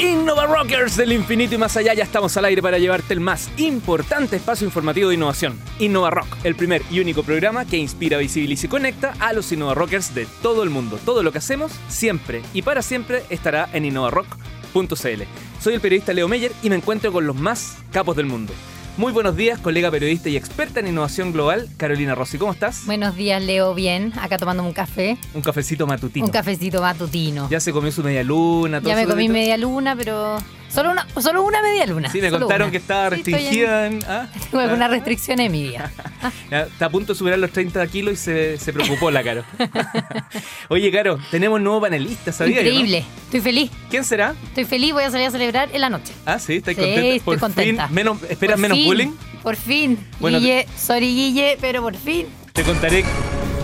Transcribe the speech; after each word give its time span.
Innova 0.00 0.46
Rockers 0.46 0.96
del 0.96 1.12
infinito 1.12 1.54
y 1.54 1.58
más 1.58 1.76
allá, 1.76 1.92
ya 1.92 2.04
estamos 2.04 2.34
al 2.36 2.46
aire 2.46 2.62
para 2.62 2.78
llevarte 2.78 3.12
el 3.12 3.20
más 3.20 3.50
importante 3.58 4.36
espacio 4.36 4.64
informativo 4.64 5.10
de 5.10 5.16
innovación. 5.16 5.60
Innova 5.78 6.10
Rock, 6.10 6.38
el 6.42 6.54
primer 6.54 6.82
y 6.90 7.00
único 7.00 7.22
programa 7.22 7.66
que 7.66 7.76
inspira, 7.76 8.16
visibiliza 8.16 8.64
y 8.64 8.70
conecta 8.70 9.14
a 9.20 9.34
los 9.34 9.52
Innova 9.52 9.74
Rockers 9.74 10.14
de 10.14 10.26
todo 10.40 10.62
el 10.62 10.70
mundo. 10.70 10.98
Todo 11.04 11.22
lo 11.22 11.32
que 11.32 11.38
hacemos, 11.38 11.72
siempre 11.88 12.40
y 12.54 12.62
para 12.62 12.80
siempre, 12.80 13.24
estará 13.28 13.68
en 13.74 13.84
innovarock.cl. 13.84 15.22
Soy 15.60 15.74
el 15.74 15.80
periodista 15.82 16.14
Leo 16.14 16.28
Meyer 16.28 16.52
y 16.62 16.70
me 16.70 16.76
encuentro 16.76 17.12
con 17.12 17.26
los 17.26 17.36
más 17.36 17.76
capos 17.92 18.16
del 18.16 18.26
mundo. 18.26 18.54
Muy 18.96 19.12
buenos 19.12 19.36
días, 19.36 19.58
colega 19.58 19.90
periodista 19.90 20.28
y 20.28 20.36
experta 20.36 20.80
en 20.80 20.88
innovación 20.88 21.32
global, 21.32 21.68
Carolina 21.76 22.14
Rossi. 22.14 22.36
¿Cómo 22.38 22.52
estás? 22.52 22.84
Buenos 22.84 23.16
días, 23.16 23.42
Leo. 23.42 23.74
Bien. 23.74 24.12
Acá 24.20 24.36
tomando 24.36 24.62
un 24.62 24.72
café. 24.72 25.16
Un 25.32 25.40
cafecito 25.42 25.86
matutino. 25.86 26.26
Un 26.26 26.32
cafecito 26.32 26.82
matutino. 26.82 27.48
Ya 27.48 27.60
se 27.60 27.72
comió 27.72 27.90
su 27.92 28.02
media 28.02 28.22
luna, 28.22 28.80
todo 28.80 28.90
Ya 28.90 28.96
me 28.96 29.06
comí 29.06 29.28
media 29.28 29.56
luna, 29.56 29.96
pero 29.96 30.38
solo 30.72 30.90
una, 30.90 31.06
solo 31.20 31.42
una 31.42 31.60
media 31.62 31.86
luna. 31.86 32.10
Sí, 32.10 32.20
me 32.20 32.30
contaron 32.30 32.66
una. 32.66 32.70
que 32.70 32.76
estaba 32.78 33.10
Sí, 33.10 33.16
estoy 33.16 33.32
en- 33.34 33.38
restringida 33.40 33.86
en... 33.86 33.98
¿ah? 34.08 34.26
Tengo 34.50 34.88
restricciones 34.88 35.46
en 35.46 35.52
mi 35.52 35.62
vida. 35.64 35.90
Está 36.50 36.86
a 36.86 36.90
punto 36.90 37.12
de 37.12 37.18
superar 37.18 37.38
los 37.38 37.50
30 37.50 37.86
kilos 37.88 38.14
y 38.14 38.16
se, 38.16 38.58
se 38.58 38.72
preocupó 38.72 39.10
la 39.10 39.22
Caro. 39.22 39.44
Oye, 40.68 40.90
Caro, 40.92 41.18
tenemos 41.30 41.60
nuevo 41.60 41.80
panelista, 41.80 42.32
¿sabías? 42.32 42.58
Increíble. 42.60 43.04
Estoy 43.24 43.40
feliz. 43.40 43.70
¿Quién 43.90 44.04
será? 44.04 44.34
Estoy 44.48 44.64
feliz. 44.64 44.92
Voy 44.92 45.04
a 45.04 45.10
salir 45.10 45.26
a 45.26 45.30
celebrar 45.30 45.68
en 45.72 45.80
la 45.80 45.90
noche. 45.90 46.12
Ah, 46.26 46.38
sí, 46.38 46.56
¿estás 46.56 46.74
Sí, 46.74 46.80
contenta? 46.80 47.00
estoy 47.00 47.20
Por 47.20 47.38
contenta. 47.38 47.86
fin, 47.86 47.94
menos, 47.94 48.18
¿esperas 48.28 48.54
Por 48.54 48.60
menos 48.62 48.78
fin, 48.78 48.86
bullying? 48.86 49.10
Por 49.42 49.56
fin. 49.56 49.98
Bueno, 50.20 50.38
Guille, 50.38 50.66
sorry 50.76 51.06
Guille, 51.14 51.56
pero 51.60 51.82
por 51.82 51.96
fin. 51.96 52.26
Te 52.52 52.62
contaré, 52.62 53.04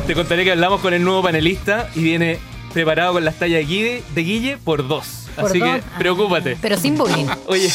te 0.06 0.14
contaré 0.14 0.44
que 0.44 0.52
hablamos 0.52 0.80
con 0.80 0.94
el 0.94 1.02
nuevo 1.04 1.22
panelista 1.22 1.90
y 1.94 2.02
viene 2.02 2.38
preparado 2.76 3.14
con 3.14 3.24
las 3.24 3.36
tallas 3.36 3.60
de 3.60 3.64
Guille, 3.64 4.02
de 4.14 4.22
Guille 4.22 4.58
por 4.58 4.86
dos. 4.86 5.28
Por 5.34 5.46
Así 5.48 5.58
dos. 5.60 5.76
que 5.76 5.82
preocúpate. 5.98 6.58
Pero 6.60 6.76
sin 6.76 6.94
bullying. 6.98 7.24
Oye, 7.46 7.72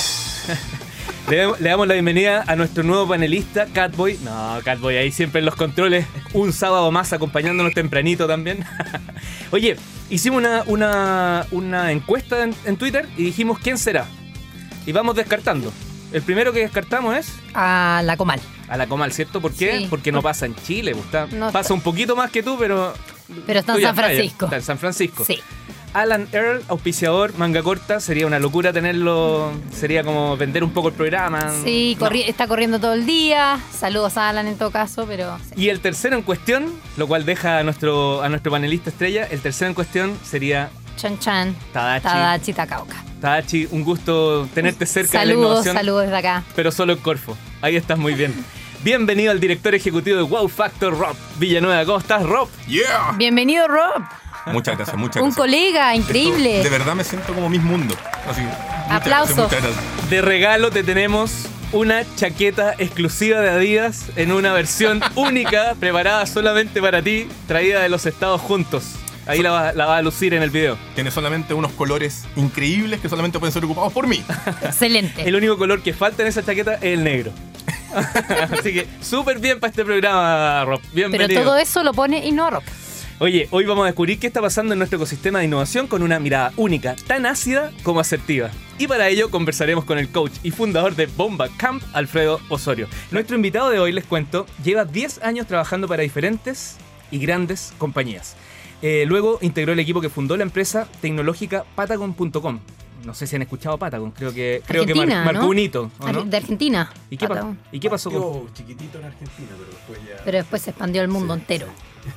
le, 1.30 1.38
damos- 1.70 1.88
la 1.88 1.94
bienvenida 1.96 2.44
a 2.46 2.56
nuestro 2.56 2.84
nuevo 2.84 3.08
panelista, 3.08 3.66
Catboy. 3.66 4.20
No, 4.24 4.60
Catboy, 4.64 4.98
ahí 4.98 5.12
siempre 5.12 5.40
en 5.40 5.46
los 5.46 5.56
controles, 5.56 6.06
un 6.34 6.54
sábado 6.54 6.92
más 6.92 7.14
acompañándonos 7.14 7.74
tempranito 7.74 8.28
también. 8.28 8.64
Oye, 9.52 9.76
hicimos 10.12 10.38
una, 10.38 10.62
una, 10.68 11.48
una 11.50 11.92
encuesta 11.92 12.44
en, 12.44 12.54
en 12.66 12.78
Twitter 12.78 13.08
y 13.18 13.24
dijimos 13.24 13.58
quién 13.58 13.80
será. 13.80 14.06
Y 14.86 14.92
vamos 14.92 15.16
descartando. 15.16 15.74
El 16.14 16.22
primero 16.22 16.54
que 16.54 16.60
descartamos 16.60 17.16
es 17.18 17.32
A 17.56 18.02
la 18.06 18.18
comal. 18.18 18.40
a 18.68 18.78
la 18.78 18.86
Comal, 18.86 19.12
¿cierto? 19.14 19.42
¿Por 19.42 19.52
qué? 19.54 19.80
Sí. 19.80 19.88
Porque 19.90 20.12
no 20.12 20.22
pasa 20.22 20.46
en 20.46 20.54
Chile. 20.56 20.92
pues, 20.92 21.06
está- 21.06 21.26
No 21.36 21.52
pasa 21.52 21.74
un 21.74 21.82
poquito 21.82 22.16
más 22.16 22.30
que 22.30 22.44
tú, 22.44 22.56
pero... 22.60 22.94
Pero 23.46 23.60
está 23.60 23.76
en 23.76 23.82
San. 23.82 23.96
Francisco. 23.96 24.46
Está 24.46 24.56
en 24.58 24.64
San 24.64 24.78
Francisco. 24.78 25.26
Sí. 25.26 25.40
Alan 25.94 26.26
Earl, 26.32 26.64
auspiciador, 26.70 27.38
manga 27.38 27.62
corta, 27.62 28.00
sería 28.00 28.26
una 28.26 28.40
locura 28.40 28.72
tenerlo, 28.72 29.52
sería 29.78 30.04
como 30.06 30.38
vender 30.38 30.64
un 30.64 30.72
poco 30.72 30.88
el 30.88 30.94
programa. 30.94 31.52
Sí, 31.66 31.98
No. 32.00 32.06
corri- 32.08 32.24
está 32.28 32.48
corriendo 32.48 32.80
todo 32.80 32.94
el 32.94 33.06
día. 33.06 33.60
Saludos 33.78 34.16
a 34.16 34.30
Alan 34.30 34.48
en 34.48 34.58
todo 34.58 34.72
caso, 34.72 35.06
pero. 35.06 35.38
sí. 35.50 35.64
Y 35.64 35.70
el 35.70 35.82
tercero 35.82 36.16
en 36.16 36.22
cuestión, 36.22 36.72
lo 36.96 37.08
cual 37.08 37.26
deja 37.26 37.58
a 37.60 37.64
nuestro, 37.64 38.22
a 38.22 38.30
nuestro 38.30 38.54
panelista 38.54 38.90
estrella, 38.90 39.26
el 39.30 39.42
tercero 39.42 39.68
en 39.68 39.74
cuestión 39.74 40.18
sería 40.24 40.70
Chan 40.96 41.20
Chan. 41.20 41.56
Tadachi. 41.74 42.04
Tadachi 42.04 42.54
Takauka. 42.54 43.04
Tadachi, 43.20 43.68
un 43.72 43.84
gusto 43.84 44.48
tenerte 44.54 44.86
cerca 44.86 45.20
de 45.20 45.26
la 45.26 45.34
Saludos, 45.34 45.66
saludos 45.66 46.04
desde 46.04 46.18
acá. 46.18 46.44
pero 46.56 46.72
solo 46.72 46.94
en 46.94 47.00
Corfo. 47.00 47.38
Ahí 47.62 47.76
estás 47.76 47.98
muy 48.00 48.14
bien. 48.14 48.34
Bienvenido 48.84 49.32
al 49.32 49.40
director 49.40 49.76
ejecutivo 49.76 50.18
de 50.18 50.24
Wow 50.24 50.48
Factor, 50.50 50.98
Rob 50.98 51.16
Villanueva. 51.38 51.86
¿Cómo 51.86 52.00
estás, 52.00 52.24
Rob? 52.24 52.50
¡Yeah! 52.68 53.14
Bienvenido, 53.16 53.68
Rob. 53.68 54.04
Muchas 54.48 54.76
gracias, 54.76 54.98
muchas 54.98 55.18
Un 55.22 55.30
gracias. 55.30 55.38
colega 55.38 55.94
Esto, 55.94 56.02
increíble. 56.08 56.64
de 56.64 56.70
verdad 56.70 56.96
me 56.96 57.04
siento 57.04 57.32
como 57.34 57.48
Miss 57.48 57.62
Mundo. 57.62 57.94
Así, 58.28 58.42
muchas 58.42 58.92
Aplausos. 58.92 59.36
gracias, 59.38 59.62
muchas 59.62 59.76
gracias. 59.76 60.10
De 60.10 60.22
regalo 60.24 60.72
te 60.72 60.84
tenemos 60.84 61.46
una 61.72 62.04
chaqueta 62.16 62.74
exclusiva 62.80 63.40
de 63.40 63.52
Adidas 63.52 64.08
en 64.16 64.32
una 64.32 64.52
versión 64.52 65.00
única, 65.16 65.76
preparada 65.80 66.26
solamente 66.26 66.82
para 66.82 67.04
ti, 67.04 67.28
traída 67.48 67.82
de 67.82 67.90
los 67.90 68.08
Estados 68.08 68.42
juntos. 68.42 68.96
Ahí 69.28 69.44
la 69.44 69.52
va, 69.52 69.74
la 69.74 69.86
va 69.86 69.98
a 69.98 70.02
lucir 70.02 70.34
en 70.34 70.42
el 70.42 70.50
video. 70.50 70.76
Tiene 70.96 71.12
solamente 71.12 71.54
unos 71.54 71.72
colores 71.74 72.26
increíbles 72.36 73.00
que 73.00 73.10
solamente 73.10 73.38
pueden 73.38 73.54
ser 73.54 73.64
ocupados 73.64 73.94
por 73.94 74.08
mí. 74.08 74.24
Excelente. 74.64 75.22
El 75.30 75.36
único 75.36 75.56
color 75.60 75.84
que 75.84 75.94
falta 75.94 76.24
en 76.24 76.30
esa 76.30 76.44
chaqueta 76.44 76.74
es 76.76 76.84
el 76.84 77.04
negro. 77.04 77.32
Así 78.52 78.74
que 78.74 78.88
súper 79.02 79.40
bien 79.40 79.60
para 79.60 79.70
este 79.70 79.84
programa, 79.84 80.66
Rob. 80.66 80.82
Bienvenido. 80.94 81.28
Pero 81.28 81.44
todo 81.44 81.58
eso 81.58 81.84
lo 81.84 81.94
pone 81.94 82.26
Innova 82.26 82.52
Rock. 82.52 82.64
Oye, 83.20 83.48
hoy 83.52 83.66
vamos 83.66 83.84
a 83.84 83.86
descubrir 83.86 84.18
qué 84.18 84.26
está 84.26 84.42
pasando 84.42 84.74
en 84.74 84.80
nuestro 84.80 84.98
ecosistema 84.98 85.40
de 85.40 85.46
innovación 85.46 85.86
con 85.86 86.02
una 86.02 86.20
mirada 86.20 86.54
única, 86.58 86.96
tan 87.06 87.28
ácida 87.28 87.72
como 87.84 88.00
asertiva. 88.00 88.50
Y 88.80 88.88
para 88.88 89.10
ello 89.10 89.30
conversaremos 89.30 89.86
con 89.86 90.00
el 90.00 90.10
coach 90.10 90.32
y 90.42 90.50
fundador 90.50 90.96
de 90.96 91.06
Bomba 91.06 91.48
Camp, 91.56 91.84
Alfredo 91.94 92.40
Osorio. 92.50 92.88
Nuestro 93.12 93.36
invitado 93.36 93.70
de 93.70 93.78
hoy, 93.78 93.92
les 93.92 94.06
cuento, 94.06 94.48
lleva 94.64 94.86
10 94.86 95.22
años 95.22 95.46
trabajando 95.46 95.88
para 95.88 96.02
diferentes 96.02 96.78
y 97.12 97.20
grandes 97.20 97.74
compañías. 97.78 98.36
Eh, 98.82 99.06
luego 99.08 99.38
integró 99.42 99.74
el 99.74 99.80
equipo 99.80 100.02
que 100.02 100.10
fundó 100.10 100.36
la 100.36 100.42
empresa 100.42 100.88
tecnológica 101.00 101.64
Patagon.com. 101.76 102.60
No 103.06 103.14
sé 103.14 103.26
si 103.28 103.36
han 103.36 103.42
escuchado 103.42 103.78
Patagon, 103.78 104.12
creo 104.12 104.34
que, 104.34 104.62
creo 104.66 104.86
que 104.86 104.94
mar- 104.94 105.04
Argentina, 105.06 105.26
marcó 105.26 105.42
¿no? 105.42 105.50
un 105.50 105.60
hito. 105.60 105.92
¿o 106.00 106.12
no? 106.12 106.24
De 106.24 106.38
Argentina. 106.38 106.92
¿Y, 107.10 107.18
qué 107.18 107.28
pa- 107.28 107.34
Patagon. 107.36 107.60
¿Y 107.72 107.80
qué 107.80 107.90
pasó 107.90 108.12
con...? 108.12 108.54
Chiquitito 108.54 109.00
en 109.00 109.06
Argentina, 109.06 109.50
pero 109.58 109.70
después 109.72 110.00
ya. 110.08 110.22
Pero 110.24 110.38
después 110.38 110.62
se 110.62 110.70
expandió 110.72 111.02
al 111.02 111.08
mundo 111.08 111.34
entero. 111.34 111.68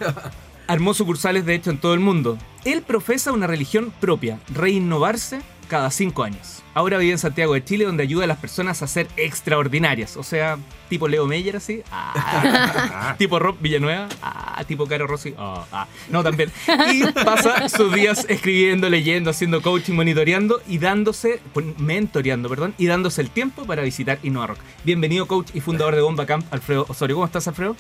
Armó 0.67 0.95
sucursales 0.95 1.45
de 1.45 1.55
hecho 1.55 1.71
en 1.71 1.79
todo 1.79 1.93
el 1.95 2.01
mundo. 2.01 2.39
Él 2.65 2.83
profesa 2.83 3.33
una 3.33 3.47
religión 3.47 3.93
propia, 4.01 4.39
reinnovarse 4.53 5.41
cada 5.65 5.91
cinco 5.91 6.23
años. 6.25 6.63
Ahora 6.75 6.99
vive 6.99 7.13
en 7.13 7.19
Santiago 7.19 7.55
de 7.55 7.65
Chile 7.65 7.85
donde 7.85 8.03
ayuda 8.03 8.25
a 8.25 8.27
las 8.27 8.39
personas 8.39 8.83
a 8.83 8.87
ser 8.89 9.07
extraordinarias. 9.17 10.17
O 10.17 10.23
sea, 10.25 10.59
tipo 10.89 11.07
Leo 11.07 11.27
Meyer 11.27 11.57
así. 11.57 11.83
ah. 11.93 13.15
tipo 13.19 13.39
Rob 13.39 13.57
Villanueva. 13.61 14.09
ah. 14.23 14.63
tipo 14.67 14.87
Caro 14.87 15.07
Rossi. 15.07 15.35
ah, 15.39 15.65
ah. 15.73 15.87
No, 16.09 16.23
también. 16.25 16.51
Y 16.93 17.05
pasa 17.13 17.69
sus 17.69 17.93
días 17.95 18.27
escribiendo, 18.29 18.91
leyendo, 18.91 19.31
haciendo 19.31 19.63
coaching, 19.63 19.95
monitoreando 19.95 20.61
y 20.67 20.79
dándose, 20.79 21.41
mentoreando, 21.79 22.49
perdón, 22.49 22.75
y 22.79 22.87
dándose 22.87 23.21
el 23.21 23.31
tiempo 23.31 23.65
para 23.67 23.83
visitar 23.83 24.19
Innova 24.23 24.49
Rock. 24.49 24.59
Bienvenido 24.85 25.27
coach 25.27 25.51
y 25.55 25.61
fundador 25.61 25.95
de 25.95 26.01
Bomba 26.03 26.27
Camp, 26.27 26.45
Alfredo 26.53 26.87
Osorio. 26.89 27.17
¿Cómo 27.17 27.27
estás, 27.27 27.47
Alfredo? 27.47 27.77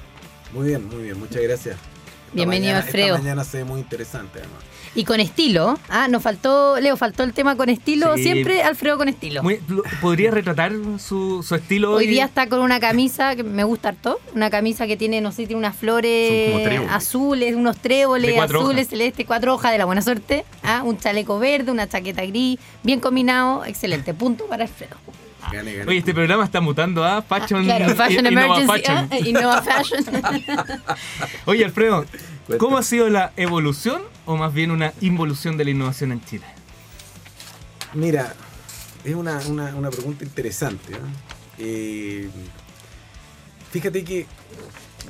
Muy 0.52 0.68
bien, 0.68 0.86
muy 0.88 1.02
bien, 1.02 1.18
muchas 1.18 1.42
gracias. 1.42 1.76
Esta 1.76 2.34
Bienvenido, 2.36 2.72
mañana- 2.74 2.86
Alfredo. 2.86 3.06
Esta 3.14 3.18
mañana 3.18 3.44
se 3.44 3.58
ve 3.58 3.64
muy 3.64 3.80
interesante, 3.80 4.38
además. 4.38 4.58
Y 4.96 5.04
con 5.04 5.18
estilo. 5.18 5.78
Ah, 5.88 6.06
nos 6.08 6.22
faltó, 6.22 6.78
Leo, 6.78 6.96
faltó 6.96 7.24
el 7.24 7.32
tema 7.32 7.56
con 7.56 7.68
estilo. 7.68 8.14
Sí. 8.16 8.22
Siempre 8.22 8.62
Alfredo 8.62 8.96
con 8.96 9.08
estilo. 9.08 9.42
Muy- 9.42 9.60
¿Podrías 10.00 10.32
retratar 10.32 10.72
su, 10.98 11.42
su 11.42 11.54
estilo 11.56 11.92
Hoy 11.94 12.06
día 12.06 12.24
está 12.26 12.48
con 12.48 12.60
una 12.60 12.78
camisa 12.78 13.34
que 13.34 13.42
me 13.42 13.64
gusta 13.64 13.88
harto. 13.88 14.20
Una 14.34 14.50
camisa 14.50 14.86
que 14.86 14.96
tiene, 14.96 15.20
no 15.20 15.32
sé, 15.32 15.46
tiene 15.46 15.56
unas 15.58 15.76
flores 15.76 16.80
azules, 16.90 17.56
unos 17.56 17.76
tréboles 17.78 18.38
azules, 18.38 18.88
celeste, 18.88 19.24
cuatro 19.24 19.54
hojas 19.54 19.72
de 19.72 19.78
la 19.78 19.84
buena 19.84 20.00
suerte. 20.00 20.44
Ah, 20.62 20.82
un 20.84 20.96
chaleco 20.98 21.38
verde, 21.40 21.72
una 21.72 21.88
chaqueta 21.88 22.24
gris, 22.24 22.58
bien 22.84 23.00
combinado. 23.00 23.64
Excelente. 23.64 24.14
Punto 24.14 24.46
para 24.46 24.62
Alfredo. 24.64 24.96
Gane, 25.52 25.74
gane. 25.74 25.90
Oye, 25.90 25.98
este 25.98 26.14
programa 26.14 26.44
está 26.44 26.60
mutando 26.60 27.04
a 27.04 27.20
Fashion, 27.20 27.62
Ah, 27.70 27.76
claro, 27.76 27.94
Fashion 27.96 28.26
Innova 28.26 28.60
Emergency. 28.60 28.66
Fashion. 28.86 29.08
ah, 29.10 29.18
Innova 29.28 29.62
Fashion. 29.62 30.04
Oye, 31.46 31.64
Alfredo. 31.64 32.04
¿cómo 32.58 32.78
ha 32.78 32.82
sido 32.82 33.08
la 33.10 33.32
evolución 33.36 34.02
o 34.26 34.36
más 34.36 34.52
bien 34.54 34.70
una 34.70 34.92
involución 35.00 35.56
de 35.56 35.64
la 35.64 35.70
innovación 35.70 36.12
en 36.12 36.24
Chile? 36.24 36.46
Mira, 37.94 38.34
es 39.04 39.14
una, 39.14 39.38
una- 39.48 39.74
una 39.74 39.90
pregunta 39.90 40.24
interesante. 40.24 40.92
¿eh? 40.94 40.98
Eh, 41.58 42.30
fíjate 43.70 44.04
que 44.04 44.26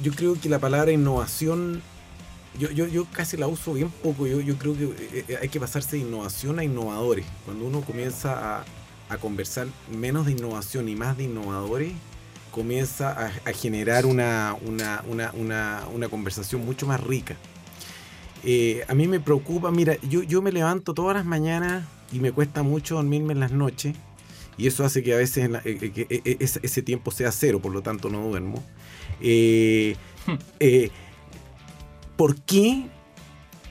yo 0.02 0.12
creo 0.12 0.38
que 0.40 0.48
la 0.48 0.58
palabra 0.58 0.92
innovación, 0.92 1.80
yo, 2.58 2.70
yo, 2.70 2.86
yo 2.86 3.06
casi 3.12 3.36
la 3.36 3.46
uso 3.46 3.72
bien 3.74 3.90
poco. 3.90 4.26
Yo, 4.26 4.40
yo 4.40 4.56
creo 4.58 4.76
que 4.76 4.84
eh, 4.84 5.24
eh, 5.28 5.38
hay 5.42 5.48
que 5.48 5.60
pasarse 5.60 5.96
de 5.96 6.02
innovación 6.02 6.58
a 6.58 6.64
innovadores. 6.64 7.24
Cuando 7.44 7.64
uno 7.66 7.80
comienza 7.82 8.58
a, 8.58 8.64
a 9.08 9.16
conversar 9.18 9.66
menos 9.90 10.26
de 10.26 10.32
innovación 10.32 10.88
y 10.88 10.96
más 10.96 11.16
de 11.16 11.24
innovadores, 11.24 11.92
comienza 12.50 13.10
a, 13.12 13.26
a 13.48 13.52
generar 13.52 14.06
una, 14.06 14.54
una, 14.66 15.02
una, 15.08 15.30
una, 15.34 15.82
una 15.92 16.08
conversación 16.08 16.64
mucho 16.64 16.86
más 16.86 17.00
rica. 17.00 17.36
Eh, 18.44 18.84
a 18.88 18.94
mí 18.94 19.08
me 19.08 19.20
preocupa, 19.20 19.70
mira, 19.70 19.96
yo, 20.08 20.22
yo 20.22 20.42
me 20.42 20.52
levanto 20.52 20.92
todas 20.94 21.16
las 21.16 21.24
mañanas 21.24 21.84
y 22.12 22.18
me 22.20 22.30
cuesta 22.32 22.62
mucho 22.62 22.96
dormirme 22.96 23.32
en 23.32 23.40
las 23.40 23.52
noches. 23.52 23.96
Y 24.56 24.66
eso 24.66 24.84
hace 24.84 25.02
que 25.02 25.14
a 25.14 25.16
veces 25.16 25.50
la- 25.50 25.58
eh, 25.64 25.78
eh, 25.80 25.90
que, 25.90 26.36
ese, 26.40 26.82
tiempo 26.82 27.10
sea 27.10 27.32
cero, 27.32 27.60
por 27.60 27.72
lo 27.72 27.82
tanto 27.82 28.08
no 28.10 28.26
duermo. 28.28 28.62
Eh, 29.20 29.96
¿Por 32.16 32.36
qué 32.42 32.86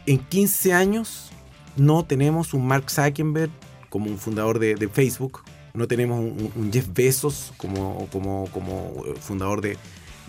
en 0.05 0.17
15 0.19 0.73
años 0.73 1.29
no 1.77 2.03
tenemos 2.05 2.53
un 2.53 2.67
Mark 2.67 2.89
Zuckerberg 2.91 3.51
como 3.89 4.07
un 4.09 4.17
fundador 4.17 4.59
de, 4.59 4.75
de 4.75 4.87
Facebook? 4.89 5.41
No 5.73 5.87
tenemos 5.87 6.19
un, 6.19 6.51
un 6.55 6.71
Jeff 6.73 6.87
Bezos 6.93 7.53
como, 7.57 8.07
como, 8.11 8.47
como 8.51 8.93
fundador 9.21 9.61
de, 9.61 9.77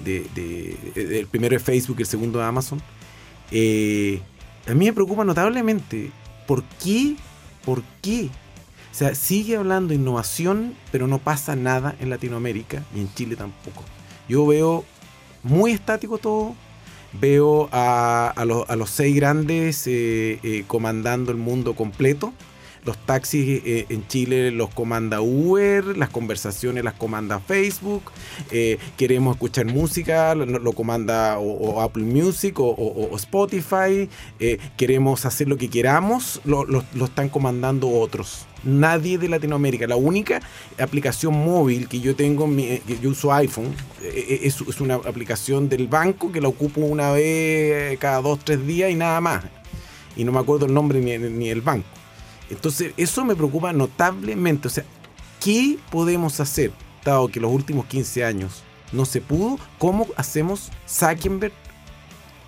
de- 0.05 0.26
de- 0.35 1.19
el 1.20 1.26
primero 1.26 1.55
de 1.55 1.58
Facebook 1.61 1.97
y 1.99 2.02
el 2.02 2.08
segundo 2.08 2.38
de 2.38 2.44
Amazon. 2.44 2.81
Eh, 3.50 4.20
a 4.66 4.75
mí 4.75 4.87
me 4.87 4.93
preocupa 4.93 5.25
notablemente 5.25 6.11
¿por 6.46 6.62
qué? 6.82 7.16
¿Por 7.64 7.82
qué? 8.02 8.31
O 8.93 8.96
sea, 8.96 9.14
sigue 9.14 9.56
hablando 9.56 9.93
innovación, 9.94 10.75
pero 10.93 11.06
no 11.06 11.19
pasa 11.19 11.56
nada 11.56 11.96
en 12.00 12.11
Latinoamérica 12.11 12.84
y 12.94 13.00
en 13.00 13.12
Chile 13.14 13.34
tampoco. 13.37 13.82
Yo 14.28 14.46
veo 14.46 14.84
muy 15.43 15.72
estático 15.72 16.19
todo. 16.19 16.55
Veo 17.20 17.69
a, 17.72 18.32
a 18.34 18.44
los- 18.44 18.69
a 18.69 18.76
los 18.76 18.90
seis 18.90 19.14
grandes 19.16 19.87
eh, 19.87 20.38
eh, 20.43 20.64
comandando 20.66 21.31
el 21.32 21.38
mundo 21.38 21.75
completo. 21.75 22.32
Los 22.85 22.99
taxis 22.99 23.63
eh, 23.65 23.87
en 23.89 24.07
Chile 24.09 24.51
los 24.51 24.69
comanda 24.69 25.23
Uber, 25.23 25.97
las 25.97 26.11
conversaciones 26.11 26.85
las 26.85 26.93
comanda 26.95 27.41
Facebook, 27.41 28.03
eh, 28.51 28.77
queremos 28.99 29.37
escuchar 29.37 29.65
música, 29.67 30.35
lo, 30.35 30.73
comanda 30.73 31.39
Apple 31.81 32.03
Music 32.05 32.57
o, 32.59 33.11
Spotify, 33.17 34.09
eh, 34.39 34.59
queremos 34.77 35.25
hacer 35.25 35.49
lo 35.49 35.57
que 35.57 35.71
queramos, 35.71 36.43
lo, 36.45 36.65
lo- 36.65 36.85
están 37.05 37.31
comandando 37.31 37.89
otros. 37.89 38.47
Nadie 38.65 39.19
de 39.19 39.29
Latinoamérica. 39.29 39.87
La 39.87 39.97
única 39.97 40.41
aplicación 40.79 41.35
móvil 41.35 41.89
que 41.89 42.01
yo 42.01 42.15
tengo, 42.17 42.47
que 42.55 42.99
yo 43.03 43.11
uso 43.11 43.33
iPhone, 43.33 43.75
es, 44.03 44.61
es 44.61 44.81
una 44.81 44.95
aplicación 44.97 45.69
del 45.69 45.87
banco 45.87 46.33
que 46.33 46.41
la 46.41 46.49
ocupo 46.49 46.81
una 46.81 47.13
vez 47.13 47.99
cada 47.99 48.21
dos, 48.23 48.39
tres 48.45 48.67
días 48.67 48.91
y 48.91 48.95
nada 48.95 49.21
más. 49.21 49.45
Y 50.17 50.25
no 50.25 50.33
me 50.33 50.39
acuerdo 50.39 50.67
el 50.67 50.73
nombre 50.75 51.01
ni, 51.01 51.17
ni 51.19 51.49
el 51.51 51.61
banco. 51.61 51.87
Entonces, 52.50 52.93
eso 52.96 53.25
me 53.25 53.35
preocupa 53.35 53.73
notablemente. 53.73 54.69
O 54.69 54.70
sea, 54.70 54.85
¿qué 55.43 55.79
podemos 55.91 56.41
hacer, 56.41 56.73
dado 57.05 57.29
que 57.29 57.41
los 57.41 57.52
últimos 57.52 57.87
15 57.87 58.25
años 58.25 58.62
no 58.93 59.05
se 59.05 59.20
pudo? 59.20 59.58
¿Cómo 59.79 60.06
hacemos 60.17 60.70
Zuckerberg 60.88 61.52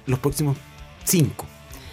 los 0.06 0.18
próximos 0.18 0.56
5? 1.04 1.46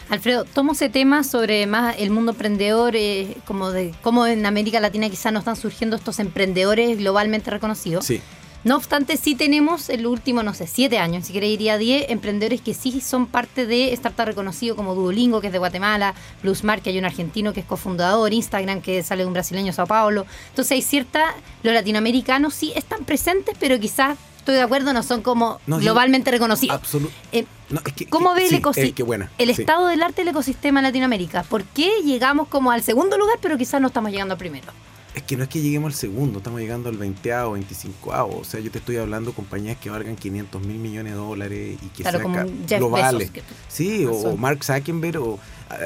Alfredo, 0.10 0.44
tomo 0.46 0.74
ese 0.74 0.90
tema 0.90 1.24
sobre 1.24 1.66
más 1.66 1.96
el 1.98 2.12
mundo 2.12 2.34
emprendedor, 2.34 2.96
eh, 2.96 3.36
como 3.46 3.72
de 3.72 3.94
cómo 4.02 4.28
en 4.28 4.46
América 4.46 4.80
Latina 4.80 5.10
quizás 5.10 5.34
no 5.34 5.40
están 5.40 5.56
surgiendo 5.56 5.96
estos 5.96 6.20
emprendedores 6.20 6.98
globalmente 6.98 7.50
reconocidos. 7.50 8.06
Sí. 8.06 8.22
No 8.64 8.78
obstante, 8.78 9.18
sí 9.18 9.36
tenemos 9.36 9.90
el 9.90 10.08
último, 10.08 10.42
no 10.42 10.54
sé, 10.54 10.68
siete 10.68 10.98
años, 10.98 11.26
si 11.28 11.34
queréis 11.34 11.58
diría 11.60 11.78
10 11.78 12.10
emprendedores 12.10 12.62
que 12.62 12.74
sí 12.74 13.02
son 13.02 13.28
parte 13.28 13.66
de 13.66 13.92
startup 13.94 14.26
reconocido 14.26 14.76
como 14.78 14.96
Duolingo, 14.96 15.42
que 15.42 15.48
es 15.48 15.54
de 15.54 15.60
Guatemala, 15.60 16.14
Plusmart, 16.42 16.82
que 16.82 16.90
hay 16.92 16.98
un 16.98 17.04
argentino 17.06 17.52
que 17.52 17.60
es 17.60 17.66
cofundador, 17.66 18.32
Instagram, 18.32 18.82
que 18.82 19.04
sale 19.04 19.24
de 19.24 19.28
un 19.28 19.34
brasileño, 19.34 19.74
Sao 19.74 19.86
Paulo. 19.86 20.26
Entonces 20.50 20.72
hay 20.72 20.82
cierta, 20.82 21.36
los 21.62 21.74
latinoamericanos 21.74 22.54
sí 22.54 22.72
están 22.76 23.04
presentes, 23.04 23.58
pero 23.60 23.78
quizás, 23.82 24.18
estoy 24.38 24.56
de 24.56 24.62
acuerdo, 24.62 24.94
no 24.94 25.04
son 25.04 25.22
como 25.22 25.60
No, 25.68 25.78
sí. 25.80 25.84
globalmente 25.84 26.32
reconocidos. 26.32 26.76
Absoluto. 26.78 27.14
Eh, 27.34 27.46
No, 27.70 27.82
es 27.86 27.94
que- 27.94 28.06
¿Cómo 28.06 28.34
que- 28.34 28.40
ve 28.42 28.44
el 28.46 28.50
sí, 28.52 28.56
ecosistema? 28.58 28.88
eh, 28.90 28.94
qué 28.94 29.04
buena. 29.04 29.32
El 29.40 29.54
Sí. 29.56 29.62
estado 29.62 29.88
del 29.88 30.02
arte 30.04 30.22
del 30.22 30.28
ecosistema 30.30 30.80
en 30.80 30.84
Latinoamérica. 30.84 31.44
¿Por 31.44 31.64
qué 31.64 31.90
llegamos 32.06 32.48
como 32.48 32.72
al 32.72 32.82
segundo 32.84 33.18
lugar, 33.18 33.40
pero 33.42 33.58
quizás 33.58 33.82
no 33.82 33.88
estamos 33.88 34.12
llegando 34.12 34.34
al 34.34 34.38
primero? 34.38 34.68
Es 35.16 35.22
que 35.24 35.38
no 35.38 35.44
es 35.44 35.50
que 35.50 35.62
lleguemos 35.62 35.94
al 35.94 35.98
segundo, 36.00 36.40
estamos 36.40 36.60
llegando 36.60 36.90
al 36.90 36.98
20 36.98 37.30
25 37.52 38.10
O 38.40 38.44
sea, 38.44 38.60
yo 38.60 38.72
te 38.72 38.80
estoy 38.80 38.98
hablando 38.98 39.30
de 39.30 39.36
compañías 39.36 39.78
que 39.78 39.90
valgan 39.92 40.16
500 40.16 40.62
mil 40.66 40.78
millones 40.80 41.14
de 41.14 41.18
dólares 41.20 41.78
y 41.82 41.88
que 41.90 42.02
Claro, 42.04 42.18
sean 42.20 42.24
como 42.24 42.36
ca- 42.36 42.46
un 42.46 42.66
Jeff 42.68 42.80
globales. 42.80 43.30
Que 43.32 43.44
Sí, 43.70 44.06
o, 44.06 44.12
o 44.12 44.38
Mark 44.38 44.64
Zuckerberg, 44.64 45.18
o, 45.22 45.40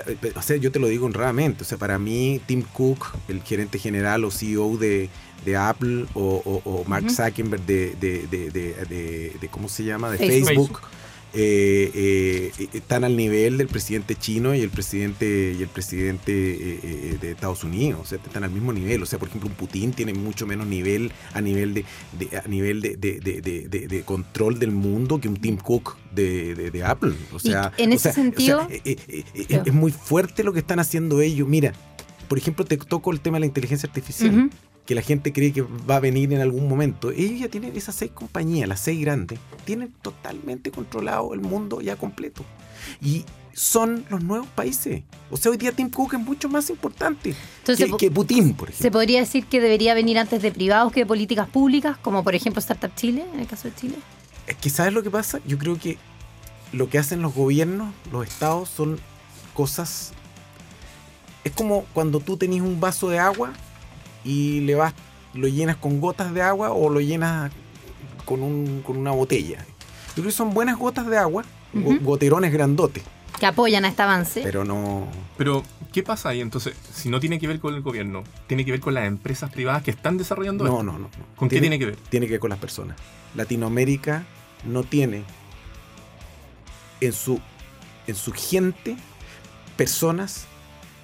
eh, 0.07 0.31
o 0.35 0.41
sea, 0.41 0.55
yo 0.55 0.71
te 0.71 0.79
lo 0.79 0.87
digo 0.87 1.05
honradamente, 1.05 1.63
o 1.63 1.65
sea, 1.65 1.77
para 1.77 1.99
mí 1.99 2.39
Tim 2.45 2.61
Cook, 2.61 3.05
el 3.27 3.41
gerente 3.43 3.79
general 3.79 4.23
o 4.23 4.31
CEO 4.31 4.77
de, 4.77 5.09
de 5.43 5.55
Apple, 5.57 6.05
o, 6.13 6.41
o- 6.45 6.61
o 6.69 6.83
Mark 6.85 7.05
Ujú. 7.07 7.13
Zuckerberg 7.15 7.65
de, 7.65 7.95
de, 7.99 8.27
de, 8.27 8.49
de- 8.51 8.73
de- 8.85 9.35
de- 9.41 9.47
¿cómo 9.49 9.67
se 9.67 9.83
llama? 9.83 10.09
De 10.09 10.17
Facebook. 10.19 10.47
Facebook. 10.47 10.79
Eh, 11.33 11.91
eh, 11.93 12.51
eh, 12.59 12.67
están 12.73 13.03
al 13.03 13.15
nivel 13.15 13.57
del 13.57 13.67
presidente 13.67 14.15
chino 14.15 14.55
y 14.55 14.61
el 14.61 14.69
presidente 14.69 15.55
y 15.57 15.61
el 15.61 15.67
presidente 15.67 16.31
eh, 16.33 16.79
eh, 16.83 17.17
de 17.21 17.31
Estados 17.31 17.63
Unidos, 17.63 17.99
o 18.01 18.05
sea, 18.05 18.17
están 18.25 18.43
al 18.43 18.51
mismo 18.51 18.73
nivel. 18.73 19.03
O 19.03 19.05
sea, 19.05 19.19
por 19.19 19.27
ejemplo, 19.27 19.49
un 19.49 19.55
Putin 19.55 19.91
tiene 19.91 20.13
mucho 20.13 20.47
menos 20.47 20.67
nivel 20.67 21.11
a 21.33 21.41
nivel 21.41 21.73
de, 21.73 21.85
de- 22.17 22.37
a 22.37 22.47
nivel 22.47 22.81
de, 22.81 24.03
control 24.05 24.59
del 24.59 24.71
mundo 24.71 25.19
que 25.19 25.27
un 25.27 25.37
Tim 25.37 25.57
Cook 25.57 25.95
de, 26.13 26.83
Apple. 26.85 27.13
O 27.33 27.39
sea, 27.39 27.71
en 27.77 27.91
ese 27.93 28.11
sea, 28.11 28.11
o 28.11 28.13
sea, 28.13 28.23
sentido- 28.23 28.67
eh, 28.69 28.81
eh, 28.85 28.97
eh, 29.07 29.23
eh, 29.49 29.61
es 29.65 29.73
muy 29.73 29.91
fuerte 29.91 30.43
lo 30.43 30.53
que 30.53 30.59
están 30.59 30.79
haciendo 30.79 31.21
ellos. 31.21 31.47
Mira, 31.47 31.73
por 32.27 32.37
ejemplo, 32.37 32.65
te 32.65 32.77
toco 32.77 33.11
el 33.11 33.19
tema 33.21 33.35
de 33.37 33.41
la 33.41 33.45
inteligencia 33.45 33.87
artificial. 33.87 34.49
Que 34.87 34.95
la 34.95 35.01
gente 35.01 35.33
cree 35.33 35.51
que 35.51 35.61
va 35.61 35.97
a 35.97 35.99
venir 35.99 36.31
en 36.31 36.39
algún 36.39 36.67
momento. 36.67 37.11
Ellos 37.11 37.41
ya 37.41 37.49
tienen 37.49 37.75
esas 37.75 37.93
seis 37.93 38.09
compañías, 38.11 38.69
las 38.69 38.79
seis 38.79 38.99
grandes, 39.01 39.37
tienen 39.65 39.93
totalmente 40.01 40.71
controlado 40.71 41.33
el 41.33 41.41
mundo 41.41 41.81
ya 41.81 41.97
completo. 41.97 42.45
Y 43.01 43.25
son 43.53 44.05
los 44.09 44.23
nuevos 44.23 44.47
países. 44.47 45.03
O 45.29 45.35
sea, 45.35 45.51
hoy 45.51 45.57
día 45.57 45.73
Tim 45.73 45.89
Cook 45.89 46.13
es 46.13 46.19
mucho 46.21 46.47
más 46.47 46.69
importante 46.69 47.35
Entonces, 47.59 47.91
que, 47.91 47.97
que 47.97 48.11
Putin, 48.11 48.53
por 48.53 48.69
Se 48.69 48.75
ejemplo. 48.75 48.99
podría 48.99 49.19
decir 49.19 49.45
que 49.45 49.59
debería 49.59 49.93
venir 49.93 50.17
antes 50.19 50.41
de 50.41 50.51
privados 50.51 50.93
que 50.93 51.01
de 51.01 51.05
políticas 51.05 51.49
públicas, 51.49 51.97
como 51.97 52.23
por 52.23 52.33
ejemplo 52.33 52.59
Startup 52.59 52.95
Chile, 52.95 53.25
en 53.33 53.41
el 53.41 53.47
caso 53.47 53.67
de 53.67 53.75
Chile. 53.75 53.95
Es 54.47 54.55
que, 54.55 54.69
¿sabes 54.69 54.93
lo 54.93 55.03
que 55.03 55.11
pasa? 55.11 55.41
Yo 55.45 55.57
creo 55.57 55.77
que 55.77 55.97
lo 56.71 56.89
que 56.89 56.97
hacen 56.97 57.21
los 57.21 57.33
gobiernos, 57.35 57.93
los 58.11 58.25
estados, 58.25 58.69
son 58.69 58.99
cosas... 59.53 60.13
Es 61.43 61.51
como 61.51 61.85
cuando 61.93 62.21
tú 62.21 62.37
tenés 62.37 62.61
un 62.61 62.79
vaso 62.79 63.09
de 63.09 63.19
agua 63.19 63.51
y 64.27 64.59
le 64.61 64.75
vas, 64.75 64.93
lo 65.33 65.47
llenas 65.47 65.77
con 65.77 66.01
gotas 66.01 66.33
de 66.33 66.41
agua 66.41 66.71
o 66.71 66.89
lo 66.89 66.99
llenas 66.99 67.51
con, 68.25 68.43
un- 68.43 68.81
con 68.85 68.97
una 68.97 69.11
botella. 69.11 69.59
Yo 70.09 70.13
creo 70.23 70.25
que 70.25 70.31
son 70.31 70.53
buenas 70.53 70.77
gotas 70.77 71.07
de 71.07 71.17
agua, 71.17 71.45
goterones 72.01 72.51
grandotes, 72.51 73.03
que 73.39 73.45
apoyan 73.45 73.85
a 73.85 73.89
este 73.89 74.01
avance. 74.01 74.41
pero 74.43 74.65
no... 74.65 75.07
Pero, 75.37 75.63
¿qué 75.93 76.01
pasa 76.03 76.29
ahí 76.29 76.41
entonces? 76.41 76.73
Si 76.91 77.07
no 77.09 77.19
tiene 77.19 77.37
que 77.39 77.47
ver 77.47 77.59
con 77.59 77.75
el 77.75 77.81
gobierno, 77.81 78.23
tiene 78.47 78.65
que 78.65 78.71
ver 78.71 78.79
con 78.79 78.95
las 78.95 79.05
empresas 79.05 79.51
privadas 79.51 79.83
que 79.83 79.91
están 79.91 80.17
desarrollando 80.17 80.63
No, 80.63 80.71
esto. 80.71 80.83
no, 80.83 80.91
no. 80.93 80.99
no. 80.99 81.09
¿Con 81.35 81.47
qué 81.47 81.61
tiene 81.61 81.77
que 81.79 81.85
ver? 81.85 81.95
Tiene 82.09 82.25
que 82.25 82.33
ver 82.33 82.39
con 82.39 82.49
las 82.49 82.59
personas. 82.59 82.97
Latinoamérica 83.35 84.25
no 84.65 84.83
tiene 84.83 85.23
en 86.99 87.13
su, 87.13 87.39
en 88.07 88.15
su 88.15 88.31
gente 88.33 88.97
personas 89.75 90.45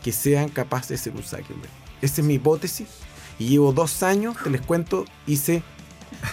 que 0.04 0.12
sean 0.12 0.50
capaces 0.50 0.90
de 0.90 0.98
ser 0.98 1.14
un 1.14 1.22
Zuckerberg. 1.24 1.70
Esa 2.02 2.22
es 2.22 2.28
mi 2.28 2.34
hipótesis. 2.34 2.88
Y 3.40 3.48
llevo 3.50 3.74
dos 3.74 4.04
años, 4.04 4.36
te 4.44 4.50
les 4.50 4.62
cuento, 4.62 5.06
hice 5.28 5.64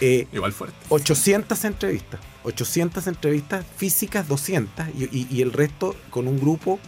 eh, 0.01 0.27
Igual 0.33 0.53
fuerte. 0.53 0.77
800 0.89 1.65
entrevistas. 1.65 2.21
800 2.45 3.07
entrevistas 3.07 3.65
físicas, 3.77 4.27
200. 4.29 4.87
Y, 4.99 5.05
y- 5.05 5.27
y 5.31 5.43
el 5.43 5.53
resto 5.53 5.95
con 6.11 6.29
un 6.29 6.39
grupo. 6.39 6.79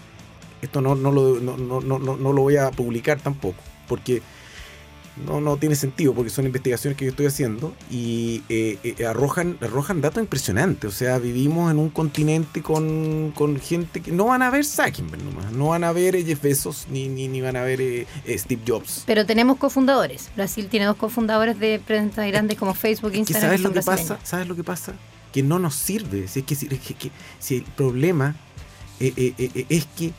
Esto 0.63 0.81
no, 0.81 0.95
no, 0.95 1.11
lo, 1.11 1.41
no, 1.41 1.57
no, 1.57 1.81
no, 1.81 1.99
no- 1.99 2.17
no 2.17 2.33
lo 2.33 2.43
voy 2.43 2.57
a 2.57 2.71
publicar 2.71 3.21
tampoco. 3.21 3.57
Porque 3.89 4.23
no, 5.27 5.41
no 5.41 5.57
tiene 5.57 5.75
sentido. 5.77 6.15
Porque 6.15 6.31
son 6.31 6.47
investigaciones 6.47 6.97
que 6.97 7.05
yo 7.05 7.11
estoy 7.11 7.27
haciendo. 7.27 7.75
Y 7.91 8.43
eh, 8.49 8.79
eh, 8.83 9.07
arrojan, 9.07 9.59
arrojan 9.61 10.01
datos 10.01 10.23
impresionantes. 10.23 10.89
O 10.89 10.93
sea, 10.93 11.19
vivimos 11.19 11.71
en 11.71 11.79
un 11.79 11.91
continente 11.91 12.63
con, 12.63 13.33
con 13.35 13.59
gente 13.61 14.01
que 14.01 14.13
no 14.13 14.27
van 14.27 14.43
a 14.43 14.51
ver 14.51 14.65
Zuckerberg 14.65 15.23
nomás. 15.23 15.53
No 15.53 15.69
van 15.69 15.85
a 15.85 15.93
ver 15.93 16.17
Jeff 16.25 16.41
Bezos 16.43 16.87
ni, 16.91 17.09
ni, 17.09 17.29
ni 17.29 17.41
van 17.41 17.57
a 17.57 17.63
ver 17.63 17.81
eh, 17.81 18.07
eh, 18.25 18.39
Steve 18.39 18.63
Jobs. 18.67 19.03
Pero 19.07 19.27
tenemos 19.27 19.59
cofundadores. 19.59 20.31
Brasil 20.37 20.69
tiene 20.69 20.87
dos 20.87 20.97
cofundadores 20.97 21.59
de 21.59 21.75
empresas 21.75 22.27
grandes 22.29 22.59
como 22.59 22.75
Facebook, 22.75 23.15
Instagram. 23.15 23.49
¿sabes 23.51 23.61
lo 23.61 23.73
que 23.73 23.83
pasa? 23.83 24.19
¿Sabes 24.23 24.47
lo 24.49 24.57
que 24.57 24.65
pasa? 24.65 24.95
Que 25.33 25.43
no 25.43 25.59
nos 25.59 25.75
sirve. 25.75 26.29
Si, 26.29 26.41
es 26.41 26.45
que, 26.47 26.55
si, 26.55 26.67
es 26.67 26.81
que- 26.81 26.95
que- 26.95 27.11
si 27.39 27.57
el 27.57 27.63
problema 27.65 28.37
es 29.01 29.87
que 29.97 30.13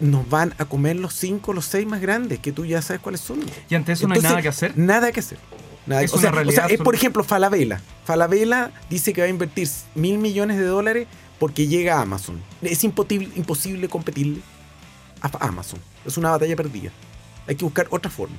nos 0.00 0.28
van 0.28 0.54
a 0.58 0.64
comer 0.64 0.96
los 0.96 1.14
cinco, 1.14 1.52
los 1.52 1.64
seis 1.64 1.86
más 1.86 2.00
grandes, 2.00 2.38
que 2.38 2.52
tú 2.52 2.64
ya 2.64 2.80
sabes 2.82 3.00
cuáles 3.02 3.20
son. 3.20 3.40
Y 3.68 3.74
ante 3.74 3.92
eso 3.92 4.06
no 4.08 4.14
hay 4.14 4.20
nada 4.20 4.40
que 4.42 4.48
hacer. 4.48 4.76
Nada 4.78 5.10
que 5.12 5.20
hacer. 5.20 5.38
Nada- 5.86 6.02
Es 6.02 6.12
o, 6.12 6.18
sea, 6.18 6.30
una 6.30 6.42
o 6.42 6.50
sea, 6.52 6.66
es 6.66 6.78
por 6.80 6.94
ejemplo 6.94 7.24
Falabella. 7.24 7.80
Falabella 8.04 8.70
dice 8.90 9.12
que 9.12 9.22
va 9.22 9.26
a 9.26 9.30
invertir 9.30 9.68
mil 9.94 10.18
millones 10.18 10.56
de 10.58 10.64
dólares 10.64 11.06
porque 11.38 11.66
llega 11.66 11.98
a 11.98 12.02
Amazon. 12.02 12.40
Es 12.62 12.84
imposible, 12.84 13.28
imposible 13.36 13.88
competirle 13.88 14.40
a 15.22 15.30
Amazon. 15.46 15.80
Es 16.06 16.16
una 16.16 16.30
batalla 16.30 16.54
perdida. 16.56 16.90
Hay 17.46 17.56
que 17.56 17.64
buscar 17.64 17.86
otra 17.90 18.10
forma. 18.10 18.36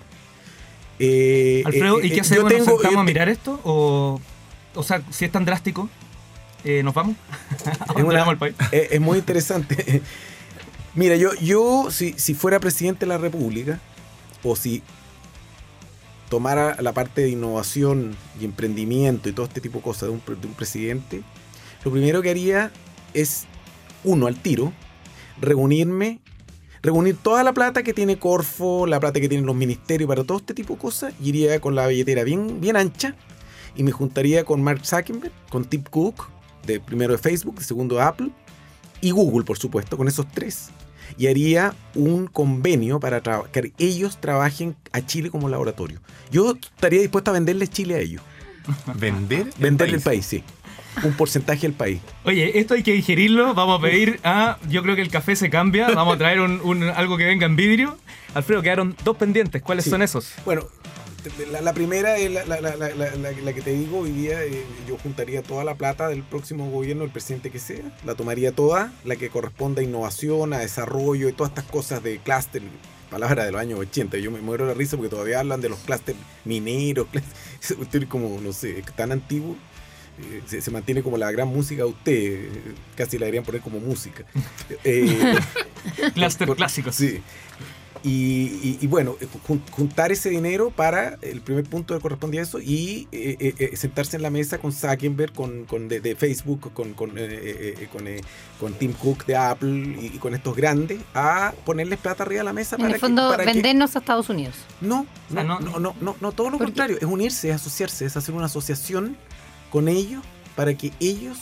Eh, 1.00 1.64
Alfredo, 1.66 2.00
eh, 2.02 2.08
¿y 2.08 2.12
eh, 2.12 2.14
qué 2.14 2.22
hacemos? 2.22 2.52
yo 2.52 2.58
¿Nos 2.60 2.68
sentamos 2.68 2.98
a 3.00 3.04
mirar 3.04 3.30
esto? 3.30 3.60
O, 3.64 4.20
o 4.76 4.84
sea, 4.84 5.02
si 5.10 5.26
es 5.26 5.32
tan 5.32 5.46
drástico, 5.46 5.90
eh, 6.64 6.84
¿nos 6.84 6.94
vamos? 6.94 7.16
Es 7.58 7.66
una- 7.66 7.86
Abandonamos 7.88 8.32
el 8.34 8.38
país. 8.38 8.56
es 8.72 9.00
muy 9.02 9.18
interesante. 9.18 10.02
Mira, 11.00 11.16
yo, 11.16 11.34
yo 11.36 11.88
si, 11.92 12.12
si 12.18 12.34
fuera 12.34 12.60
presidente 12.60 13.06
de 13.06 13.08
la 13.08 13.18
República, 13.18 13.80
o 14.44 14.58
si 14.58 14.84
tomara 16.28 16.76
la 16.82 16.92
parte 16.92 17.22
de 17.22 17.30
innovación 17.30 18.18
y 18.38 18.44
emprendimiento 18.44 19.30
y 19.30 19.32
todo 19.32 19.46
este 19.46 19.62
tipo 19.62 19.78
de 19.78 19.84
cosas 19.86 20.10
de 20.10 20.10
un, 20.10 20.20
pre- 20.20 20.36
de 20.36 20.46
un 20.46 20.54
presidente, 20.56 21.22
lo 21.86 21.92
primero 21.92 22.22
que 22.22 22.32
haría 22.32 22.74
es, 23.14 23.46
uno, 24.04 24.28
al 24.28 24.42
tiro, 24.42 24.74
reunirme, 25.40 26.20
reunir 26.82 27.16
toda 27.16 27.46
la 27.46 27.54
plata 27.54 27.82
que 27.82 27.94
tiene 27.94 28.20
Corfo, 28.20 28.86
la 28.86 29.00
plata 29.00 29.22
que 29.22 29.30
tienen 29.30 29.48
los 29.48 29.56
ministerios 29.56 30.10
para 30.10 30.26
todo 30.26 30.40
este 30.40 30.54
tipo 30.54 30.74
de 30.74 30.82
cosas, 30.82 31.14
iría 31.24 31.62
con 31.62 31.76
la 31.76 31.88
billetera 31.88 32.26
bien, 32.26 32.60
bien 32.60 32.76
ancha 32.76 33.16
y 33.74 33.84
me 33.84 33.94
juntaría 33.94 34.44
con 34.44 34.62
Mark 34.62 34.86
Zuckerberg, 34.86 35.32
con 35.50 35.64
Tim 35.64 35.84
Cook, 35.84 36.28
de 36.66 36.82
primero 36.82 37.14
de 37.14 37.20
Facebook, 37.20 37.60
de 37.60 37.64
segundo 37.64 37.96
de 37.96 38.02
Apple, 38.02 38.32
y 39.00 39.12
Google, 39.12 39.46
por 39.46 39.58
supuesto, 39.58 39.96
con 39.96 40.10
esos 40.10 40.28
tres. 40.30 40.72
Y 41.18 41.28
haría 41.28 41.74
un 41.96 42.28
convenio 42.28 43.00
para 43.00 43.22
que 43.52 43.74
ellos 43.78 44.20
trabajen 44.20 44.76
a 44.92 45.06
Chile 45.06 45.30
como 45.30 45.50
laboratorio. 45.50 46.00
Yo 46.32 46.56
estaría 46.62 47.02
dispuesto 47.02 47.32
a 47.32 47.34
venderles 47.34 47.70
Chile 47.70 47.96
a 47.96 48.00
ellos. 48.00 48.22
Vender 48.96 49.48
el 49.48 49.54
Venderle 49.58 49.96
el 49.98 50.02
país. 50.02 50.26
país, 50.28 50.44
sí. 50.44 50.44
Un 51.04 51.14
porcentaje 51.14 51.62
del 51.62 51.74
país. 51.74 52.02
Oye, 52.26 52.60
esto 52.60 52.74
hay 52.74 52.84
que 52.84 52.92
digerirlo. 52.94 53.54
Vamos 53.54 53.80
a 53.80 53.82
pedir 53.82 54.20
a. 54.24 54.58
Yo 54.70 54.82
creo 54.84 54.96
que 54.96 55.02
el 55.02 55.10
café 55.10 55.36
se 55.36 55.50
cambia. 55.50 55.88
Vamos 55.92 56.16
a 56.16 56.18
traer 56.18 56.42
un, 56.42 56.60
un- 56.62 56.84
algo 56.84 57.16
que 57.16 57.26
venga 57.26 57.46
en 57.46 57.56
vidrio. 57.56 57.98
Alfredo, 58.34 58.62
quedaron 58.62 58.96
dos 59.04 59.16
pendientes. 59.16 59.62
¿Cuáles 59.62 59.86
Sí. 59.86 59.92
son 59.92 60.02
esos? 60.02 60.34
Bueno, 60.46 60.64
la, 61.52 61.62
la 61.62 61.74
primera 61.74 62.18
es 62.18 62.32
la, 62.32 63.54
que 63.54 63.62
te 63.62 63.72
digo 63.74 64.00
hoy 64.00 64.12
día. 64.12 64.44
eh, 64.44 64.64
yo 64.88 64.98
juntaría 64.98 65.42
toda 65.44 65.64
la 65.64 65.76
plata 65.76 66.08
del 66.08 66.24
próximo 66.24 66.70
gobierno, 66.70 67.04
del 67.04 67.12
presidente 67.12 67.50
que 67.52 67.60
sea. 67.60 67.84
La 68.06 68.16
tomaría 68.16 68.52
toda, 68.52 68.92
la 69.04 69.16
que 69.16 69.30
corresponde 69.30 69.82
a 69.82 69.84
innovación, 69.84 70.54
a 70.54 70.60
desarrollo 70.60 71.30
y 71.30 71.34
todas 71.34 71.52
estas 71.52 71.66
cosas 71.66 72.04
de 72.04 72.20
clúster. 72.20 72.62
Palabra 73.10 73.44
de 73.46 73.52
los 73.52 73.60
años 73.60 73.80
80. 73.80 74.18
Yo 74.20 74.30
me 74.32 74.40
muero 74.40 74.66
de 74.68 74.74
la 74.74 74.78
risa 74.78 74.96
porque 74.96 75.10
todavía 75.10 75.40
hablan 75.40 75.62
de 75.62 75.70
los 75.70 75.80
clústeres 75.80 76.22
mineros. 76.46 77.08
Es 77.62 77.76
como, 78.08 78.40
no 78.42 78.54
sé, 78.54 78.84
tan 78.96 79.12
antiguo. 79.12 79.56
eh, 80.20 80.42
Se, 80.46 80.62
se 80.62 80.72
mantiene 80.72 81.02
como 81.04 81.18
la 81.18 81.30
gran 81.32 81.48
música 81.48 81.84
de 81.84 81.90
usted. 81.90 82.14
eh, 82.46 82.50
Casi 82.96 83.18
la 83.18 83.26
deberían 83.26 83.44
poner 83.44 83.62
como 83.62 83.80
música. 83.80 84.24
Eh, 84.84 85.36
Cluster 86.14 86.46
por- 86.48 86.58
clásicos. 86.58 86.96
Sí. 86.96 87.22
Y, 88.02 88.10
y- 88.64 88.78
y 88.80 88.88
bueno, 88.88 89.18
eh, 89.20 89.28
jun- 89.46 89.62
juntar 89.72 90.12
ese 90.14 90.30
dinero 90.30 90.72
para 90.72 91.18
el 91.22 91.42
primer 91.42 91.66
punto 91.66 91.94
que 91.94 92.00
correspondía 92.02 92.40
a 92.40 92.44
eso 92.44 92.60
y 92.62 93.10
eh, 93.12 93.54
eh, 93.60 93.76
sentarse 93.76 94.16
en 94.16 94.22
la 94.24 94.30
mesa 94.30 94.58
con 94.58 94.72
Zuckerberg, 94.72 95.34
con, 95.34 95.66
con 95.66 95.90
de, 95.90 96.00
de 96.00 96.16
Facebook, 96.16 96.72
con, 96.72 96.94
con, 96.94 97.18
eh, 97.18 97.26
eh, 97.30 97.76
eh, 97.82 97.88
con, 97.92 98.08
eh, 98.08 98.22
con 98.58 98.74
Tim 98.74 98.94
Cook 98.94 99.26
de 99.26 99.36
Apple 99.36 99.98
y, 100.02 100.06
y 100.16 100.18
con 100.18 100.34
estos 100.34 100.56
grandes 100.56 101.00
a 101.14 101.54
ponerles 101.66 102.00
plata 102.00 102.24
arriba 102.24 102.40
de 102.40 102.46
la 102.46 102.54
mesa 102.54 102.78
En 102.78 102.84
para 102.84 102.94
el 102.94 103.00
fondo, 103.02 103.32
que, 103.32 103.38
para 103.38 103.46
que- 103.46 103.54
vendernos 103.54 103.94
a 103.96 104.00
Estados 104.00 104.30
Unidos. 104.30 104.56
no, 104.80 105.06
O 105.30 105.34
sea, 105.34 105.44
no, 105.44 105.60
no- 105.60 105.72
no, 105.72 105.80
no, 105.80 105.96
no, 106.00 106.16
no, 106.22 106.32
todo 106.32 106.52
lo 106.52 106.58
contrario, 106.58 106.98
es 107.02 107.04
unirse, 107.04 107.50
es 107.50 107.56
asociarse, 107.56 108.06
es 108.06 108.16
hacer 108.16 108.34
una 108.34 108.46
asociación 108.46 109.18
con 109.72 109.90
ellos 109.90 110.24
para 110.56 110.74
que 110.74 110.94
ellos 111.02 111.38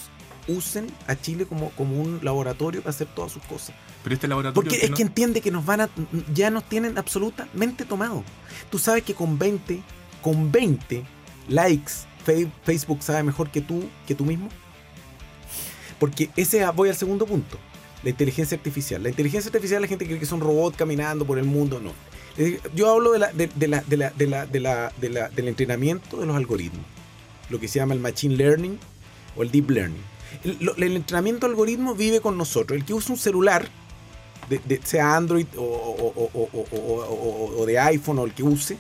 usen 0.48 0.88
a 1.08 1.16
Chile 1.16 1.46
como, 1.46 1.70
como 1.72 2.00
un 2.02 2.20
laboratorio 2.24 2.82
para 2.82 2.92
hacer 2.92 3.08
todas 3.08 3.32
sus 3.32 3.44
cosas. 3.44 3.76
Pero 4.04 4.16
este 4.16 4.28
laboratorio. 4.28 4.70
Porque 4.70 4.84
es 4.86 4.90
no- 4.92 4.96
que 4.96 5.04
entiende 5.04 5.42
que 5.42 5.52
nos 5.52 5.66
van 5.66 5.82
a. 5.82 5.90
ya 6.34 6.50
nos 6.50 6.64
tienen 6.70 6.98
absolutamente 6.98 7.86
tomado. 7.86 8.24
Tú 8.70 8.80
sabes 8.80 9.04
que 9.04 9.14
con 9.14 9.38
20, 9.38 9.82
con 10.22 10.52
20 10.52 11.04
likes, 11.50 11.94
Facebook 12.64 13.02
sabe 13.04 13.24
mejor 13.24 13.50
que 13.50 13.62
tú, 13.62 13.84
que 14.06 14.16
tú 14.16 14.26
mismo. 14.26 14.50
Porque 16.00 16.30
ese 16.36 16.66
voy 16.72 16.90
al 16.90 16.96
segundo 16.96 17.26
punto. 17.26 17.58
La 18.04 18.12
inteligencia 18.12 18.56
artificial. 18.56 19.02
La 19.02 19.10
inteligencia 19.10 19.50
artificial, 19.50 19.82
la 19.82 19.88
gente 19.88 20.06
cree 20.06 20.20
que 20.20 20.26
son 20.26 20.40
robots 20.40 20.78
caminando 20.78 21.26
por 21.26 21.40
el 21.40 21.46
mundo. 21.46 21.80
No. 21.80 21.92
Eh, 22.38 22.60
Yo 22.76 22.92
hablo 22.94 23.12
de 23.14 23.20
la, 23.20 23.32
de, 23.34 23.48
de 23.48 23.68
la, 23.68 23.82
de 23.82 23.98
la, 23.98 24.10
de 24.12 24.28
la, 24.28 24.46
de 24.46 24.60
la, 24.60 24.94
de 25.02 25.10
la- 25.10 25.30
del 25.30 25.48
entrenamiento 25.48 26.18
de 26.20 26.28
los 26.28 26.36
algoritmos. 26.36 26.86
Lo 27.50 27.60
que 27.60 27.68
se 27.68 27.80
llama 27.80 27.94
el 27.96 28.00
machine 28.00 28.36
learning 28.36 28.78
o 29.36 29.42
el 29.44 29.52
deep 29.52 29.70
learning. 29.72 30.02
El, 30.44 30.96
entrenamiento 30.96 31.48
de 31.48 31.52
algoritmos 31.52 31.98
vive 31.98 32.22
con 32.22 32.38
nosotros. 32.38 32.78
El 32.78 32.86
que 32.86 32.94
usa 32.94 33.14
un 33.14 33.20
celular 33.20 33.68
de, 34.50 34.82
sea 34.84 35.16
Android 35.16 35.48
o, 35.58 36.14
de 37.66 37.80
iPhone 37.80 38.20
o 38.20 38.26
el 38.26 38.34
que 38.34 38.44
use, 38.44 38.78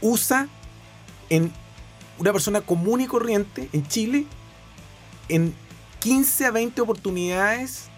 usa 0.00 0.48
en 1.30 1.52
una 2.18 2.32
persona 2.32 2.60
común 2.60 3.00
y 3.00 3.06
corriente 3.06 3.68
en 3.72 3.86
Chile, 3.86 4.26
en 5.28 5.54
15 6.00 6.46
a 6.46 6.50
20 6.50 6.80
oportunidades 6.80 7.88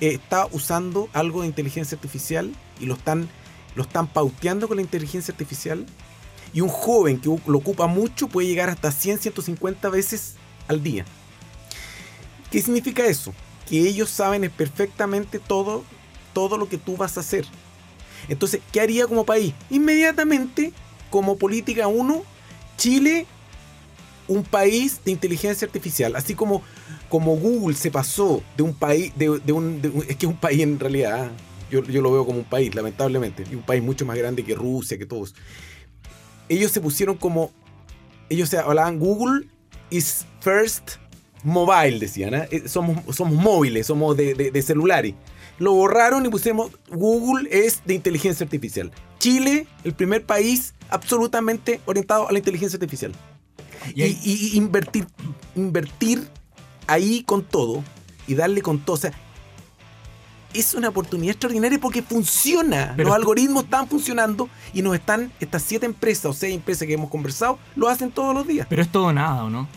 eh, 0.00 0.14
está 0.14 0.46
usando 0.52 1.08
algo 1.12 1.40
de 1.40 1.46
inteligencia 1.46 1.96
artificial 1.96 2.54
y 2.80 2.86
lo 2.86 2.94
están, 2.94 3.28
lo 3.74 3.82
están 3.82 4.08
pauteando 4.08 4.68
con 4.68 4.76
la 4.76 4.82
inteligencia 4.82 5.32
artificial. 5.32 5.86
Y 6.52 6.60
un 6.60 6.68
joven 6.68 7.20
que 7.20 7.28
lo 7.28 7.58
ocupa 7.58 7.86
mucho 7.86 8.28
puede 8.28 8.48
llegar 8.48 8.70
hasta 8.70 8.90
100, 8.90 9.18
150 9.18 9.88
veces 9.90 10.36
al 10.68 10.82
día. 10.82 11.04
¿Qué 12.50 12.60
significa 12.60 13.04
eso? 13.06 13.34
Que 13.68 13.80
ellos 13.80 14.10
saben 14.10 14.50
perfectamente 14.50 15.38
todo, 15.38 15.84
todo 16.32 16.56
lo 16.56 16.68
que 16.68 16.78
tú 16.78 16.96
vas 16.96 17.16
a 17.16 17.20
hacer. 17.20 17.44
Entonces, 18.28 18.60
¿qué 18.72 18.80
haría 18.80 19.06
como 19.06 19.24
país? 19.24 19.54
Inmediatamente, 19.70 20.72
como 21.10 21.36
política 21.36 21.86
uno, 21.86 22.22
Chile, 22.76 23.26
un 24.28 24.42
país 24.42 25.00
de 25.04 25.12
inteligencia 25.12 25.66
artificial. 25.66 26.16
Así 26.16 26.34
como, 26.34 26.62
como 27.08 27.36
Google 27.36 27.76
se 27.76 27.90
pasó 27.90 28.42
de 28.56 28.62
un 28.62 28.74
país, 28.74 29.12
de, 29.16 29.28
un, 29.52 29.80
es 30.08 30.16
que 30.16 30.26
es 30.26 30.32
un 30.32 30.38
país 30.38 30.60
en 30.60 30.78
realidad, 30.78 31.26
¿ah? 31.26 31.30
yo, 31.70 31.82
yo 31.84 32.02
lo 32.02 32.12
veo 32.12 32.26
como 32.26 32.38
un 32.38 32.44
país, 32.44 32.74
lamentablemente, 32.74 33.44
un 33.52 33.62
país 33.62 33.82
mucho 33.82 34.04
más 34.06 34.16
grande 34.16 34.44
que 34.44 34.54
Rusia, 34.54 34.98
que 34.98 35.06
todos. 35.06 35.34
Ellos 36.48 36.70
se 36.70 36.80
pusieron 36.80 37.16
como, 37.16 37.50
ellos 38.28 38.48
se 38.48 38.58
hablaban 38.58 38.98
Google 38.98 39.48
is 39.90 40.26
first 40.40 40.96
mobile, 41.46 41.98
decían, 42.00 42.34
¿ah? 42.34 42.46
Eh, 42.50 42.68
somos, 42.68 42.98
somos 43.14 43.34
móviles, 43.34 43.86
somos 43.86 44.16
de, 44.16 44.34
de- 44.34 44.50
de 44.50 44.62
celulares. 44.62 45.14
Lo 45.58 45.72
borraron 45.72 46.26
y 46.26 46.28
pusimos 46.28 46.70
Google 46.90 47.48
es 47.50 47.80
de 47.86 47.94
inteligencia 47.94 48.44
artificial. 48.44 48.90
Chile, 49.18 49.66
el 49.84 49.94
primer 49.94 50.24
país 50.26 50.74
absolutamente 50.90 51.80
orientado 51.86 52.28
a 52.28 52.32
la 52.32 52.38
inteligencia 52.38 52.76
artificial. 52.76 53.12
Y 53.94 54.56
invertir, 54.56 55.06
invertir 55.54 56.28
ahí 56.88 57.22
con 57.22 57.42
todo 57.44 57.82
y 58.26 58.34
darle 58.34 58.60
con 58.60 58.80
todo. 58.80 58.94
O 58.94 58.98
sea, 58.98 59.12
es 60.52 60.74
una 60.74 60.88
oportunidad 60.88 61.32
extraordinaria 61.32 61.78
porque 61.78 62.02
funciona. 62.02 62.94
Pero 62.96 63.08
Los 63.10 63.16
algoritmos 63.16 63.64
están 63.64 63.86
funcionando 63.88 64.48
y 64.74 64.82
nos 64.82 64.94
están, 64.94 65.32
estas 65.40 65.62
siete 65.62 65.86
empresas 65.86 66.26
o 66.26 66.32
seis 66.32 66.54
empresas 66.54 66.86
que 66.86 66.94
hemos 66.94 67.10
conversado, 67.10 67.58
lo 67.76 67.88
hacen 67.88 68.10
todos 68.10 68.34
los 68.34 68.46
días. 68.46 68.66
Pero 68.68 68.82
es 68.82 68.88
todo 68.90 69.12
nada, 69.12 69.44
¿o 69.44 69.50
no? 69.50 69.68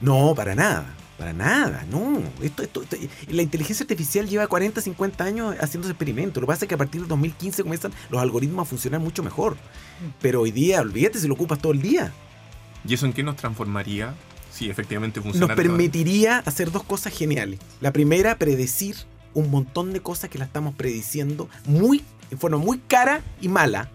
No, 0.00 0.34
para 0.34 0.54
nada. 0.54 0.86
Para 1.18 1.32
nada, 1.32 1.86
no. 1.90 2.22
Esto, 2.42 2.62
esto, 2.62 2.82
esto- 2.82 2.96
la 3.28 3.40
inteligencia 3.42 3.84
artificial 3.84 4.28
lleva 4.28 4.46
40, 4.46 4.82
50 4.82 5.24
años 5.24 5.56
haciendo 5.60 5.88
experimentos. 5.88 6.42
Lo 6.42 6.46
que 6.46 6.52
pasa 6.52 6.64
es 6.66 6.68
que 6.68 6.74
a 6.74 6.78
partir 6.78 7.00
del 7.00 7.08
2015 7.08 7.62
comienzan 7.62 7.92
los 8.10 8.20
algoritmos 8.20 8.66
a 8.66 8.68
funcionar 8.68 9.00
mucho 9.00 9.22
mejor. 9.22 9.56
Pero 10.20 10.42
hoy 10.42 10.50
día, 10.50 10.80
olvídate 10.82 11.18
si 11.18 11.26
lo 11.26 11.32
ocupas 11.34 11.58
todo 11.58 11.72
el 11.72 11.80
día. 11.80 12.12
¿Y 12.86 12.92
eso 12.92 13.06
en 13.06 13.14
qué 13.14 13.22
nos 13.22 13.36
transformaría 13.36 14.14
si 14.52 14.68
efectivamente 14.68 15.20
Nos 15.20 15.30
funciona? 15.30 15.54
permitiría 15.56 16.38
hacer 16.40 16.70
dos 16.70 16.82
cosas 16.84 17.14
geniales. 17.16 17.60
La 17.80 17.92
primera, 17.92 18.36
predecir 18.36 18.96
un 19.32 19.50
montón 19.50 19.94
de 19.94 20.00
cosas 20.00 20.28
que 20.28 20.38
la 20.38 20.44
estamos 20.44 20.74
prediciendo 20.74 21.48
muy, 21.64 22.04
en 22.30 22.38
forma 22.38 22.58
muy 22.58 22.78
cara 22.78 23.22
y 23.40 23.48
mala. 23.48 23.88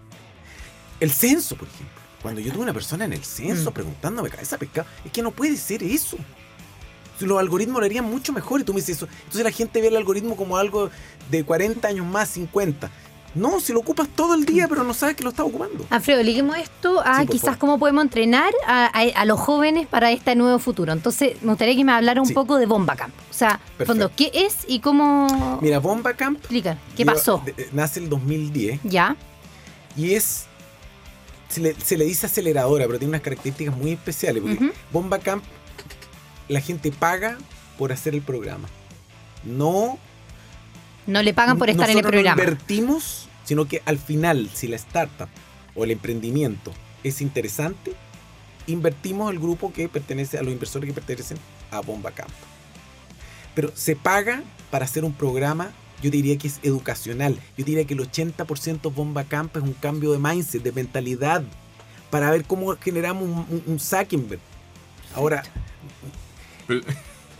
El 0.98 1.12
censo, 1.12 1.54
por 1.56 1.68
ejemplo. 1.68 2.01
Cuando 2.22 2.40
yo 2.40 2.52
tuve 2.52 2.62
una 2.62 2.72
persona 2.72 3.04
en 3.04 3.12
el 3.12 3.24
censo 3.24 3.70
Mm. 3.70 3.74
preguntándome 3.74 4.30
cabeza 4.30 4.56
pescado, 4.58 4.86
es 5.04 5.10
que 5.12 5.22
no 5.22 5.30
puede 5.32 5.56
ser 5.56 5.82
eso. 5.82 6.16
Si 7.18 7.26
los 7.26 7.38
algoritmos 7.38 7.80
lo 7.80 7.86
harían 7.86 8.04
mucho 8.04 8.32
mejor 8.32 8.60
y 8.60 8.64
tú 8.64 8.72
me 8.72 8.80
dices 8.80 8.96
eso. 8.96 9.08
Entonces 9.18 9.44
la 9.44 9.50
gente 9.50 9.80
ve 9.80 9.88
el 9.88 9.96
algoritmo 9.96 10.36
como 10.36 10.56
algo 10.56 10.90
de 11.30 11.44
40 11.44 11.86
años 11.88 12.06
más, 12.06 12.30
50. 12.30 12.90
No, 13.34 13.60
si 13.60 13.72
lo 13.72 13.80
ocupas 13.80 14.08
todo 14.14 14.34
el 14.34 14.44
día, 14.44 14.68
pero 14.68 14.84
no 14.84 14.92
sabes 14.92 15.16
que 15.16 15.24
lo 15.24 15.30
estás 15.30 15.46
ocupando. 15.46 15.86
Alfredo, 15.88 16.22
liguemos 16.22 16.56
esto 16.58 17.00
a 17.02 17.20
Sí, 17.20 17.26
quizás 17.28 17.40
favor. 17.46 17.58
cómo 17.58 17.78
podemos 17.78 18.02
entrenar 18.04 18.52
a, 18.66 18.86
a- 18.86 19.20
a 19.20 19.24
los 19.24 19.40
jóvenes 19.40 19.86
para 19.86 20.10
este 20.10 20.34
nuevo 20.36 20.58
futuro. 20.58 20.92
Entonces, 20.92 21.40
me 21.42 21.48
gustaría 21.48 21.74
que 21.74 21.82
me 21.84 21.92
hablara 21.92 22.20
un 22.20 22.26
Sí. 22.26 22.34
poco 22.34 22.58
de 22.58 22.66
Bomba 22.66 22.94
Camp. 22.94 23.14
O 23.30 23.34
sea, 23.34 23.58
en 23.78 23.86
fondo. 23.86 24.10
¿qué 24.14 24.30
es 24.34 24.58
y 24.68 24.80
cómo 24.80 25.58
Mira, 25.62 25.78
Bomba 25.78 26.12
Camp 26.14 26.38
explica? 26.38 26.76
¿Qué 26.94 27.06
pasó? 27.06 27.42
de- 27.46 27.68
nace 27.72 28.00
el 28.00 28.10
2010 28.10 28.80
Ya, 28.84 29.16
y 29.96 30.12
es 30.12 30.44
se 31.52 31.60
le, 31.60 31.74
se 31.74 31.96
le 31.96 32.04
dice 32.04 32.26
aceleradora, 32.26 32.86
pero 32.86 32.98
tiene 32.98 33.10
unas 33.10 33.20
características 33.20 33.76
muy 33.76 33.92
especiales. 33.92 34.42
Porque. 34.42 34.72
Bomba 34.90 35.18
Camp, 35.18 35.44
la 36.48 36.60
gente 36.60 36.90
paga 36.90 37.38
por 37.78 37.92
hacer 37.92 38.14
el 38.14 38.22
programa. 38.22 38.68
No. 39.44 39.98
no 41.06 41.22
le 41.22 41.34
pagan 41.34 41.58
por 41.58 41.68
estar 41.68 41.90
en 41.90 41.98
el 41.98 42.02
nosotros 42.02 42.22
no 42.22 42.22
programa. 42.22 42.42
invertimos, 42.42 43.28
sino 43.44 43.66
que 43.66 43.82
al 43.84 43.98
final, 43.98 44.48
si 44.54 44.68
la 44.68 44.76
startup 44.76 45.28
o 45.74 45.84
el 45.84 45.90
emprendimiento 45.90 46.72
es 47.02 47.20
interesante, 47.20 47.92
invertimos 48.66 49.30
el 49.32 49.38
grupo 49.38 49.72
que 49.72 49.88
pertenece 49.88 50.38
a 50.38 50.42
los 50.42 50.52
inversores 50.52 50.88
que 50.88 50.94
pertenecen 50.94 51.38
a 51.70 51.80
Bomba 51.80 52.12
Camp. 52.12 52.30
Pero 53.54 53.72
se 53.74 53.96
paga 53.96 54.42
para 54.70 54.84
hacer 54.84 55.04
un 55.04 55.12
programa, 55.12 55.72
yo 56.02 56.10
diría 56.10 56.36
que 56.36 56.48
es 56.48 56.58
educacional. 56.62 57.38
Yo 57.56 57.64
diría 57.64 57.84
que 57.86 57.94
el 57.94 58.00
80% 58.00 58.92
Bomba 58.92 59.24
Camp 59.24 59.56
es 59.56 59.62
un 59.62 59.72
cambio 59.72 60.12
de 60.12 60.18
mindset, 60.18 60.62
de 60.62 60.72
mentalidad, 60.72 61.42
para 62.10 62.30
ver 62.30 62.44
cómo 62.44 62.76
generamos 62.76 63.22
un, 63.24 63.32
un, 63.48 63.62
un 63.66 63.80
Zuckerberg. 63.80 64.40
Ahora, 65.14 65.42
Pero, 66.66 66.80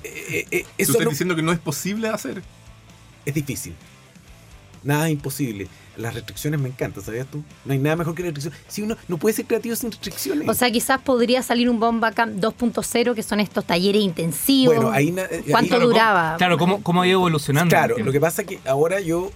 eh, 0.04 0.47
eh, 0.50 0.62
tú 0.62 0.69
eso 0.78 0.92
estás 0.92 1.04
no- 1.04 1.11
diciendo 1.11 1.37
que 1.37 1.42
no 1.42 1.52
es 1.52 1.59
posible 1.59 2.09
hacer. 2.09 2.42
es 3.26 3.35
difícil. 3.35 3.75
Nada 4.84 5.06
es 5.08 5.12
imposible. 5.12 5.68
Las 5.96 6.14
restricciones 6.14 6.58
me 6.58 6.68
encantan, 6.68 7.04
¿sabías 7.04 7.26
tú? 7.26 7.42
No 7.64 7.72
hay 7.72 7.78
nada 7.78 7.96
mejor 7.96 8.14
que 8.14 8.22
la 8.22 8.30
restricción. 8.30 8.54
Si 8.66 8.82
uno 8.82 8.96
no 9.08 9.18
puede 9.18 9.34
ser 9.34 9.44
creativo 9.46 9.76
sin 9.76 9.90
restricciones. 9.90 10.48
O 10.48 10.54
sea, 10.54 10.70
quizás 10.70 11.00
podría 11.02 11.42
salir 11.42 11.68
un 11.68 11.78
Bomba 11.78 12.12
Camp 12.12 12.36
2.0, 12.40 13.14
que 13.14 13.22
son 13.22 13.40
estos 13.40 13.64
talleres 13.66 14.02
intensivos. 14.02 14.74
bueno, 14.76 14.90
ahí, 14.90 15.14
eh, 15.16 15.44
¿Cuánto 15.50 15.74
ahí- 15.76 15.82
duraba? 15.82 16.22
¿cómo- 16.28 16.38
Claro, 16.38 16.58
¿cómo, 16.58 16.82
cómo 16.82 17.02
ha 17.02 17.06
ido 17.06 17.18
evolucionando? 17.18 17.68
Claro, 17.70 17.98
lo 17.98 18.10
que 18.10 18.20
pasa 18.20 18.42
es 18.42 18.48
que 18.48 18.58
ahora 18.66 19.00
yo 19.00 19.30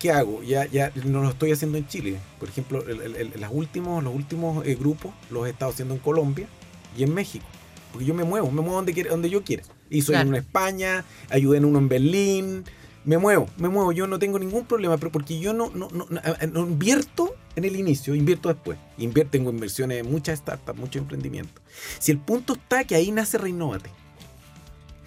¿qué 0.00 0.10
hago? 0.12 0.42
Ya, 0.42 0.64
ya 0.66 0.90
no 1.04 1.22
lo 1.22 1.28
estoy 1.28 1.52
haciendo 1.52 1.76
en 1.78 1.86
Chile. 1.86 2.16
Por 2.38 2.48
ejemplo, 2.48 2.82
el- 2.88 3.02
el- 3.02 3.16
el- 3.16 3.32
las 3.40 3.50
últimos, 3.52 4.02
los 4.02 4.14
últimos 4.14 4.66
eh, 4.66 4.74
grupos 4.74 5.12
los 5.30 5.46
he 5.46 5.50
estado 5.50 5.70
haciendo 5.72 5.94
en 5.94 6.00
Colombia 6.00 6.48
y 6.96 7.02
en 7.02 7.12
México. 7.14 7.44
Porque 7.92 8.06
yo 8.06 8.14
me 8.14 8.24
muevo, 8.24 8.50
me 8.50 8.62
muevo 8.62 8.76
donde, 8.76 8.94
quiera- 8.94 9.10
donde 9.10 9.28
yo 9.30 9.44
quiera. 9.44 9.62
Hizo 9.90 10.12
Claro. 10.12 10.22
en 10.22 10.28
uno 10.28 10.36
en 10.38 10.42
España, 10.42 11.04
ayudé 11.28 11.58
en 11.58 11.64
uno 11.66 11.78
en 11.78 11.88
Berlín. 11.88 12.64
Me 13.04 13.16
muevo, 13.16 13.48
me 13.56 13.68
muevo. 13.70 13.92
Yo 13.92 14.06
no 14.06 14.18
tengo 14.18 14.38
ningún 14.38 14.66
problema, 14.66 14.96
pero 14.98 15.10
porque 15.10 15.38
yo 15.40 15.52
no, 15.54 15.70
no, 15.70 15.88
no, 15.90 16.06
no- 16.10 16.20
eh, 16.20 16.46
no 16.52 16.60
invierto 16.60 17.34
en 17.56 17.64
el 17.64 17.76
inicio, 17.76 18.14
invierto 18.14 18.48
después. 18.50 18.78
Invierto, 18.98 19.30
tengo 19.32 19.50
inversiones 19.50 20.00
en 20.04 20.10
muchas 20.10 20.38
startups, 20.40 20.78
muchos 20.78 21.00
emprendimientos. 21.02 21.62
Si 21.98 22.12
el 22.12 22.18
punto 22.18 22.52
está 22.54 22.84
que 22.84 22.94
ahí 22.94 23.10
nace 23.10 23.38
Reinnovate. 23.38 23.88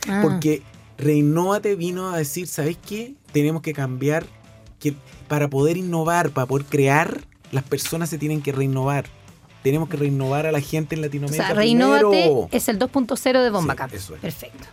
Ah, 0.07 0.21
Porque 0.23 0.63
Reinnovate 0.97 1.75
vino 1.75 2.09
a 2.09 2.17
decir, 2.17 2.47
¿sabes 2.47 2.77
qué? 2.83 3.13
Tenemos 3.31 3.61
que 3.61 3.73
cambiar, 3.73 4.25
que 4.79 4.95
para 5.27 5.49
poder 5.49 5.77
innovar, 5.77 6.31
para 6.31 6.47
poder 6.47 6.65
crear, 6.65 7.21
las 7.51 7.63
personas 7.63 8.09
se 8.09 8.17
tienen 8.17 8.41
que 8.41 8.51
reinnovar. 8.51 9.05
Tenemos 9.61 9.87
que 9.87 9.95
reinnovar 9.97 10.45
a 10.45 10.51
la 10.51 10.59
gente 10.59 10.95
en 10.95 10.99
o 11.01 11.05
Latinoamérica. 11.05 11.45
sea, 11.47 11.55
Reinnovate 11.55 12.01
primero. 12.09 12.49
es 12.51 12.67
el 12.67 12.79
2.0 12.79 13.43
de 13.43 13.49
Bomba 13.49 13.75
Sí, 13.89 13.95
eso 13.95 14.15
es. 14.15 14.21
Perfecto. 14.21 14.65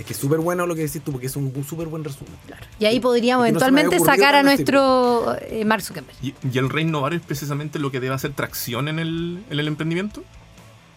Es 0.00 0.06
que 0.06 0.14
es 0.14 0.18
súper 0.18 0.38
bueno 0.40 0.66
lo 0.66 0.74
que 0.74 0.80
decís 0.80 1.02
tú, 1.02 1.12
porque 1.12 1.26
es 1.26 1.36
un 1.36 1.52
súper 1.62 1.86
buen 1.88 2.02
resumen. 2.02 2.32
Y 2.78 2.86
ahí 2.86 3.00
podríamos 3.00 3.44
Es 3.44 3.52
que 3.52 3.58
eventualmente 3.58 3.98
sacar 4.00 4.34
a 4.34 4.38
así, 4.38 4.46
nuestro 4.46 5.36
eh, 5.42 5.62
Mark 5.66 5.82
Zuckerberg. 5.82 6.16
¿Y, 6.22 6.34
y 6.50 6.56
el 6.56 6.70
reinnovar 6.70 7.12
es 7.12 7.20
precisamente 7.20 7.78
lo 7.78 7.90
que 7.90 8.00
debe 8.00 8.14
hacer 8.14 8.32
tracción 8.32 8.88
en 8.88 8.98
el, 8.98 9.44
en 9.50 9.58
el 9.58 9.68
emprendimiento? 9.68 10.24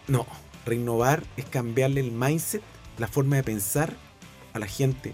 No, 0.08 0.26
reinnovar 0.64 1.22
es 1.36 1.44
cambiarle 1.44 2.00
el 2.00 2.12
mindset, 2.12 2.62
la 2.96 3.06
forma 3.06 3.36
de 3.36 3.42
pensar 3.42 3.92
a 4.54 4.58
la 4.58 4.66
gente 4.66 5.12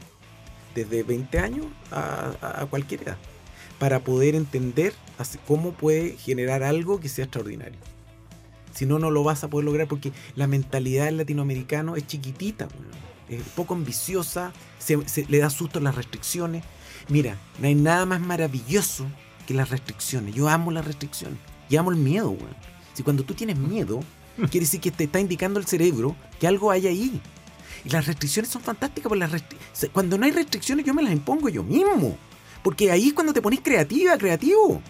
desde 0.77 1.03
20 1.03 1.41
años 1.41 1.67
a, 1.91 2.67
cualquier 2.71 3.03
edad, 3.03 3.17
para 3.81 3.99
poder 3.99 4.37
entender 4.37 4.95
cómo 5.49 5.73
puede 5.73 6.17
generar 6.17 6.63
algo 6.63 7.01
que 7.01 7.09
sea 7.09 7.25
extraordinario. 7.25 7.81
Si 8.73 8.87
no, 8.87 9.01
no 9.01 9.11
lo 9.11 9.25
vas 9.25 9.43
a 9.43 9.49
poder 9.49 9.65
lograr 9.65 9.89
porque 9.89 10.13
la 10.37 10.47
mentalidad 10.47 11.07
del 11.07 11.17
latinoamericano 11.17 11.97
es 11.97 12.07
chiquitita, 12.07 12.69
weón. 12.69 13.10
Es 13.37 13.43
poco 13.55 13.75
ambiciosa, 13.75 14.53
se, 14.79 15.07
se- 15.09 15.27
le 15.29 15.39
da 15.39 15.51
susto 15.51 15.81
las 15.81 15.95
restricciones. 15.95 16.65
Mira, 17.09 17.37
no 17.59 17.67
hay 17.67 17.75
nada 17.75 18.07
más 18.07 18.21
maravilloso 18.21 19.07
que 19.47 19.55
las 19.55 19.71
restricciones. 19.71 20.35
Yo 20.35 20.49
amo 20.49 20.71
las 20.71 20.85
restricciones 20.85 21.39
y 21.69 21.77
amo 21.77 21.91
el 21.91 21.97
miedo, 21.97 22.31
weón. 22.31 22.55
Si 22.95 23.03
cuando 23.03 23.25
tú 23.25 23.35
tienes 23.35 23.57
miedo, 23.57 24.01
quiere 24.51 24.61
decir 24.67 24.81
que 24.81 24.91
te 24.91 25.05
está 25.05 25.21
indicando 25.21 25.59
el 25.61 25.67
cerebro 25.67 26.15
que 26.39 26.47
algo 26.47 26.71
hay 26.71 26.87
ahí. 26.87 27.21
Y 27.85 27.89
las 27.89 28.07
restricciones 28.07 28.51
son 28.51 28.63
fantásticas, 28.63 29.09
porque 29.09 29.21
las 29.21 29.43
cuando 29.93 30.19
no 30.19 30.27
hay 30.27 30.33
restricciones 30.33 30.85
yo 30.85 30.93
me 30.93 31.03
las 31.03 31.13
impongo 31.13 31.49
yo 31.49 31.63
mismo. 31.63 32.17
Porque 32.63 32.91
ahí 32.91 33.09
es 33.09 33.15
cuando 33.15 33.33
te 33.33 33.41
pones 33.41 33.61
creativa, 33.61 34.19
creativo. 34.19 34.83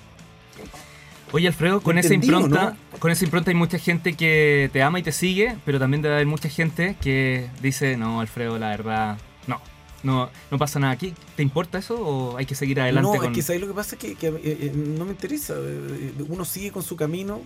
Oye, 1.33 1.47
Alfredo, 1.47 1.81
con 1.81 1.97
esa 1.97 2.09
impronta, 2.15 2.77
con 2.99 3.11
esa 3.13 3.25
impronta 3.25 3.51
hay 3.51 3.55
mucha 3.57 3.79
gente 3.79 4.15
que 4.15 4.69
te 4.73 4.83
ama 4.83 4.99
y 4.99 5.03
te 5.05 5.13
sigue, 5.13 5.57
pero 5.65 5.79
también 5.79 6.03
debe 6.03 6.17
haber 6.17 6.27
mucha 6.27 6.49
gente 6.49 6.97
que 7.01 7.49
dice, 7.63 7.97
no, 7.97 8.21
Alfredo, 8.21 8.59
la 8.59 8.71
verdad, 8.71 9.17
no, 9.47 9.61
no, 10.03 10.29
no 10.51 10.59
pasa 10.59 10.81
nada 10.81 10.93
aquí. 10.93 11.15
¿Te 11.37 11.43
importa 11.45 11.79
eso 11.79 11.95
o 12.01 12.37
hay 12.37 12.47
que 12.47 12.57
seguir 12.57 12.81
adelante 12.81 13.13
no, 13.13 13.23
con 13.23 13.27
es 13.33 13.37
que 13.37 13.43
¿sabes 13.43 13.61
lo 13.61 13.69
que 13.69 13.75
pasa? 13.75 13.95
Es 13.95 14.01
que, 14.01 14.15
que, 14.17 14.27
eh, 14.29 14.41
eh, 14.45 14.73
no 14.75 15.05
me 15.05 15.13
interesa. 15.13 15.55
Eh, 15.57 16.13
Uno 16.29 16.45
sigue 16.45 16.73
con 16.73 16.83
su 16.83 16.97
camino. 16.97 17.41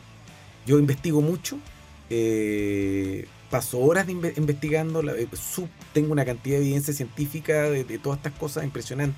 Yo 0.67 0.79
investigo 0.79 1.21
mucho. 1.21 1.59
eh, 2.11 3.27
paso 3.51 3.79
horas 3.81 4.07
de 4.07 4.15
inve- 4.15 4.33
investigando. 4.39 5.03
la- 5.03 5.15
sub- 5.33 5.69
tengo 5.93 6.13
una 6.13 6.25
cantidad 6.25 6.57
de 6.59 6.63
evidencia 6.65 6.93
científica 6.95 7.63
de, 7.71 7.85
de 7.85 7.99
todas 7.99 8.19
estas 8.19 8.33
cosas 8.33 8.65
impresionante. 8.65 9.17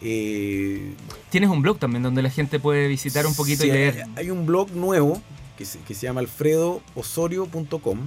Eh, 0.00 0.92
Tienes 1.30 1.50
un 1.50 1.60
blog 1.62 1.78
también 1.78 2.02
donde 2.02 2.22
la 2.22 2.30
gente 2.30 2.60
puede 2.60 2.86
visitar 2.88 3.26
un 3.26 3.34
poquito 3.34 3.62
Sí, 3.62 3.68
y 3.68 3.72
leer. 3.72 4.04
Hay 4.16 4.30
un 4.30 4.46
blog 4.46 4.70
nuevo 4.72 5.20
que 5.56 5.64
se, 5.64 5.78
que 5.80 5.94
se 5.94 6.06
llama 6.06 6.20
alfredoosorio.com, 6.20 8.06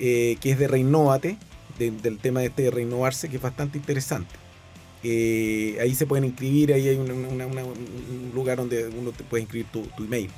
eh, 0.00 0.36
que 0.40 0.50
es 0.50 0.58
de 0.58 0.66
Reinnovate, 0.68 1.38
de- 1.78 1.90
del 1.92 2.18
tema 2.18 2.40
de 2.40 2.46
este 2.46 2.62
de 2.62 2.70
reinnovarse, 2.72 3.28
que 3.28 3.36
es 3.36 3.42
bastante 3.42 3.78
interesante. 3.78 4.34
Eh, 5.04 5.78
ahí 5.80 5.94
se 5.94 6.06
pueden 6.06 6.24
inscribir, 6.24 6.72
ahí 6.72 6.88
hay 6.88 6.96
una- 6.96 7.14
una- 7.14 7.46
una- 7.46 7.64
un 7.64 8.32
lugar 8.34 8.56
donde 8.58 8.88
uno 8.88 9.10
te 9.12 9.22
puede 9.24 9.42
inscribir 9.42 9.66
tu, 9.72 9.82
tu 9.96 10.04
email. 10.04 10.30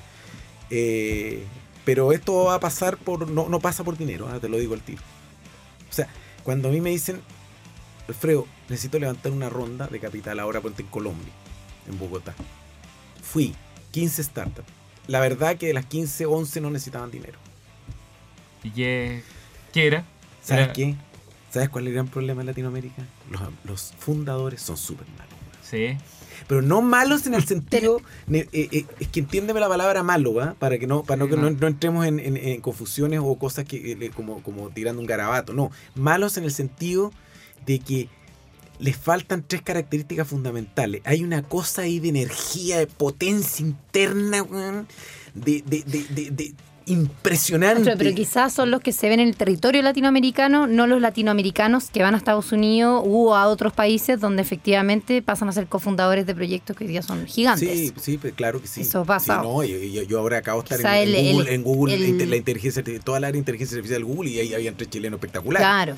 Pero 1.85 2.12
esto 2.12 2.45
va 2.45 2.55
a 2.55 2.61
pasar 2.61 2.97
por, 2.97 3.29
no, 3.29 3.49
no 3.49 3.61
pasa 3.61 3.85
por 3.85 3.97
dinero, 3.99 4.29
ah, 4.33 4.38
te 4.40 4.49
lo 4.49 4.59
digo 4.59 4.73
al 4.75 4.81
tiro. 4.81 5.03
O 5.90 5.92
sea, 5.92 6.09
cuando 6.42 6.68
a 6.68 6.73
mí 6.73 6.81
me 6.81 6.90
dicen, 6.90 7.21
Alfredo, 8.09 8.47
necesito 8.68 8.98
levantar 8.98 9.33
una 9.33 9.48
ronda 9.48 9.87
de 9.87 10.00
capital 10.00 10.40
ahora 10.40 10.61
ponte 10.61 10.83
en 10.83 10.88
Colombia, 10.88 11.33
en 11.88 11.98
Bogotá. 11.98 12.35
Fui, 13.22 13.55
15 13.92 14.22
startups. 14.24 14.68
La 15.07 15.20
verdad 15.20 15.57
que 15.57 15.66
de 15.66 15.74
las 15.74 15.87
15, 15.87 16.27
11 16.27 16.61
no 16.61 16.70
necesitaban 16.70 17.11
dinero. 17.11 17.38
¿Y 18.62 18.70
qué, 18.70 19.22
qué 19.72 19.87
era? 19.87 20.05
¿Sabes 20.42 20.64
Era- 20.64 20.72
qué? 20.72 20.94
¿Sabes 21.50 21.68
cuál 21.68 21.85
es 21.85 21.88
el 21.88 21.94
gran 21.94 22.09
problema 22.09 22.40
en 22.40 22.48
Latinoamérica? 22.48 23.03
Los, 23.31 23.40
los 23.64 23.94
fundadores 23.98 24.61
son 24.61 24.77
súper 24.77 25.07
malos. 25.16 25.35
Sí. 25.62 25.96
Pero 26.48 26.62
no 26.62 26.83
malos 26.83 27.27
en 27.27 27.35
el 27.35 27.44
sentido. 27.46 28.00
eh, 28.33 28.48
eh, 28.53 28.87
es 28.98 29.09
que 29.09 29.20
entiéndeme 29.20 29.61
la 29.61 29.68
palabra 29.68 30.03
malo, 30.03 30.35
¿va? 30.35 30.55
Para 30.55 30.79
que 30.79 30.87
no, 30.88 31.05
para 31.05 31.18
no, 31.18 31.29
que 31.29 31.37
no, 31.37 31.50
no 31.50 31.66
entremos 31.68 32.07
en, 32.07 32.18
en- 32.18 32.37
en 32.37 32.61
confusiones 32.61 33.20
o 33.22 33.38
cosas 33.38 33.66
que 33.66 33.92
eh, 33.92 34.11
como, 34.11 34.42
como 34.42 34.70
tirando 34.70 35.00
un 35.00 35.07
garabato. 35.07 35.53
No. 35.53 35.70
Malos 35.94 36.37
en 36.38 36.44
el 36.44 36.50
sentido 36.50 37.12
de 37.66 37.79
que 37.79 38.09
les 38.85 38.97
faltan 38.97 39.42
tres 39.47 39.62
características 39.62 40.29
fundamentales. 40.29 41.01
Hay 41.05 41.23
una 41.25 41.42
cosa 41.42 41.83
ahí 41.83 42.01
de 42.01 42.09
energía, 42.11 42.79
de 42.79 42.87
potencia 42.87 43.64
interna, 43.64 44.42
weón, 44.42 44.87
de, 45.35 45.62
de, 45.66 45.83
de, 45.85 46.05
de- 46.11 46.31
de 46.31 46.55
impresionante. 46.87 47.83
Pero, 47.85 47.97
pero 47.97 48.14
quizás 48.14 48.53
son 48.53 48.70
los 48.70 48.83
que 48.83 48.92
se 48.92 49.09
ven 49.09 49.18
en 49.20 49.29
el 49.29 49.37
territorio 49.37 49.81
latinoamericano, 49.81 50.66
no 50.66 50.87
los 50.87 51.01
latinoamericanos 51.01 51.88
que 51.88 52.03
van 52.03 52.14
a 52.14 52.18
Estados 52.18 52.53
Unidos 52.53 53.03
u 53.07 53.33
a 53.35 53.47
otros 53.49 53.73
países 53.73 54.20
donde 54.20 54.42
efectivamente 54.42 55.23
pasan 55.23 55.49
a 55.49 55.53
ser 55.53 55.66
cofundadores 55.66 56.27
de 56.27 56.35
proyectos 56.35 56.77
que 56.77 56.85
hoy 56.85 56.88
día 56.90 57.01
son 57.01 57.25
gigantes. 57.27 57.66
Sí, 57.70 57.92
sí, 57.99 58.18
pues, 58.18 58.35
claro 58.35 58.61
que 58.61 58.68
sí. 58.68 58.83
Eso 58.83 59.03
pasa. 59.07 59.37
Sí, 59.40 59.42
no, 59.49 59.64
yo, 59.64 59.79
yo- 59.79 60.03
yo 60.03 60.18
ahora 60.18 60.37
acabo 60.38 60.62
de 60.62 60.75
estar 60.77 60.92
en, 61.03 61.33
Google, 61.33 61.49
el- 61.49 61.55
en 61.55 61.62
Google 61.62 61.94
el- 61.94 62.01
la 62.03 62.09
inte- 62.09 62.27
la 62.27 62.37
inteligencia, 62.37 62.85
toda 63.03 63.18
la 63.18 63.29
área 63.29 63.33
de 63.33 63.38
inteligencia 63.38 63.77
artificial 63.79 64.03
de 64.03 64.07
Google 64.14 64.31
y 64.31 64.40
ahí 64.40 64.53
habían 64.53 64.77
tres 64.77 64.90
chilenos 64.90 65.16
espectaculares. 65.16 65.66
Claro. 65.66 65.97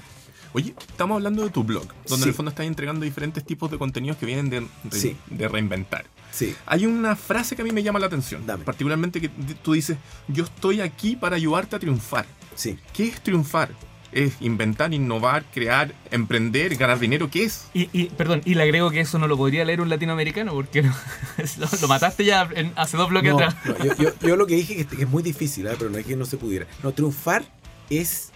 Oye, 0.57 0.75
estamos 0.89 1.17
hablando 1.17 1.45
de 1.45 1.51
tu 1.51 1.65
blog, 1.65 1.87
donde 2.09 2.17
Sí. 2.17 2.23
en 2.23 2.29
el 2.31 2.35
fondo 2.35 2.49
estás 2.49 2.65
entregando 2.65 3.05
diferentes 3.05 3.45
tipos 3.45 3.71
de 3.71 3.77
contenidos 3.77 4.17
que 4.17 4.25
vienen 4.25 4.49
de, 4.49 4.61
re- 4.61 4.67
Sí. 4.91 5.15
de 5.27 5.49
reinventar. 5.49 6.07
Sí. 6.33 6.55
Hay 6.65 6.87
una 6.87 7.15
frase 7.15 7.55
que 7.57 7.61
a 7.61 7.65
mí 7.67 7.73
me 7.73 7.83
llama 7.83 7.99
la 7.99 8.07
atención, 8.07 8.47
Dame. 8.47 8.65
particularmente 8.65 9.21
que 9.21 9.29
tú 9.29 9.75
dices, 9.75 9.99
yo 10.29 10.45
estoy 10.45 10.81
aquí 10.81 11.15
para 11.15 11.37
ayudarte 11.37 11.77
a 11.77 11.79
triunfar. 11.79 12.25
Sí. 12.55 12.79
¿Qué 12.95 13.05
es 13.09 13.21
triunfar? 13.21 13.69
¿Es 14.13 14.33
inventar, 14.41 14.95
innovar, 14.95 15.45
crear, 15.53 15.93
emprender, 16.11 16.75
ganar 16.77 16.99
dinero? 16.99 17.29
¿Qué 17.31 17.45
es? 17.45 17.67
Y, 17.75 17.91
y, 17.93 18.07
perdón, 18.07 18.41
y 18.47 18.55
le 18.55 18.63
agrego 18.63 18.91
que 18.91 19.01
eso 19.01 19.19
no 19.19 19.29
lo 19.29 19.37
podría 19.37 19.63
leer 19.67 19.83
un 19.83 19.91
latinoamericano 19.91 20.53
porque 20.55 20.81
no- 20.83 20.95
lo, 21.59 21.69
lo 21.83 21.89
mataste 21.89 22.25
ya 22.25 22.49
en- 22.55 22.73
hace 22.77 22.97
dos 22.97 23.11
bloques 23.11 23.31
No, 23.31 23.37
atrás. 23.41 23.57
no, 23.67 23.85
yo, 23.85 23.95
yo- 23.97 24.15
yo 24.27 24.37
lo 24.37 24.47
que 24.47 24.55
dije 24.55 24.81
es 24.81 24.87
que 24.87 25.03
es 25.03 25.09
muy 25.11 25.23
difícil, 25.23 25.69
¿ah? 25.69 25.75
pero 25.79 25.91
no 25.91 25.99
es 25.99 26.07
que 26.07 26.17
no 26.17 26.25
se 26.25 26.39
pudiera. 26.39 26.67
No, 26.83 26.93
triunfar 26.93 27.45
es 27.91 28.31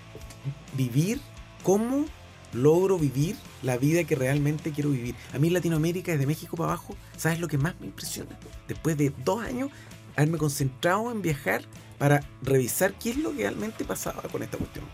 vivir 0.76 1.18
como 1.62 2.06
logro 2.52 2.98
vivir 2.98 3.36
la 3.62 3.76
vida 3.76 4.04
que 4.04 4.14
realmente 4.14 4.72
quiero 4.72 4.90
vivir. 4.90 5.14
A 5.32 5.38
mí 5.38 5.48
en 5.48 5.54
Latinoamérica, 5.54 6.12
desde 6.12 6.26
México 6.26 6.56
para 6.56 6.72
abajo, 6.72 6.96
¿sabes 7.16 7.40
lo 7.40 7.48
que 7.48 7.58
más 7.58 7.78
me 7.80 7.86
impresiona? 7.86 8.38
Después 8.68 8.96
de 8.96 9.12
dos 9.24 9.42
años, 9.42 9.70
haberme 10.16 10.38
concentrado 10.38 11.10
en 11.10 11.22
viajar 11.22 11.62
para 11.98 12.22
revisar 12.42 12.94
qué 12.94 13.10
es 13.10 13.16
lo 13.16 13.30
que 13.32 13.42
realmente 13.42 13.84
pasaba 13.84 14.22
con 14.22 14.42
esta 14.42 14.58
cuestión. 14.58 14.84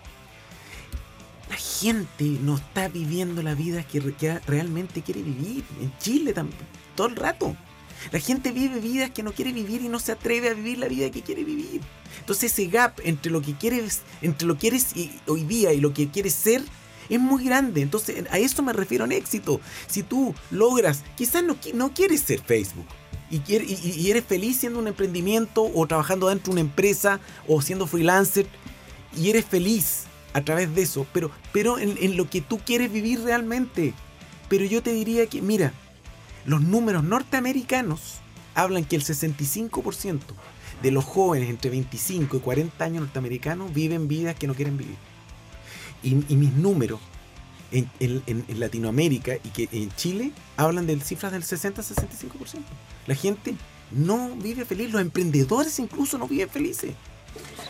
La 1.48 1.57
gente 1.57 2.24
no 2.24 2.57
está 2.57 2.88
viviendo 2.88 3.42
la 3.42 3.55
vida 3.55 3.85
que, 3.85 4.00
que 4.14 4.38
realmente 4.40 5.02
quiere 5.02 5.22
vivir. 5.22 5.64
En 5.81 5.96
Chile 5.98 6.33
también, 6.33 6.61
todo 6.96 7.07
el 7.07 7.16
rato. 7.16 7.57
La 8.12 8.21
gente 8.21 8.53
vive 8.53 8.81
vidas 8.81 9.11
que 9.11 9.23
no 9.23 9.33
quiere 9.33 9.53
vivir 9.53 9.83
y 9.83 9.88
no 9.88 9.99
se 9.99 10.12
atreve 10.12 10.49
a 10.51 10.55
vivir 10.55 10.79
la 10.79 10.88
vida 10.88 11.11
que 11.11 11.23
quiere 11.23 11.45
vivir. 11.45 11.81
Entonces 12.21 12.53
ese 12.53 12.66
gap 12.66 12.99
entre 13.05 13.31
lo 13.33 13.42
que 13.42 13.55
quieres, 13.55 14.01
entre 14.23 14.47
lo 14.47 14.57
que 14.59 14.69
eres 14.69 14.88
hoy 15.27 15.42
día 15.45 15.73
y 15.73 15.81
lo 15.81 15.92
que 15.92 16.09
quieres 16.11 16.35
ser 16.35 16.62
es 17.09 17.21
muy 17.21 17.45
grande. 17.45 17.83
Entonces 17.83 18.25
a 18.31 18.38
eso 18.38 18.62
me 18.62 18.73
refiero 18.73 19.05
en 19.05 19.12
éxito. 19.12 19.61
Si 19.87 20.03
tú 20.03 20.35
logras, 20.51 21.03
quizás 21.16 21.42
no, 21.45 21.57
no 21.75 21.92
quieres 21.95 22.21
ser 22.23 22.40
Facebook 22.40 22.87
y- 23.31 23.37
y- 23.53 23.95
y 23.99 24.11
eres 24.11 24.25
feliz 24.25 24.57
siendo 24.59 24.79
un 24.79 24.88
emprendimiento 24.88 25.71
o 25.75 25.87
trabajando 25.87 26.29
dentro 26.29 26.53
de 26.53 26.61
una 26.61 26.69
empresa 26.69 27.21
o 27.49 27.61
siendo 27.61 27.87
freelancer 27.87 28.47
y 29.16 29.31
eres 29.31 29.45
feliz 29.45 30.05
a 30.33 30.42
través 30.42 30.75
de 30.75 30.83
eso, 30.83 31.07
pero, 31.12 31.31
pero 31.53 31.79
en, 31.79 31.97
en 32.01 32.16
lo 32.16 32.29
que 32.29 32.40
tú 32.42 32.59
quieres 32.59 32.92
vivir 32.92 33.21
realmente. 33.23 33.95
Pero 34.49 34.64
yo 34.64 34.83
te 34.83 34.92
diría 34.92 35.27
que, 35.27 35.40
mira, 35.42 35.73
los 36.47 36.61
números 36.63 37.05
norteamericanos 37.05 38.15
hablan 38.55 38.85
que 38.85 38.97
el 38.97 39.03
65% 39.05 40.21
de 40.83 40.91
los 40.91 41.05
jóvenes 41.05 41.51
entre 41.51 41.71
25 41.71 42.37
y 42.37 42.41
40 42.41 42.85
años 42.85 43.01
norteamericanos 43.03 43.73
viven 43.73 44.09
vidas 44.09 44.35
que 44.37 44.47
no 44.47 44.55
quieren 44.55 44.77
vivir. 44.77 44.97
Y, 46.03 46.11
y 46.33 46.37
mis 46.37 46.53
números 46.53 47.01
en, 47.73 47.91
en- 48.01 48.23
en- 48.27 48.45
en 48.49 48.61
Latinoamérica 48.61 49.35
y 49.43 49.49
que 49.49 49.69
en 49.73 49.91
Chile 49.97 50.31
hablan 50.57 50.87
de 50.87 50.99
cifras 51.01 51.33
del 51.33 51.43
60-65%. 51.43 52.61
La 53.07 53.15
gente 53.15 53.55
no 53.91 54.35
vive 54.37 54.65
feliz, 54.65 54.93
los 54.93 55.01
emprendedores 55.03 55.79
incluso 55.79 56.19
no 56.19 56.29
viven 56.29 56.49
felices. 56.49 56.93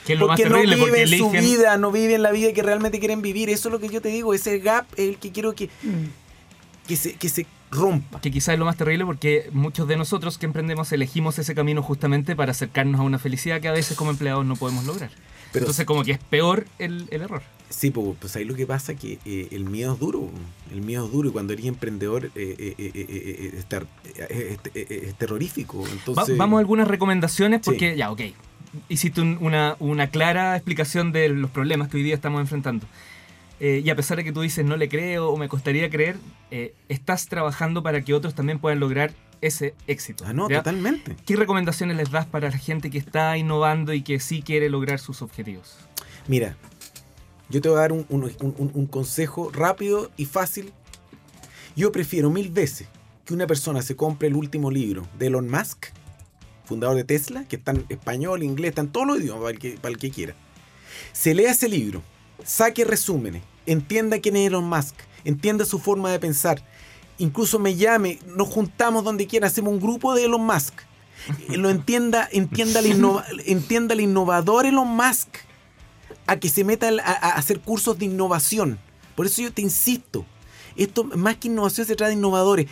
Que 0.07 0.13
es 0.13 0.19
lo 0.19 0.29
más 0.29 0.39
Porque 0.41 0.51
no 0.51 0.59
porque 0.59 0.75
viven 0.85 1.09
su 1.09 1.15
eligen. 1.31 1.41
vida, 1.45 1.77
no 1.79 1.91
viven 1.91 2.23
la 2.23 2.31
vida 2.31 2.53
que 2.53 2.63
realmente 2.63 2.99
quieren 3.01 3.23
vivir. 3.23 3.51
Eso 3.51 3.69
es 3.69 3.73
lo 3.73 3.81
que 3.81 3.89
yo 3.89 4.01
te 4.01 4.09
digo, 4.11 4.35
ese 4.35 4.59
gap 4.61 4.87
es 4.97 5.09
el 5.09 5.19
que 5.19 5.33
quiero 5.33 5.55
que, 5.55 5.67
Mm. 5.83 6.87
que, 6.87 6.97
se, 6.97 7.15
que 7.15 7.29
se 7.29 7.47
rompa. 7.71 8.21
Que 8.21 8.31
quizás 8.31 8.55
es 8.55 8.59
lo 8.59 8.65
más 8.65 8.77
terrible 8.77 9.05
porque 9.05 9.49
muchos 9.53 9.87
de 9.89 9.97
nosotros 9.97 10.39
que 10.39 10.47
emprendemos 10.47 10.93
elegimos 10.93 11.39
ese 11.39 11.55
camino 11.55 11.83
justamente 11.83 12.37
para 12.37 12.53
acercarnos 12.53 13.01
a 13.01 13.05
una 13.05 13.19
felicidad 13.19 13.61
que 13.61 13.69
a 13.69 13.73
veces 13.73 13.97
como 13.97 14.11
empleados 14.11 14.45
no 14.47 14.57
podemos 14.57 14.85
lograr. 14.85 15.11
Pero 15.53 15.65
Entonces 15.65 15.87
como 15.87 16.05
que 16.05 16.13
es 16.13 16.19
peor 16.19 16.67
el, 16.79 17.07
el 17.11 17.23
error. 17.23 17.43
Sí, 17.71 17.91
pues, 17.91 18.17
pues 18.21 18.37
ahí 18.37 18.45
lo 18.45 18.55
que 18.55 18.67
pasa 18.67 18.93
es 18.93 19.01
que 19.01 19.19
eh, 19.25 19.49
el 19.51 19.65
miedo 19.65 19.95
es 19.95 19.99
duro. 19.99 20.29
El 20.73 20.83
miedo 20.83 21.07
es 21.07 21.13
duro 21.13 21.29
y 21.29 21.33
cuando 21.33 21.53
eres 21.53 21.65
emprendedor 21.67 22.31
eh, 22.35 22.75
eh, 22.79 23.53
es, 23.57 23.65
ter- 23.67 23.87
es- 24.75 25.15
terrorífico. 25.17 25.83
Va- 25.83 25.89
Entonces, 25.91 26.37
vamos 26.37 26.59
a 26.59 26.61
algunas 26.61 26.87
recomendaciones 26.89 27.61
Sí. 27.63 27.71
porque 27.71 27.97
ya, 27.97 28.11
ok. 28.11 28.21
Hiciste 28.89 29.21
un- 29.21 29.39
una, 29.41 29.77
una 29.81 30.09
clara 30.09 30.55
explicación 30.57 31.11
de 31.13 31.29
los 31.31 31.51
problemas 31.51 31.89
que 31.89 31.97
hoy 31.97 32.03
día 32.03 32.15
estamos 32.15 32.41
enfrentando. 32.41 32.87
Eh, 33.59 33.81
y 33.85 33.89
a 33.91 33.97
pesar 33.97 34.19
de 34.19 34.25
que 34.25 34.33
tú 34.33 34.43
dices 34.43 34.65
no 34.65 34.77
le 34.77 34.89
creo 34.89 35.29
o 35.31 35.37
me 35.39 35.49
costaría 35.49 35.89
creer, 35.89 36.17
eh, 36.51 36.75
estás 36.89 37.27
trabajando 37.29 37.83
para 37.83 38.03
que 38.03 38.13
otros 38.15 38.35
también 38.35 38.59
puedan 38.59 38.81
lograr 38.81 39.15
ese 39.41 39.75
éxito. 39.87 40.25
Ah, 40.27 40.33
no, 40.33 40.49
¿ya? 40.49 40.59
totalmente. 40.59 41.17
¿Qué 41.27 41.37
recomendaciones 41.37 41.97
les 41.97 42.11
das 42.11 42.27
para 42.27 42.51
la 42.51 42.59
gente 42.59 42.91
que 42.91 42.99
está 42.99 43.37
innovando 43.39 43.93
y 43.95 44.03
que 44.03 44.21
sí 44.21 44.43
quiere 44.43 44.69
lograr 44.69 44.99
sus 44.99 45.23
objetivos? 45.23 45.77
Mira, 46.29 46.57
yo 47.49 47.61
te 47.61 47.69
voy 47.69 47.79
a 47.79 47.81
dar 47.83 47.93
un, 47.93 48.05
un- 48.09 48.25
un- 48.41 48.71
un 48.75 48.87
consejo 48.87 49.51
rápido 49.53 50.11
y 50.17 50.25
fácil. 50.27 50.73
Yo 51.77 51.93
prefiero 51.93 52.31
mil 52.31 52.51
veces 52.51 52.89
que 53.25 53.35
una 53.35 53.47
persona 53.47 53.83
se 53.83 53.97
compre 53.97 54.29
el 54.29 54.35
último 54.37 54.71
libro 54.71 55.07
de 55.19 55.27
Elon 55.29 55.49
Musk, 55.51 55.87
fundador 56.65 56.97
de 56.97 57.05
Tesla, 57.05 57.45
que 57.49 57.57
está 57.57 57.73
en 57.73 57.85
español, 57.89 58.43
inglés, 58.43 58.71
está 58.71 58.81
en 58.83 58.89
todos 58.89 59.07
los 59.07 59.19
idiomas 59.21 59.41
para 59.43 59.51
el 59.53 59.59
que, 59.59 59.71
para 59.73 59.93
el 59.93 59.99
que 59.99 60.11
quiera. 60.11 60.35
Se 61.13 61.35
lea 61.35 61.51
ese 61.53 61.69
libro, 61.69 62.03
saque 62.45 62.85
resúmenes, 62.85 63.43
entienda 63.67 64.21
quién 64.21 64.37
es 64.37 64.47
Elon 64.49 64.69
Musk, 64.69 64.95
entienda 65.25 65.65
su 65.65 65.79
forma 65.79 66.11
de 66.11 66.19
pensar, 66.19 66.63
incluso 67.19 67.59
me 67.59 67.75
llame, 67.77 68.19
nos 68.27 68.49
juntamos 68.49 69.05
donde 69.05 69.27
quiera, 69.27 69.47
hacemos 69.49 69.73
un 69.73 69.81
grupo 69.81 70.15
de 70.15 70.25
Elon 70.25 70.45
Musk. 70.45 70.75
Eh, 71.49 71.57
Lo 71.57 71.71
entienda, 71.71 72.29
entienda 72.31 72.81
el, 72.81 72.87
innova- 72.87 73.25
entienda 73.47 73.95
el 73.95 74.01
innovador 74.01 74.67
Elon 74.67 74.89
Musk 74.89 75.29
a 76.27 76.37
que 76.37 76.49
se 76.49 76.63
meta 76.65 76.89
a, 76.89 77.11
a 77.13 77.31
hacer 77.33 77.61
cursos 77.61 77.99
de 77.99 78.05
innovación. 78.05 78.79
Por 79.15 79.27
eso 79.27 79.41
yo 79.43 79.53
te 79.53 79.63
insisto, 79.63 80.25
esto 80.77 81.05
más 81.05 81.37
que 81.39 81.49
innovación 81.49 81.87
se 81.87 81.97
trata 81.97 82.09
de 82.09 82.15
innovadores. 82.17 82.67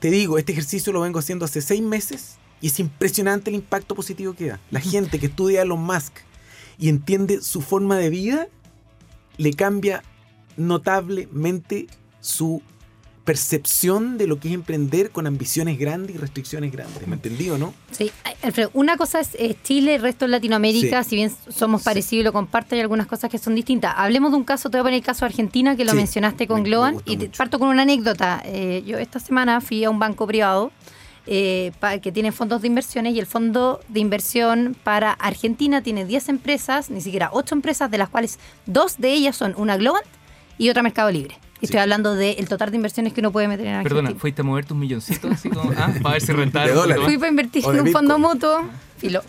Te 0.00 0.10
digo, 0.10 0.36
este 0.36 0.52
ejercicio 0.52 0.92
lo 0.92 1.00
vengo 1.00 1.18
haciendo 1.18 1.44
hace 1.44 1.62
seis 1.62 1.80
meses 1.80 2.36
y 2.60 2.66
es 2.66 2.80
impresionante 2.80 3.50
el 3.50 3.56
impacto 3.56 3.94
positivo 3.94 4.34
que 4.34 4.46
da. 4.48 4.60
La 4.70 4.80
gente 4.92 5.18
que 5.18 5.26
estudia 5.26 5.60
a 5.60 5.62
Elon 5.62 5.80
Musk 5.82 6.12
y 6.78 6.88
entiende 6.88 7.40
su 7.40 7.62
forma 7.62 7.96
de 7.96 8.10
vida, 8.10 8.48
le 9.38 9.52
cambia 9.54 10.02
notablemente 10.56 11.86
su 12.20 12.62
percepción 13.24 14.18
de 14.18 14.28
lo 14.28 14.38
que 14.38 14.48
es 14.48 14.54
emprender 14.54 15.10
con 15.10 15.26
ambiciones 15.26 15.78
grandes 15.80 16.14
y 16.14 16.18
restricciones 16.18 16.70
grandes. 16.70 17.08
¿Me 17.08 17.14
entendí 17.16 17.50
o 17.50 17.58
no? 17.58 17.74
Sí, 17.90 18.12
Alfredo, 18.40 18.70
una 18.72 18.96
cosa 18.96 19.18
es 19.20 19.36
Chile, 19.64 19.96
el 19.96 20.02
resto 20.02 20.26
es 20.26 20.30
Latinoamérica, 20.30 21.02
Sí. 21.02 21.10
si 21.10 21.16
bien 21.16 21.32
somos 21.48 21.80
Sí. 21.80 21.86
parecidos 21.86 22.20
y 22.20 22.24
lo 22.24 22.32
comparten, 22.32 22.76
hay 22.76 22.82
algunas 22.82 23.08
cosas 23.08 23.28
que 23.28 23.38
son 23.38 23.56
distintas. 23.56 23.94
Hablemos 23.96 24.30
de 24.30 24.36
un 24.36 24.44
caso, 24.44 24.70
te 24.70 24.76
voy 24.76 24.82
a 24.82 24.84
poner 24.84 24.98
el 24.98 25.04
caso 25.04 25.20
de 25.24 25.26
Argentina, 25.26 25.76
que 25.76 25.84
lo 25.84 25.90
Sí, 25.90 25.96
mencionaste 25.96 26.46
con 26.46 26.62
me- 26.62 26.68
Globan, 26.68 27.02
y 27.04 27.16
te- 27.16 27.28
parto 27.30 27.58
con 27.58 27.68
una 27.68 27.82
anécdota. 27.82 28.40
Eh, 28.44 28.84
yo 28.86 28.96
esta 28.98 29.18
semana 29.18 29.60
fui 29.60 29.82
a 29.82 29.90
un 29.90 29.98
banco 29.98 30.24
privado 30.28 30.70
eh, 31.26 31.72
pa- 31.80 31.98
que 31.98 32.12
tiene 32.12 32.32
fondos 32.32 32.62
de 32.62 32.68
inversiones 32.68 33.14
y 33.14 33.18
el 33.20 33.26
fondo 33.26 33.80
de 33.88 34.00
inversión 34.00 34.76
para 34.84 35.12
Argentina 35.12 35.82
tiene 35.82 36.04
10 36.04 36.28
empresas, 36.28 36.90
ni 36.90 37.00
siquiera 37.00 37.30
8 37.32 37.54
empresas, 37.54 37.90
de 37.90 37.98
las 37.98 38.08
cuales 38.08 38.38
dos 38.66 38.98
de 38.98 39.12
ellas 39.12 39.36
son 39.36 39.54
una 39.56 39.76
Globant 39.76 40.06
y 40.58 40.70
otra 40.70 40.82
Mercado 40.82 41.10
Libre. 41.10 41.38
Y 41.60 41.64
estoy 41.64 41.80
hablando 41.80 42.14
del 42.14 42.46
total 42.48 42.70
de 42.70 42.76
inversiones 42.76 43.12
que 43.14 43.20
uno 43.20 43.32
puede 43.32 43.48
meter 43.48 43.66
en 43.66 43.74
Argentina. 43.76 44.02
Perdona, 44.02 44.20
¿fuiste 44.20 44.42
a 44.42 44.44
mover 44.44 44.66
tus 44.66 44.76
milloncitos 44.76 45.32
así 45.32 45.48
como, 45.48 45.70
ah, 45.76 45.90
para 46.02 46.12
ver 46.12 46.20
si 46.22 46.32
De 46.32 46.46
más? 46.96 47.04
Fui 47.06 47.16
para 47.16 47.30
invertir 47.30 47.64
en 47.64 47.72
de 47.72 47.80
un 47.80 47.92
fondo 47.92 48.18
mutuo. 48.18 48.62
Filo. 48.98 49.22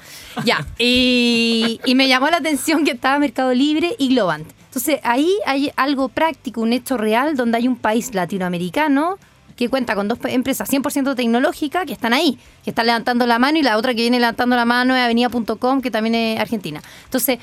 Ya. 0.46 0.66
Y, 0.78 1.80
y 1.86 1.96
me 1.96 2.08
llamó 2.08 2.30
la 2.30 2.38
atención 2.38 2.84
que 2.86 2.92
estaba 2.92 3.18
Mercado 3.20 3.54
Libre 3.54 3.96
y 3.98 4.10
Globant. 4.10 4.48
Entonces 4.66 5.00
ahí 5.04 5.30
hay 5.46 5.72
algo 5.78 6.10
práctico, 6.10 6.62
un 6.62 6.74
hecho 6.74 6.98
real, 6.98 7.36
donde 7.38 7.58
hay 7.58 7.68
un 7.68 7.78
país 7.78 8.14
latinoamericano 8.14 9.18
que 9.58 9.68
cuenta 9.70 9.96
con 9.96 10.08
dos 10.08 10.20
empresas 10.24 10.70
100% 10.72 11.16
tecnológicas 11.16 11.86
que 11.86 11.92
están 11.94 12.14
ahí, 12.14 12.40
que 12.64 12.70
están 12.70 12.86
levantando 12.86 13.26
la 13.26 13.40
mano 13.40 13.58
y 13.58 13.64
la 13.64 13.76
otra 13.78 13.94
que 13.94 14.02
viene 14.02 14.20
levantando 14.20 14.56
la 14.56 14.64
mano 14.66 14.96
es 14.96 15.02
avenida.com, 15.04 15.82
que 15.82 15.92
también 15.92 16.16
es 16.16 16.40
argentina. 16.40 16.82
Entonces, 17.06 17.40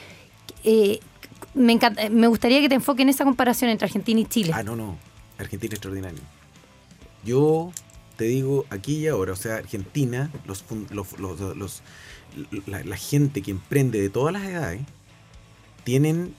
eh, 0.62 1.00
me, 1.54 1.72
encanta- 1.72 2.08
me 2.10 2.26
gustaría 2.28 2.60
que 2.60 2.68
te 2.70 2.76
enfoques 2.76 3.02
en 3.02 3.08
esa 3.10 3.24
comparación 3.24 3.70
entre 3.70 3.84
Argentina 3.86 4.20
y 4.20 4.24
Chile. 4.26 4.52
Ah, 4.54 4.62
no, 4.62 4.76
no. 4.76 4.96
Argentina 5.38 5.72
es 5.72 5.78
extraordinario. 5.78 6.20
Yo 7.24 7.72
te 8.16 8.24
digo 8.24 8.64
aquí 8.70 8.98
y 8.98 9.08
ahora, 9.08 9.32
o 9.32 9.36
sea, 9.36 9.56
Argentina, 9.56 10.30
los, 10.46 10.64
los- 10.90 11.18
los- 11.18 11.82
la 12.66 12.96
gente 12.96 13.42
que 13.42 13.50
emprende 13.50 14.00
de 14.00 14.08
todas 14.10 14.32
las 14.32 14.44
edades, 14.44 14.80
tienen 15.84 16.34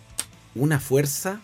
una 0.55 0.79
fuerza. 0.79 1.39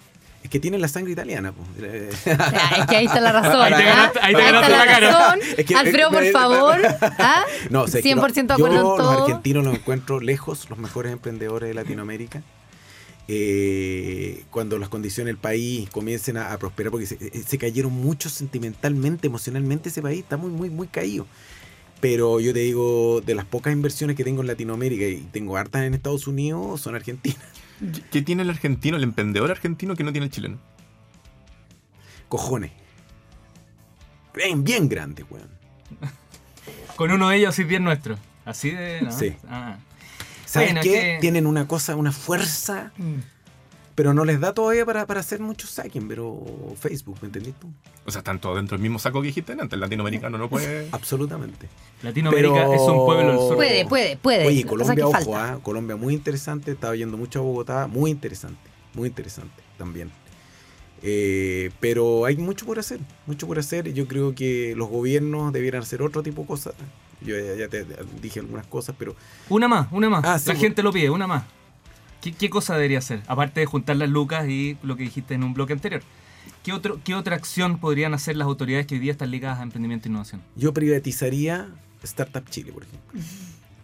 Que 0.52 0.60
tienen 0.60 0.82
la 0.82 0.88
sangre 0.90 1.14
italiana. 1.14 1.52
pues. 1.54 2.28
Ah, 2.40 2.76
es 2.80 2.86
que 2.86 2.96
ahí 2.98 3.06
está 3.06 3.20
la 3.22 3.32
razón. 3.32 3.74
Ahí 3.74 3.84
te 3.84 3.90
¿ah? 3.90 4.12
ganaste- 4.14 4.20
ahí 4.22 4.34
te 4.36 4.40
está 4.42 4.52
ganaste 4.52 4.70
la 4.72 4.78
la 4.78 4.86
cara. 4.86 5.12
razón. 5.12 5.40
Es 5.58 5.66
que- 5.66 5.76
Alfredo, 5.76 6.12
por 6.12 6.24
eh, 6.24 6.32
favor. 6.32 6.82
¿ah? 7.02 7.44
No, 7.72 7.80
no, 7.80 7.88
100% 7.88 8.46
de 8.48 8.54
acuerdo 8.54 8.76
yo 8.76 8.82
en 8.82 8.88
los 8.88 8.98
todo. 8.98 9.24
argentinos 9.26 9.64
los 9.64 9.74
encuentro 9.76 10.20
lejos, 10.20 10.70
los 10.70 10.78
mejores 10.78 11.12
emprendedores 11.14 11.70
de 11.70 11.74
Latinoamérica. 11.74 12.44
Eh, 13.28 14.44
cuando 14.52 14.78
las 14.78 14.90
condiciones 14.90 15.28
del 15.34 15.38
país 15.38 15.90
comiencen 15.90 16.36
a, 16.38 16.52
a 16.52 16.58
prosperar, 16.60 16.92
porque 16.92 17.06
se, 17.06 17.16
eh, 17.16 17.44
se 17.48 17.58
cayeron 17.58 17.94
mucho 17.94 18.30
sentimentalmente, 18.30 19.28
emocionalmente 19.28 19.88
ese 19.90 20.02
país, 20.02 20.20
está 20.20 20.36
muy, 20.38 20.50
muy, 20.52 20.70
muy 20.70 20.88
caído. 20.88 21.26
Pero 22.02 22.40
yo 22.42 22.52
te 22.52 22.60
digo, 22.60 23.22
de 23.26 23.36
las 23.36 23.46
pocas 23.46 23.72
inversiones 23.72 24.18
que 24.18 24.24
tengo 24.26 24.42
en 24.42 24.48
Latinoamérica 24.48 25.06
y 25.06 25.18
tengo 25.32 25.56
hartas 25.56 25.84
en 25.84 25.94
Estados 25.94 26.28
Unidos, 26.28 26.82
son 26.82 26.96
argentinas. 26.96 27.40
¿Qué- 27.94 28.02
¿Qué 28.12 28.22
tiene 28.22 28.44
el 28.44 28.50
argentino, 28.50 28.98
el 28.98 29.04
emprendedor 29.04 29.50
argentino 29.52 29.96
que 29.96 30.04
no 30.04 30.12
tiene 30.12 30.26
el 30.28 30.32
chileno? 30.32 30.58
Cojones. 32.30 32.72
Bien, 34.36 34.64
bien 34.64 34.88
grandes, 34.88 35.26
weón. 35.30 35.50
Con 36.96 37.12
uno 37.12 37.30
de 37.30 37.38
ellos 37.38 37.56
sí 37.56 37.64
bien 37.64 37.84
nuestro. 37.84 38.18
Así 38.46 38.72
de... 38.72 39.02
¿no? 39.02 39.12
Sí. 39.12 39.36
Ah. 39.50 39.78
¿Sabes 40.46 40.70
Bueno, 40.70 40.82
qué? 40.82 40.90
que- 40.92 41.18
Tienen 41.22 41.46
una 41.48 41.68
cosa, 41.68 41.96
una 41.96 42.12
fuerza 42.12 42.92
pero 44.02 44.16
no 44.16 44.26
les 44.26 44.40
da 44.40 44.52
todavía 44.52 44.84
para, 44.84 45.06
para 45.06 45.20
hacer 45.20 45.40
muchos 45.42 45.70
saquen, 45.70 46.08
pero 46.08 46.44
Facebook, 46.76 47.20
¿me 47.22 47.28
entendiste 47.28 47.62
tú? 47.62 47.72
O 48.04 48.10
sea, 48.10 48.22
están 48.22 48.42
todos 48.42 48.56
dentro 48.56 48.76
del 48.76 48.82
mismo 48.82 48.98
saco 48.98 49.22
que 49.22 49.28
dijiste 49.28 49.52
antes. 49.52 49.74
El 49.74 49.80
latinoamericano 49.80 50.40
no 50.40 50.50
puede. 50.50 50.88
Absolutamente. 50.92 51.70
Latinoamérica 52.02 52.52
Pero- 52.52 52.74
es 52.74 52.82
un 52.82 53.06
pueblo 53.06 53.28
del 53.28 53.38
sur. 53.38 53.56
Puede, 53.58 53.86
puede, 53.86 54.18
puede. 54.18 54.48
Oye, 54.48 54.66
Colombia, 54.66 55.06
ojo, 55.06 55.38
ah, 55.38 55.60
Colombia 55.62 55.98
muy 55.98 56.16
interesante, 56.16 56.72
estaba 56.72 56.96
yendo 56.96 57.16
mucho 57.16 57.38
a 57.38 57.42
Bogotá, 57.44 57.86
muy 57.86 58.10
interesante, 58.10 58.72
muy 58.96 59.08
interesante 59.08 59.62
también. 59.78 60.10
Eh, 61.04 61.70
pero 61.80 62.26
hay 62.26 62.38
mucho 62.38 62.66
por 62.66 62.80
hacer, 62.80 63.02
mucho 63.28 63.46
por 63.46 63.60
hacer. 63.60 63.94
Yo 63.94 64.08
creo 64.08 64.34
que 64.34 64.74
los 64.76 64.90
gobiernos 64.90 65.54
debieran 65.54 65.84
hacer 65.84 66.02
otro 66.02 66.24
tipo 66.24 66.42
de 66.42 66.48
cosas. 66.48 66.74
Yo 67.22 67.38
ya, 67.38 67.54
ya 67.54 67.68
te 67.68 67.86
dije 68.20 68.40
algunas 68.40 68.66
cosas, 68.66 68.96
pero 68.98 69.16
Una 69.48 69.68
más, 69.68 69.90
una 69.92 70.10
más. 70.10 70.26
Ah, 70.26 70.40
sí, 70.40 70.48
La 70.50 70.56
gente 70.56 70.82
lo 70.82 70.92
pide, 70.92 71.12
una 71.12 71.28
más. 71.28 71.44
¿Qué, 72.22 72.32
qué 72.34 72.50
cosa 72.50 72.76
debería 72.76 73.00
hacer? 73.00 73.22
Aparte 73.28 73.60
de 73.62 73.66
juntar 73.66 73.96
las 73.96 74.10
lucas 74.10 74.48
y 74.48 74.78
lo 74.84 74.96
que 74.96 75.04
dijiste 75.04 75.34
en 75.34 75.44
un 75.44 75.54
bloque 75.54 75.74
anterior. 75.74 76.02
¿Qué, 76.64 76.74
otro, 76.74 77.00
¿Qué 77.04 77.16
otra 77.16 77.36
acción 77.36 77.80
podrían 77.80 78.14
hacer 78.14 78.36
las 78.36 78.46
autoridades 78.48 78.86
que 78.88 78.96
hoy 78.96 79.00
día 79.02 79.12
están 79.12 79.32
ligadas 79.32 79.60
a 79.60 79.64
emprendimiento 79.64 80.08
e 80.08 80.10
innovación? 80.12 80.42
yo 80.56 80.74
privatizaría 80.74 81.70
Startup 82.04 82.48
Chile, 82.50 82.72
por 82.72 82.84
ejemplo. 82.84 83.20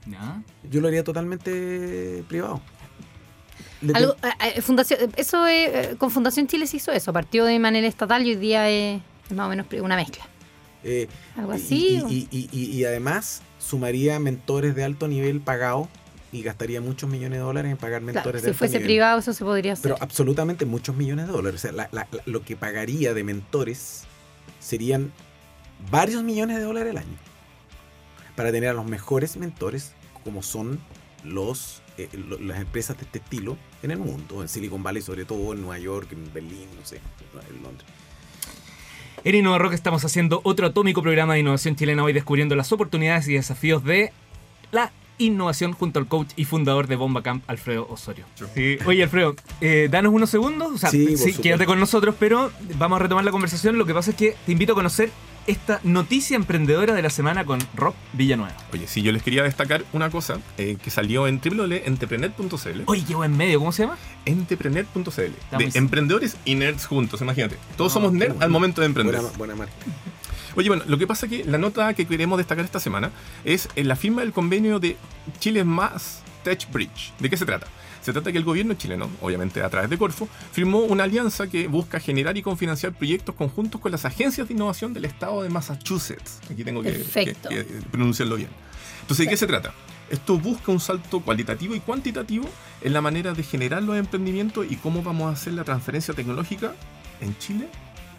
¿Ya? 0.07 0.41
Yo 0.69 0.79
lo 0.81 0.87
haría 0.87 1.03
totalmente 1.03 2.23
privado. 2.27 2.61
Algo- 3.93 4.15
eh, 4.23 4.53
eh, 4.55 4.61
fundación, 4.61 4.99
eso 5.17 5.45
es, 5.45 5.69
eh, 5.69 5.95
con 5.97 6.09
Fundación 6.09 6.47
Chile 6.47 6.65
se 6.65 6.77
hizo 6.77 6.91
eso, 6.91 7.13
partió 7.13 7.45
de 7.45 7.59
manera 7.59 7.85
estatal 7.87 8.25
y 8.25 8.31
hoy 8.31 8.35
día 8.37 8.69
es, 8.69 9.01
más 9.35 9.45
o 9.47 9.49
menos 9.49 9.67
una 9.81 9.95
mezcla. 9.95 10.25
Eh, 10.83 11.07
Algo 11.35 11.53
y- 11.53 11.55
así. 11.57 12.01
o- 12.03 12.09
Y, 12.09 12.27
y- 12.31 12.49
y- 12.51 12.71
y 12.77 12.85
además 12.85 13.41
sumaría 13.59 14.19
mentores 14.19 14.73
de 14.75 14.83
alto 14.83 15.07
nivel 15.07 15.41
pagados 15.41 15.87
y 16.31 16.41
gastaría 16.43 16.81
muchos 16.81 17.09
millones 17.09 17.39
de 17.39 17.45
dólares 17.45 17.71
en 17.71 17.77
pagar 17.77 18.01
claro, 18.01 18.13
mentores 18.15 18.41
de 18.41 18.47
si 18.47 18.49
alto 18.51 18.57
fuese 18.59 18.73
nivel. 18.75 18.87
privado 18.87 19.19
eso 19.19 19.33
se 19.33 19.43
podría 19.45 19.73
hacer. 19.73 19.83
Pero 19.83 19.97
absolutamente 20.01 20.65
muchos 20.65 20.95
millones 20.95 21.27
de 21.27 21.31
dólares. 21.33 21.59
O 21.59 21.61
sea, 21.61 21.71
la- 21.71 21.89
la- 21.91 22.07
la- 22.11 22.21
lo 22.25 22.41
que 22.43 22.55
pagaría 22.57 23.13
de 23.13 23.23
mentores 23.23 24.03
serían 24.59 25.11
varios 25.91 26.23
millones 26.23 26.57
de 26.57 26.63
dólares 26.63 26.91
al 26.91 26.97
año. 26.97 27.17
Para 28.35 28.51
tener 28.51 28.69
a 28.69 28.73
los 28.73 28.85
mejores 28.85 29.37
mentores 29.37 29.93
como 30.23 30.43
son 30.43 30.79
los 31.23 31.81
eh, 31.97 32.09
lo- 32.13 32.37
las 32.39 32.59
empresas 32.59 32.95
de 32.97 33.05
este 33.05 33.17
estilo 33.17 33.57
en 33.81 33.89
el 33.89 33.97
mundo, 33.97 34.43
en 34.43 34.47
Silicon 34.49 34.83
Valley 34.83 35.01
sobre 35.01 35.25
todo, 35.25 35.53
en 35.53 35.61
Nueva 35.61 35.79
York, 35.79 36.09
en 36.11 36.31
Berlín, 36.31 36.67
no 36.79 36.85
sé, 36.85 36.97
en 36.97 37.63
Londres. 37.63 37.87
En 39.23 39.33
Innova 39.33 39.57
Rock 39.57 39.73
estamos 39.73 40.05
haciendo 40.05 40.41
otro 40.43 40.67
atómico 40.67 41.01
programa 41.01 41.33
de 41.33 41.39
innovación 41.39 41.75
chilena 41.75 42.03
hoy 42.03 42.13
descubriendo 42.13 42.55
las 42.55 42.71
oportunidades 42.71 43.27
y 43.27 43.33
desafíos 43.33 43.83
de 43.83 44.13
la 44.71 44.91
innovación 45.17 45.73
junto 45.73 45.99
al 45.99 46.07
coach 46.07 46.29
y 46.35 46.45
fundador 46.45 46.87
de 46.87 46.95
Bomba 46.95 47.23
Camp, 47.23 47.43
Alfredo 47.47 47.87
Osorio. 47.89 48.25
Sí. 48.53 48.77
Oye, 48.85 49.03
Alfredo, 49.03 49.35
eh, 49.61 49.87
danos 49.89 50.13
unos 50.13 50.29
segundos. 50.29 50.71
O 50.73 50.77
sea, 50.77 50.89
Sí, 50.89 51.17
sí, 51.17 51.33
quédate 51.33 51.65
con 51.65 51.79
nosotros, 51.79 52.15
pero 52.19 52.51
vamos 52.77 52.99
a 52.99 53.03
retomar 53.03 53.25
la 53.25 53.31
conversación. 53.31 53.77
Lo 53.77 53.85
que 53.85 53.93
pasa 53.93 54.11
es 54.11 54.17
que 54.17 54.35
te 54.45 54.51
invito 54.51 54.73
a 54.73 54.75
conocer 54.75 55.09
esta 55.47 55.79
noticia 55.83 56.35
emprendedora 56.35 56.93
de 56.93 57.01
la 57.01 57.09
semana 57.09 57.45
con 57.45 57.59
Rob 57.73 57.93
Villanueva. 58.13 58.55
Oye, 58.73 58.85
sí, 58.85 59.01
yo 59.01 59.13
les 59.13 59.23
quería 59.23 59.43
destacar 59.43 59.85
una 59.93 60.09
cosa 60.09 60.39
eh, 60.57 60.77
que 60.81 60.89
salió 60.89 61.25
en 61.27 61.39
www.entrepreneur.cl. 61.39 62.81
Oye, 62.85 63.03
qué 63.07 63.15
buen 63.15 63.35
medio, 63.35 63.59
¿cómo 63.59 63.71
se 63.71 63.83
llama? 63.83 63.97
Entrepreneur.cl. 64.25 65.57
De 65.57 65.71
emprendedores 65.75 66.35
y 66.43 66.55
nerds 66.55 66.85
juntos, 66.85 67.21
imagínate. 67.21 67.55
Todos 67.77 67.93
somos 67.93 68.11
nerds 68.11 68.33
bueno. 68.33 68.45
al 68.45 68.51
momento 68.51 68.81
de 68.81 68.87
emprender. 68.87 69.15
Buena, 69.15 69.37
buena 69.37 69.55
marca. 69.55 69.73
Oye, 70.57 70.67
bueno, 70.67 70.83
lo 70.87 70.97
que 70.97 71.07
pasa 71.07 71.27
es 71.27 71.31
que 71.31 71.45
la 71.45 71.57
nota 71.57 71.93
que 71.93 72.05
queremos 72.05 72.37
destacar 72.37 72.65
esta 72.65 72.79
semana 72.81 73.11
es 73.45 73.69
en 73.75 73.87
la 73.87 73.95
firma 73.95 74.21
del 74.21 74.33
convenio 74.33 74.79
de 74.79 74.97
Chile 75.39 75.63
Más 75.63 76.21
Tech 76.43 76.69
Bridge. 76.71 77.13
¿De 77.19 77.29
qué 77.29 77.37
se 77.37 77.45
trata? 77.45 77.67
Se 78.01 78.11
trata 78.11 78.31
que 78.31 78.37
el 78.37 78.43
gobierno 78.43 78.73
chileno, 78.73 79.09
obviamente 79.21 79.61
a 79.61 79.69
través 79.69 79.89
de 79.89 79.97
Corfo, 79.97 80.27
firmó 80.51 80.79
una 80.79 81.03
alianza 81.03 81.47
que 81.47 81.67
busca 81.67 81.99
generar 81.99 82.37
y 82.37 82.41
confinanciar 82.41 82.93
proyectos 82.93 83.35
conjuntos 83.35 83.79
con 83.81 83.91
las 83.91 84.03
agencias 84.05 84.47
de 84.47 84.53
innovación 84.55 84.93
del 84.93 85.05
estado 85.05 85.43
de 85.43 85.49
Massachusetts. 85.49 86.39
Aquí 86.51 86.63
tengo 86.63 86.81
que, 86.81 86.91
que- 87.25 87.31
que 87.49 87.63
pronunciarlo 87.91 88.35
bien. 88.37 88.49
Entonces, 89.01 89.25
¿de 89.25 89.29
qué 89.29 89.37
se 89.37 89.45
trata? 89.47 89.73
Esto 90.09 90.37
busca 90.39 90.71
un 90.71 90.79
salto 90.79 91.19
cualitativo 91.19 91.75
y 91.75 91.81
cuantitativo 91.81 92.45
en 92.81 92.93
la 92.93 93.01
manera 93.01 93.33
de 93.33 93.43
generar 93.43 93.83
los 93.83 93.97
emprendimientos 93.97 94.65
y 94.69 94.77
cómo 94.77 95.03
vamos 95.03 95.27
a 95.29 95.33
hacer 95.33 95.53
la 95.53 95.65
transferencia 95.65 96.13
tecnológica 96.13 96.73
en 97.19 97.37
Chile 97.39 97.67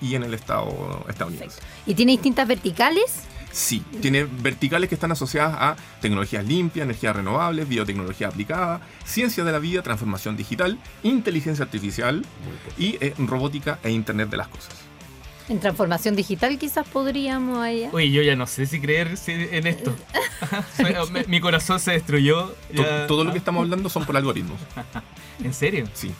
y 0.00 0.14
en 0.14 0.22
el 0.22 0.34
estado 0.34 1.04
estadounidense. 1.08 1.61
Y 1.87 1.94
tiene 1.94 2.12
distintas 2.12 2.46
verticales. 2.46 3.22
Sí, 3.50 3.82
tiene 4.00 4.24
verticales 4.24 4.88
que 4.88 4.94
están 4.94 5.11
asociadas 5.11 5.56
a 5.58 5.76
tecnologías 6.00 6.44
limpias, 6.44 6.84
energías 6.84 7.16
renovables, 7.16 7.68
biotecnología 7.68 8.28
aplicada, 8.28 8.80
ciencia 9.04 9.42
de 9.42 9.52
la 9.52 9.58
vida, 9.58 9.82
transformación 9.82 10.37
digital, 10.37 10.78
inteligencia 11.02 11.64
artificial 11.64 12.24
y 12.76 12.98
eh, 13.00 13.14
robótica 13.18 13.78
e 13.82 13.90
Internet 13.90 14.28
de 14.28 14.37
las 14.37 14.48
cosas. 14.48 14.74
En 15.48 15.61
transformación 15.61 16.14
digital 16.14 16.58
quizás 16.58 16.87
podríamos 16.87 17.58
allá. 17.58 17.88
Oye, 17.92 18.11
yo 18.11 18.22
ya 18.22 18.37
no 18.37 18.46
sé 18.46 18.66
si 18.66 18.80
creer 18.80 19.14
en 19.26 19.66
esto. 19.66 19.96
Mi 21.26 21.40
corazón 21.40 21.80
se 21.80 21.92
destruyó. 21.92 22.54
Ya- 22.72 23.06
todo 23.06 23.24
lo 23.24 23.30
ah, 23.30 23.32
que 23.32 23.38
estamos 23.38 23.62
hablando 23.62 23.88
son 23.88 24.04
por 24.04 24.16
algoritmos. 24.16 24.61
¿En 25.42 25.54
serio? 25.54 25.88
Sí. 25.94 26.12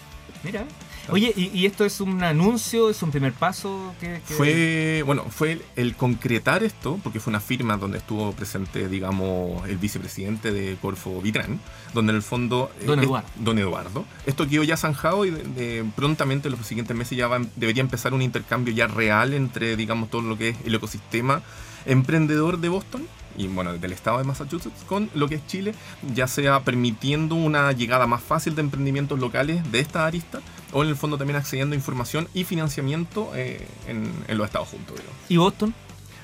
Mira. 0.45 0.65
Oye, 1.11 1.33
¿y, 1.35 1.47
y 1.59 1.65
esto 1.65 1.87
es 1.87 2.03
un 2.03 2.23
anuncio? 2.23 2.91
¿Es 2.91 3.03
un 3.03 3.11
primer 3.11 3.33
paso? 3.33 3.95
¿Qué- 3.99 4.21
qué- 4.29 4.35
Fue, 4.35 5.03
bueno, 5.07 5.25
fue 5.31 5.53
el, 5.53 5.63
el 5.77 5.97
concretar 5.97 6.63
esto, 6.63 7.01
porque 7.03 7.19
fue 7.19 7.31
una 7.31 7.41
firma 7.41 7.79
donde 7.79 7.97
estuvo 7.99 8.33
presente, 8.33 8.89
digamos, 8.89 9.67
el 9.67 9.79
vicepresidente 9.79 10.53
de 10.53 10.77
Corfo 10.83 11.23
Vitrán, 11.23 11.61
donde 11.95 12.11
en 12.11 12.17
el 12.17 12.23
fondo... 12.23 12.71
eh, 12.81 12.85
Don 12.85 12.99
es- 12.99 13.07
Eduardo. 13.07 13.29
don 13.37 13.59
Eduardo. 13.59 14.05
Esto 14.27 14.47
quedó 14.47 14.65
ya 14.65 14.77
zanjado 14.77 15.25
y 15.25 15.31
de- 15.31 15.45
de- 15.45 15.85
prontamente 15.97 16.49
en 16.49 16.57
los 16.59 16.67
siguientes 16.67 16.95
meses 16.95 17.17
ya 17.17 17.27
va- 17.27 17.41
debería 17.57 17.81
empezar 17.83 18.13
un 18.13 18.21
intercambio 18.21 18.75
ya 18.75 18.87
real 18.87 19.33
entre, 19.33 19.77
digamos, 19.77 20.11
todo 20.11 20.21
lo 20.21 20.37
que 20.37 20.51
es 20.51 20.57
el 20.67 20.75
ecosistema 20.75 21.41
emprendedor 21.87 22.59
de 22.59 22.69
Boston 22.69 23.07
y 23.39 23.47
bueno, 23.47 23.73
del 23.73 23.93
estado 23.93 24.19
de 24.19 24.25
Massachusetts 24.25 24.85
con 24.87 25.09
lo 25.15 25.29
que 25.29 25.37
es 25.37 25.47
Chile, 25.47 25.75
ya 26.15 26.27
sea 26.27 26.61
permitiendo 26.61 27.37
una 27.37 27.73
llegada 27.73 28.07
más 28.07 28.23
fácil 28.23 28.55
de 28.55 28.63
emprendimientos 28.63 29.19
locales 29.19 29.71
de 29.71 29.81
esta 29.81 30.07
arista 30.07 30.41
o 30.73 30.83
en 30.83 30.91
el 30.91 30.97
fondo 30.97 31.17
también 31.17 31.37
accediendo 31.37 31.75
a 31.75 31.77
información 31.77 32.29
y 32.35 32.45
financiamiento 32.45 33.31
eh, 33.35 33.67
en, 33.87 34.13
en 34.27 34.39
los 34.39 34.47
estados 34.47 34.69
juntos. 34.69 34.97
digamos. 34.97 35.17
¿Y 35.29 35.37
Boston? 35.37 35.75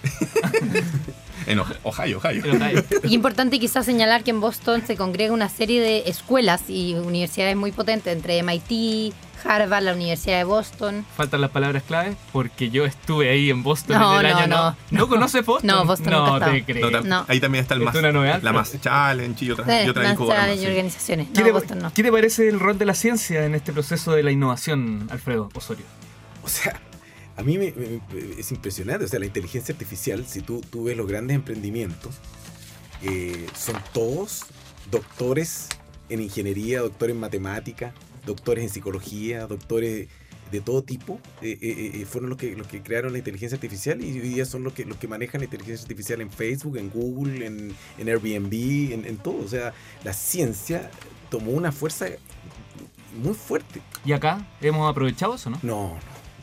En 1.46 1.58
Ohio, 1.58 2.18
Ohio. 2.18 2.44
En 2.44 2.62
Ohio. 2.62 2.84
Y 3.02 3.14
importante 3.14 3.58
quizás 3.58 3.84
señalar 3.84 4.24
que 4.24 4.30
en 4.30 4.40
Boston 4.40 4.82
se 4.86 4.96
congrega 4.96 5.32
una 5.32 5.48
serie 5.48 5.80
de 5.80 6.04
escuelas 6.06 6.62
y 6.68 6.94
universidades 6.94 7.56
muy 7.56 7.72
potentes, 7.72 8.12
entre 8.14 8.42
MIT, 8.42 9.14
Harvard, 9.44 9.82
la 9.82 9.92
Universidad 9.94 10.38
de 10.38 10.44
Boston. 10.44 11.04
Faltan 11.16 11.40
las 11.40 11.50
palabras 11.50 11.82
claves 11.82 12.16
porque 12.32 12.70
yo 12.70 12.84
estuve 12.84 13.28
ahí 13.30 13.50
en 13.50 13.62
Boston 13.62 13.98
No, 13.98 14.20
en 14.20 14.26
el 14.26 14.32
no, 14.32 14.38
año. 14.38 14.46
no. 14.48 14.76
¿No 14.98 15.08
conoces 15.08 15.44
Boston? 15.46 15.66
No, 15.68 15.84
Boston 15.84 16.12
nunca 16.12 16.46
No 16.46 16.52
he 16.52 16.62
te 16.62 16.72
creo. 16.72 16.90
No, 16.90 17.00
No. 17.02 17.24
Ahí 17.28 17.40
también 17.40 17.62
está 17.62 17.74
el 17.74 17.80
Es 17.80 17.86
más, 17.86 17.94
una 17.96 18.12
novedad, 18.12 18.42
la 18.42 18.52
más 18.52 18.80
challenge 18.80 19.44
y 19.44 19.50
otras, 19.50 19.68
Sí, 19.68 19.86
y 19.86 19.88
otras 19.88 20.18
más 20.18 20.28
challenge 20.28 20.66
organizaciones. 20.68 21.28
¿Qué, 21.34 21.40
No, 21.40 21.46
te, 21.46 21.52
Boston 21.52 21.78
no. 21.80 21.92
qué 21.92 22.02
te 22.02 22.12
parece 22.12 22.48
el 22.48 22.60
rol 22.60 22.78
de 22.78 22.84
la 22.86 22.94
ciencia 22.94 23.44
en 23.44 23.54
este 23.54 23.72
proceso 23.72 24.12
de 24.12 24.22
la 24.22 24.30
innovación, 24.30 25.08
Alfredo 25.10 25.48
Osorio? 25.54 25.84
O 26.42 26.48
sea, 26.48 26.80
a 27.36 27.42
mí 27.42 27.58
me, 27.58 27.72
me- 27.72 28.00
me- 28.12 28.40
es 28.40 28.50
impresionante. 28.52 29.04
O 29.04 29.08
sea, 29.08 29.18
la 29.18 29.26
inteligencia 29.26 29.72
artificial, 29.72 30.24
si 30.26 30.40
tú, 30.42 30.60
tú 30.70 30.84
ves 30.84 30.96
los 30.96 31.06
grandes 31.06 31.34
emprendimientos, 31.34 32.14
eh, 33.02 33.46
son 33.56 33.76
todos 33.92 34.44
doctores 34.90 35.68
en 36.08 36.20
ingeniería, 36.20 36.80
doctores 36.80 37.14
en 37.14 37.20
matemática, 37.20 37.92
doctores 38.26 38.64
en 38.64 38.70
psicología, 38.70 39.46
doctores 39.46 40.08
de 40.50 40.60
todo 40.60 40.82
tipo. 40.82 41.20
eh, 41.42 41.58
eh, 41.60 41.90
eh, 41.94 42.04
fueron 42.06 42.30
los 42.30 42.38
que, 42.38 42.54
los 42.54 42.66
que 42.66 42.82
crearon 42.82 43.12
la 43.12 43.18
inteligencia 43.18 43.56
artificial 43.56 44.02
y 44.04 44.12
hoy 44.20 44.28
día 44.28 44.44
son 44.44 44.62
los 44.62 44.72
que, 44.72 44.84
los 44.84 44.96
que 44.98 45.08
manejan 45.08 45.40
la 45.40 45.46
inteligencia 45.46 45.82
artificial 45.82 46.20
en 46.20 46.30
Facebook, 46.30 46.76
en 46.76 46.90
Google, 46.90 47.44
en, 47.46 47.74
en 47.98 48.08
Airbnb, 48.08 48.92
en, 48.92 49.04
en 49.06 49.16
todo. 49.16 49.38
O 49.44 49.48
sea, 49.48 49.72
la 50.04 50.12
ciencia 50.12 50.90
tomó 51.30 51.50
una 51.52 51.72
fuerza 51.72 52.06
muy 53.22 53.34
fuerte. 53.34 53.80
¿Y 54.04 54.12
acá 54.12 54.46
hemos 54.60 54.88
aprovechado 54.90 55.34
eso, 55.34 55.50
no? 55.50 55.58
No, 55.62 55.96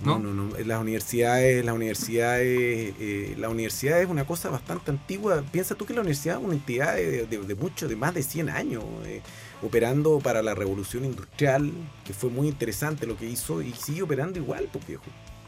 no, 0.03 0.17
¿No? 0.19 0.33
no, 0.33 0.47
no. 0.49 0.57
Las 0.65 0.81
universidades, 0.81 1.63
las 1.63 1.75
universidades, 1.75 2.93
eh, 2.99 3.35
la 3.37 3.49
universidad 3.49 4.01
es 4.01 4.07
una 4.09 4.25
cosa 4.25 4.49
bastante 4.49 4.89
antigua. 4.91 5.43
Piensa 5.51 5.75
tú 5.75 5.85
que 5.85 5.93
la 5.93 6.01
universidad 6.01 6.39
es 6.39 6.43
una 6.43 6.53
entidad 6.55 6.95
de, 6.95 7.27
de- 7.27 7.37
de 7.39 7.55
mucho, 7.55 7.87
de 7.87 7.95
más 7.95 8.13
de 8.13 8.23
100 8.23 8.49
años, 8.49 8.83
eh, 9.05 9.21
operando 9.61 10.19
para 10.19 10.41
la 10.41 10.55
revolución 10.55 11.05
industrial, 11.05 11.71
que 12.05 12.13
fue 12.13 12.29
muy 12.29 12.47
interesante 12.47 13.05
lo 13.07 13.17
que 13.17 13.25
hizo 13.29 13.61
y 13.61 13.71
sigue 13.73 14.01
operando 14.03 14.39
igual, 14.39 14.67
pues 14.71 14.85
viejo. 14.87 15.03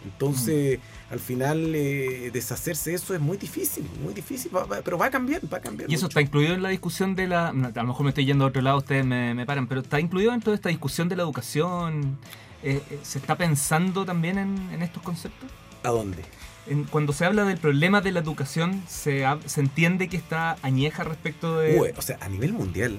Entonces, 0.05 0.79
Mm. 0.79 1.13
al 1.13 1.19
final, 1.19 1.71
eh, 1.75 2.29
deshacerse 2.33 2.89
de 2.89 2.97
eso 2.97 3.13
es 3.15 3.21
muy 3.21 3.37
difícil, 3.37 3.85
muy 4.03 4.13
difícil, 4.13 4.53
va- 4.53 4.65
va- 4.65 4.81
pero 4.83 4.97
va 4.97 5.05
a 5.05 5.09
cambiar, 5.09 5.41
va 5.51 5.57
a 5.59 5.61
cambiar. 5.61 5.89
Y 5.89 5.93
eso 5.95 6.05
mucho. 6.05 6.19
está 6.19 6.21
incluido 6.21 6.53
en 6.53 6.61
la 6.61 6.69
discusión 6.69 7.15
de 7.15 7.27
la... 7.27 7.47
A 7.49 7.53
lo 7.53 7.83
mejor 7.85 8.03
me 8.03 8.09
estoy 8.09 8.25
yendo 8.25 8.43
a 8.43 8.49
otro 8.49 8.61
lado, 8.61 8.79
ustedes 8.79 9.05
me, 9.05 9.33
me 9.33 9.45
paran, 9.45 9.65
pero 9.67 9.79
está 9.79 9.99
incluido 10.01 10.31
dentro 10.31 10.51
de 10.51 10.55
esta 10.57 10.67
discusión 10.69 11.07
de 11.07 11.15
la 11.15 11.23
educación. 11.23 12.17
Eh, 12.63 12.81
eh, 12.91 12.99
¿Se 13.01 13.17
está 13.19 13.37
pensando 13.37 14.03
también 14.05 14.37
en, 14.37 14.69
en 14.73 14.81
estos 14.83 15.01
conceptos? 15.03 15.49
¿A 15.83 15.89
dónde? 15.89 16.23
En- 16.67 16.83
cuando 16.83 17.13
se 17.13 17.23
habla 17.25 17.45
del 17.45 17.57
problema 17.57 18.01
de 18.01 18.11
la 18.11 18.19
educación, 18.19 18.83
se, 18.87 19.23
se 19.45 19.61
entiende 19.61 20.09
que 20.09 20.17
está 20.17 20.57
añeja 20.63 21.03
respecto 21.05 21.59
de... 21.59 21.79
Uy, 21.79 21.89
o 21.97 22.01
sea, 22.01 22.17
a 22.21 22.27
nivel 22.27 22.51
mundial, 22.51 22.97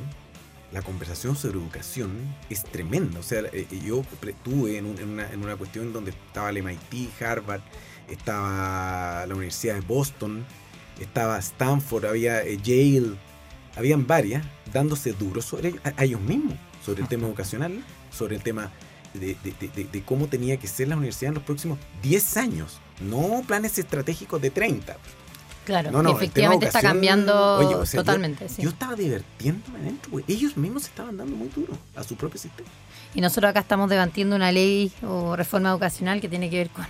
la 0.73 0.83
conversación 0.83 1.37
sobre 1.37 1.59
educación 1.59 2.11
es 2.51 2.65
tremenda. 2.65 3.21
O 3.21 3.23
sea, 3.23 3.41
eh, 3.53 3.67
yo 3.85 4.03
pre- 4.21 4.33
estuve 4.33 4.79
en, 4.79 4.87
un- 4.87 4.99
en 4.99 5.09
una, 5.11 5.31
en 5.33 5.43
una 5.43 5.57
cuestión 5.57 5.93
donde 5.93 6.11
estaba 6.11 6.51
el 6.51 6.63
MIT, 6.63 7.23
Harvard, 7.23 7.61
estaba 8.09 9.27
la 9.27 9.35
Universidad 9.35 9.75
de 9.75 9.81
Boston, 9.83 10.45
estaba 11.01 11.39
Stanford, 11.39 12.07
había 12.07 12.43
eh, 12.43 12.59
Yale, 12.63 13.17
habían 13.77 14.07
varias 14.07 14.45
dándose 14.73 15.13
duro 15.13 15.43
sobre 15.43 15.75
a, 15.85 16.03
ellos 16.05 16.21
mismos, 16.21 16.55
sobre 16.85 17.03
el 17.03 17.09
tema 17.09 17.27
educacional, 17.27 17.83
sobre 18.11 18.37
el 18.37 18.43
tema 18.43 18.71
de- 19.15 19.37
de 19.93 20.03
cómo 20.05 20.27
tenía 20.27 20.57
que 20.57 20.67
ser 20.67 20.89
la 20.89 20.97
universidad 20.97 21.29
en 21.29 21.35
los 21.35 21.45
próximos 21.45 21.79
10 22.03 22.37
años, 22.37 22.81
no 23.01 23.43
planes 23.47 23.79
estratégicos 23.79 24.41
de 24.43 24.51
30. 24.51 24.97
Claro, 25.65 25.91
No, 25.91 26.03
no, 26.03 26.11
efectivamente 26.11 26.67
está 26.67 26.83
cambiando 26.83 27.57
oye, 27.57 27.75
o 27.75 27.87
sea, 27.87 27.99
yo- 27.99 28.05
totalmente. 28.05 28.49
sí. 28.49 28.63
Yo 28.63 28.69
estaba 28.69 28.95
divirtiéndome 28.95 29.79
adentro, 29.79 30.11
güey. 30.13 30.25
Ellos 30.29 30.57
mismos 30.57 30.83
se 30.83 30.89
estaban 30.91 31.17
dando 31.17 31.35
muy 31.37 31.49
duro 31.49 31.73
a 31.97 32.03
su 32.05 32.17
propio 32.17 32.39
sistema. 32.39 32.69
Y 33.15 33.21
nosotros 33.21 33.51
acá 33.51 33.61
estamos 33.61 33.89
debatiendo 33.89 34.37
una 34.37 34.53
ley 34.53 34.93
o 35.03 35.37
reforma 35.37 35.71
educacional 35.71 36.21
que 36.21 36.29
tiene 36.29 36.51
que 36.51 36.59
ver 36.59 36.71
con 36.71 36.85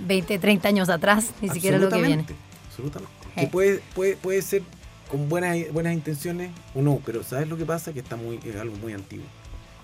20, 0.00 0.38
30 0.38 0.68
años 0.68 0.88
atrás, 0.88 1.30
ni 1.40 1.48
siquiera 1.48 1.78
lo 1.78 1.88
que 1.88 1.96
viene. 2.02 2.22
Absolutamente, 2.22 2.34
Absolutamente. 2.68 3.12
Eh. 3.36 3.40
Que 3.42 3.46
puede, 3.46 3.82
puede, 3.94 4.16
puede 4.16 4.42
ser 4.42 4.62
con 5.10 5.28
buenas, 5.28 5.56
buenas 5.72 5.92
intenciones 5.94 6.50
o 6.74 6.82
no, 6.82 7.00
pero 7.04 7.22
¿sabes 7.22 7.48
lo 7.48 7.56
que 7.56 7.64
pasa? 7.64 7.92
Que 7.92 8.00
está 8.00 8.16
muy, 8.16 8.40
es 8.44 8.56
algo 8.56 8.76
muy 8.76 8.92
antiguo. 8.92 9.24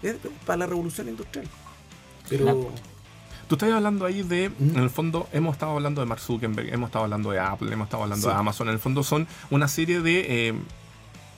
Es 0.03 0.17
para 0.45 0.59
la 0.59 0.67
revolución 0.67 1.09
industrial. 1.09 1.47
Pero. 2.29 2.71
Tú 3.49 3.55
estás 3.55 3.73
hablando 3.73 4.05
ahí 4.05 4.23
de, 4.23 4.45
en 4.61 4.77
el 4.77 4.91
fondo, 4.91 5.27
hemos 5.33 5.55
estado 5.55 5.73
hablando 5.73 6.03
de 6.03 6.07
Mark 6.07 6.21
Zuckerberg, 6.21 6.73
hemos 6.73 6.89
estado 6.89 7.05
hablando 7.05 7.31
de 7.31 7.41
Apple, 7.41 7.73
hemos 7.73 7.87
estado 7.87 8.03
hablando 8.03 8.29
Sí. 8.29 8.33
de 8.33 8.39
Amazon. 8.39 8.69
En 8.69 8.75
el 8.75 8.79
fondo 8.81 9.03
son 9.03 9.27
una 9.51 9.69
serie 9.69 10.01
de, 10.03 10.49
eh, 10.49 10.55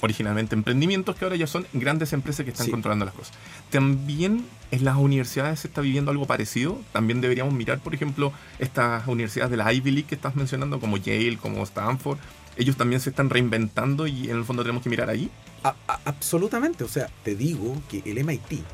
originalmente, 0.00 0.56
emprendimientos 0.56 1.14
que 1.14 1.24
ahora 1.24 1.36
ya 1.36 1.46
son 1.46 1.66
grandes 1.72 2.12
empresas 2.12 2.44
que 2.44 2.50
están 2.50 2.66
Sí. 2.66 2.72
controlando 2.72 3.04
las 3.04 3.14
cosas. 3.14 3.32
También 3.70 4.44
en 4.72 4.84
las 4.84 4.96
universidades 4.96 5.60
se 5.60 5.68
está 5.68 5.82
viviendo 5.82 6.10
algo 6.10 6.26
parecido. 6.26 6.80
También 6.92 7.20
deberíamos 7.20 7.54
mirar, 7.54 7.78
por 7.78 7.94
ejemplo, 7.94 8.32
estas 8.58 9.06
universidades 9.06 9.52
de 9.52 9.56
la 9.58 9.72
Ivy 9.72 9.90
League 9.92 10.08
que 10.08 10.14
estás 10.16 10.34
mencionando, 10.34 10.80
como 10.80 10.96
Yale, 10.96 11.36
como 11.36 11.62
Stanford. 11.62 12.18
Ellos 12.56 12.76
también 12.76 13.00
se 13.00 13.10
están 13.10 13.30
reinventando 13.30 14.06
y 14.08 14.30
en 14.30 14.36
el 14.36 14.44
fondo 14.44 14.62
tenemos 14.62 14.82
que 14.82 14.90
mirar 14.90 15.10
ahí. 15.10 15.30
A- 15.62 15.74
absolutamente. 16.06 16.82
O 16.82 16.88
sea, 16.88 17.08
te 17.22 17.36
digo 17.36 17.76
que 17.88 18.02
el 18.04 18.18
MIT, 18.18 18.64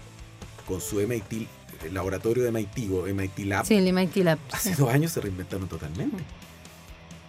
con 0.67 0.81
su 0.81 1.01
MIT 1.01 1.49
el 1.85 1.95
laboratorio 1.95 2.43
de 2.45 2.51
MIT 2.53 2.91
o 2.93 3.07
MIT 3.07 3.39
Lab, 3.47 3.67
Sí, 3.67 3.75
el 3.75 3.93
MIT 3.93 4.17
Lab. 4.25 4.39
hace 4.53 4.71
sí. 4.75 4.77
dos 4.81 4.93
años 4.93 5.13
se 5.13 5.21
reinventaron 5.21 5.69
totalmente. 5.69 6.17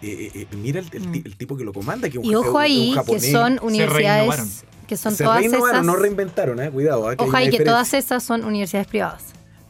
Eh, 0.00 0.30
eh, 0.34 0.46
eh, 0.52 0.56
mira 0.56 0.78
el, 0.80 0.86
el 0.92 1.10
ti- 1.10 1.20
Mm. 1.20 1.26
el 1.26 1.36
tipo 1.36 1.56
que 1.56 1.64
lo 1.64 1.72
comanda, 1.72 2.08
que 2.08 2.18
un 2.18 2.24
Y 2.24 2.34
ojo 2.34 2.52
un 2.52 2.60
ahí, 2.62 2.94
que 3.06 3.20
son 3.20 3.58
universidades 3.62 4.64
que 4.86 4.96
son 4.96 5.14
se 5.14 5.24
todas 5.24 5.42
esas. 5.44 5.84
no 5.84 5.96
reinventaron, 5.96 6.60
eh, 6.62 6.70
cuidado. 6.70 7.10
eh, 7.12 7.16
que 7.16 7.24
Ojo 7.24 7.36
ahí 7.36 7.50
que 7.50 7.64
todas 7.64 7.92
esas 7.94 8.22
son 8.22 8.44
universidades 8.44 8.86
privadas. 8.88 9.22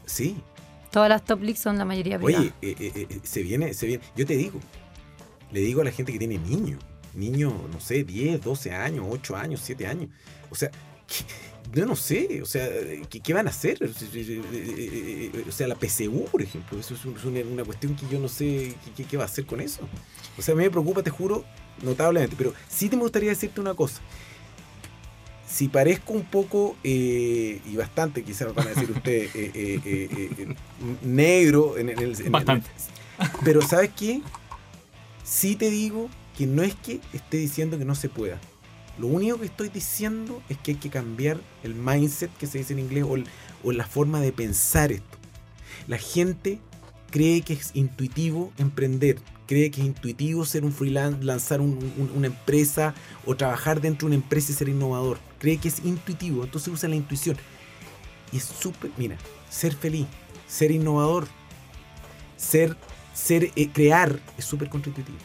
Sí, 0.05 0.37
Todas 0.91 1.07
las 1.09 1.23
top 1.23 1.41
leagues 1.41 1.61
son 1.61 1.77
la 1.77 1.85
mayoría 1.85 2.17
privadas. 2.17 2.51
Oye, 2.61 2.71
eh, 2.71 2.75
eh, 2.79 3.07
eh, 3.11 3.19
se 3.21 3.43
viene, 3.43 3.75
se 3.75 3.85
viene. 3.85 4.03
Yo 4.15 4.25
te 4.25 4.35
digo, 4.35 4.59
le 5.51 5.59
digo 5.59 5.81
a 5.81 5.83
la 5.83 5.91
gente 5.91 6.11
que 6.11 6.17
tiene 6.17 6.39
niños, 6.39 6.79
niños, 7.13 7.53
no 7.71 7.79
sé, 7.79 8.03
10, 8.03 8.41
12 8.43 8.71
años, 8.73 9.05
8 9.07 9.35
años, 9.35 9.61
7 9.63 9.85
años. 9.85 10.09
O 10.49 10.55
sea, 10.55 10.71
¿qué- 11.05 11.25
yo 11.73 11.85
no 11.85 11.95
sé, 11.95 12.41
o 12.41 12.45
sea, 12.45 12.67
¿qué, 13.09 13.19
qué 13.19 13.33
van 13.33 13.47
a 13.47 13.49
hacer? 13.51 13.77
O 15.47 15.51
sea, 15.51 15.67
la 15.67 15.75
PSU, 15.75 16.25
por 16.31 16.41
ejemplo, 16.41 16.79
eso 16.79 16.93
es, 16.95 17.05
un- 17.05 17.15
es 17.17 17.23
una, 17.25 17.39
una 17.41 17.63
cuestión 17.63 17.95
que 17.95 18.05
yo 18.11 18.19
no 18.19 18.27
sé 18.27 18.73
qué, 19.09 19.17
va 19.17 19.23
a 19.23 19.27
hacer 19.27 19.45
con 19.45 19.61
eso. 19.61 19.81
O 20.37 20.41
sea, 20.41 20.53
a 20.53 20.57
mí 20.57 20.63
me 20.63 20.69
preocupa, 20.71 21.03
te 21.03 21.09
juro, 21.09 21.45
notablemente, 21.83 22.35
pero 22.37 22.53
sí 22.67 22.89
te 22.89 22.95
me 22.95 23.03
gustaría 23.03 23.29
decirte 23.29 23.61
una 23.61 23.73
cosa. 23.73 24.01
Si 25.47 25.67
parezco 25.67 26.13
un 26.13 26.25
poco, 26.25 26.75
eh, 26.83 27.59
y 27.65 27.75
bastante, 27.75 28.23
quizás 28.23 28.53
van 28.53 28.67
a 28.67 28.69
decir 28.71 28.91
ustedes, 28.91 29.29
eh, 29.35 29.51
eh, 29.53 29.79
eh, 29.85 30.09
eh, 30.11 30.29
eh, 30.39 30.55
negro 31.03 31.77
en, 31.77 31.89
en 31.89 31.99
el... 31.99 32.15
en 32.19 32.25
el- 32.25 32.29
Bastante. 32.31 32.69
pero 33.43 33.61
¿sabes 33.61 33.91
qué? 33.97 34.21
Sí 35.23 35.55
te 35.55 35.69
digo 35.69 36.09
que 36.37 36.45
no 36.47 36.63
es 36.63 36.73
que 36.75 36.99
esté 37.13 37.37
diciendo 37.37 37.77
que 37.77 37.85
no 37.85 37.95
se 37.95 38.09
pueda. 38.09 38.39
Lo 38.99 39.07
único 39.07 39.39
que 39.39 39.45
estoy 39.45 39.69
diciendo 39.69 40.41
es 40.49 40.57
que 40.57 40.71
hay 40.71 40.77
que 40.77 40.89
cambiar 40.89 41.39
el 41.63 41.73
mindset 41.73 42.35
que 42.37 42.47
se 42.47 42.57
dice 42.57 42.73
en 42.73 42.79
inglés 42.79 43.05
o, 43.07 43.15
el- 43.15 43.25
o 43.63 43.71
la 43.71 43.85
forma 43.87 44.19
de 44.19 44.31
pensar 44.33 44.91
esto. 44.91 45.17
La 45.87 45.97
gente 45.97 46.59
cree 47.09 47.41
que 47.41 47.53
es 47.53 47.71
intuitivo 47.73 48.51
emprender, 48.57 49.19
cree 49.47 49.71
que 49.71 49.81
es 49.81 49.87
intuitivo 49.87 50.45
ser 50.45 50.65
un 50.65 50.73
freelance, 50.73 51.23
lanzar 51.23 51.61
un- 51.61 51.77
un- 51.97 52.11
una 52.15 52.27
empresa 52.27 52.93
o 53.25 53.35
trabajar 53.35 53.79
dentro 53.81 54.07
de 54.07 54.15
una 54.15 54.23
empresa 54.23 54.51
y 54.51 54.55
ser 54.55 54.69
innovador. 54.69 55.17
Cree 55.39 55.57
que 55.57 55.69
es 55.69 55.79
intuitivo, 55.85 56.43
entonces 56.43 56.71
usa 56.73 56.89
la 56.89 56.95
intuición. 56.95 57.37
Y 58.31 58.37
es 58.37 58.43
súper, 58.43 58.91
mira, 58.97 59.17
ser 59.49 59.73
feliz, 59.75 60.05
ser 60.47 60.71
innovador, 60.71 61.27
ser, 62.37 62.75
ser 63.13 63.51
eh, 63.55 63.69
crear 63.71 64.19
es 64.37 64.45
súper 64.45 64.69
contraintuitivo. 64.69 65.17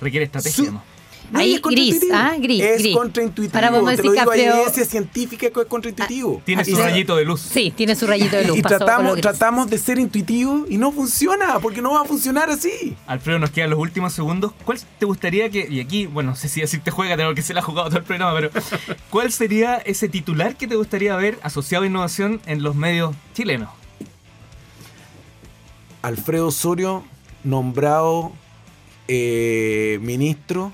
Requiere 0.00 0.26
estrategia, 0.26 0.64
Su- 0.66 0.72
¿no? 0.72 0.91
No, 1.32 1.38
Ahí, 1.38 1.54
es 1.54 1.62
gris, 1.62 2.00
ah, 2.12 2.34
gris, 2.38 2.62
Es 2.62 2.82
gris. 2.82 2.94
contraintuitivo. 2.94 3.56
Ahora 3.56 3.70
podemos 3.70 3.96
Te 3.96 4.02
lo 4.02 4.12
digo, 4.12 4.30
hay 4.30 4.40
Alfredo- 4.40 4.54
evidencia 4.56 4.84
científica 4.84 5.50
que 5.50 5.60
es 5.60 5.66
contraintuitivo. 5.66 6.42
Tiene 6.44 6.60
Ah, 6.62 6.64
su 6.66 6.76
rayito 6.76 7.16
de 7.16 7.24
luz. 7.24 7.40
Sí, 7.40 7.72
tiene 7.74 7.96
su 7.96 8.06
rayito 8.06 8.36
de 8.36 8.44
luz. 8.44 8.58
y 8.58 8.62
pasó 8.62 8.76
tratamos, 8.76 9.20
tratamos 9.20 9.70
de 9.70 9.78
ser 9.78 9.98
intuitivos 9.98 10.70
y 10.70 10.76
no 10.76 10.92
funciona, 10.92 11.58
porque 11.60 11.80
no 11.80 11.94
va 11.94 12.02
a 12.02 12.04
funcionar 12.04 12.50
así. 12.50 12.94
Alfredo, 13.06 13.38
nos 13.38 13.50
quedan 13.50 13.70
los 13.70 13.78
últimos 13.78 14.12
segundos. 14.12 14.52
¿Cuál 14.64 14.78
te 14.98 15.06
gustaría 15.06 15.48
que, 15.48 15.66
y 15.70 15.80
aquí, 15.80 16.04
bueno, 16.06 16.30
no 16.30 16.36
sé 16.36 16.48
si 16.50 16.60
decirte 16.60 16.90
juega, 16.90 17.16
tengo 17.16 17.34
que 17.34 17.40
se 17.42 17.54
la 17.54 17.60
ha 17.60 17.64
jugado 17.64 17.88
todo 17.88 17.98
el 17.98 18.04
programa, 18.04 18.34
pero 18.38 18.50
¿cuál 19.10 19.32
sería 19.32 19.76
ese 19.76 20.08
titular 20.10 20.56
que 20.56 20.66
te 20.66 20.76
gustaría 20.76 21.16
ver 21.16 21.38
asociado 21.42 21.84
a 21.84 21.86
innovación 21.86 22.42
en 22.44 22.62
los 22.62 22.74
medios 22.76 23.16
chilenos? 23.34 23.70
Alfredo 26.02 26.48
Osorio, 26.48 27.04
nombrado 27.44 28.32
eh, 29.08 29.98
ministro, 30.02 30.72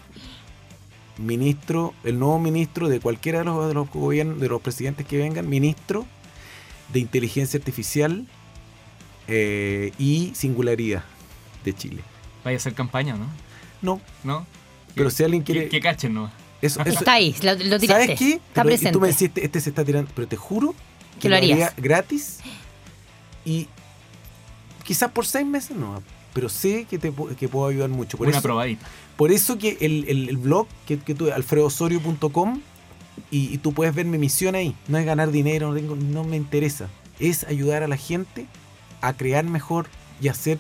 ministro, 1.18 1.94
el 2.04 2.18
nuevo 2.18 2.38
ministro 2.38 2.88
de 2.88 3.00
cualquiera 3.00 3.40
de 3.40 3.44
los, 3.44 3.68
de 3.68 3.74
los 3.74 3.90
gobiernos, 3.90 4.40
de 4.40 4.48
los 4.48 4.60
presidentes 4.62 5.06
que 5.06 5.18
vengan, 5.18 5.48
ministro 5.48 6.06
de 6.92 7.00
inteligencia 7.00 7.58
artificial 7.58 8.26
eh, 9.26 9.92
y 9.98 10.32
singularidad 10.34 11.04
de 11.64 11.74
Chile. 11.74 12.02
Vaya 12.44 12.56
a 12.56 12.58
hacer 12.58 12.74
campaña, 12.74 13.16
¿no? 13.16 13.26
No, 13.82 14.00
¿No? 14.24 14.46
pero 14.94 15.08
Que- 15.10 15.14
si 15.16 15.24
alguien 15.24 15.44
que, 15.44 15.52
quiere... 15.52 15.68
que 15.68 15.80
cachen, 15.80 16.14
¿no? 16.14 16.30
eso, 16.62 16.80
eso- 16.80 16.98
Está 17.00 17.12
ahí, 17.14 17.34
lo, 17.42 17.54
lo 17.54 17.78
tiraste. 17.78 17.86
¿Sabes 17.86 18.18
qué? 18.18 18.30
Está 18.34 18.62
Pero- 18.62 18.68
y 18.68 18.70
presente. 18.72 18.92
tú 18.92 19.00
me 19.00 19.08
decís, 19.08 19.22
este, 19.22 19.44
este 19.44 19.60
se 19.60 19.68
está 19.70 19.84
tirando, 19.84 20.10
pero 20.14 20.26
te 20.26 20.36
juro 20.36 20.74
Que 21.20 21.28
lo 21.28 21.36
harías. 21.36 21.74
gratis 21.76 22.38
y 23.44 23.68
quizás 24.84 25.10
por 25.12 25.26
seis 25.26 25.46
meses 25.46 25.76
no, 25.76 26.02
pero 26.32 26.48
sé 26.48 26.86
que 26.88 26.98
te 26.98 27.12
que 27.38 27.48
puedo 27.48 27.68
ayudar 27.68 27.90
mucho. 27.90 28.16
Por 28.18 28.26
Una 28.28 28.36
eso, 28.38 28.42
probadita. 28.42 28.86
Por 29.18 29.30
eso 29.32 29.58
que 29.58 29.76
el, 29.82 30.06
el- 30.08 30.28
el 30.30 30.36
blog 30.38 30.66
que, 30.86 30.98
que 30.98 31.14
tuve, 31.14 31.32
alfredosorio.com, 31.32 32.60
y, 33.30 33.52
y 33.52 33.58
tú 33.58 33.72
puedes 33.74 33.94
ver 33.94 34.06
mi 34.06 34.16
misión 34.16 34.54
ahí. 34.54 34.74
No 34.86 34.96
es 34.96 35.04
ganar 35.04 35.30
dinero, 35.30 35.68
no, 35.68 35.74
tengo- 35.74 35.96
no 35.96 36.24
me 36.24 36.36
interesa. 36.36 36.88
Es 37.18 37.44
ayudar 37.44 37.82
a 37.82 37.88
la 37.88 37.96
gente 37.98 38.46
a 39.02 39.12
crear 39.12 39.44
mejor 39.44 39.86
y 40.22 40.28
a 40.28 40.34
ser 40.34 40.58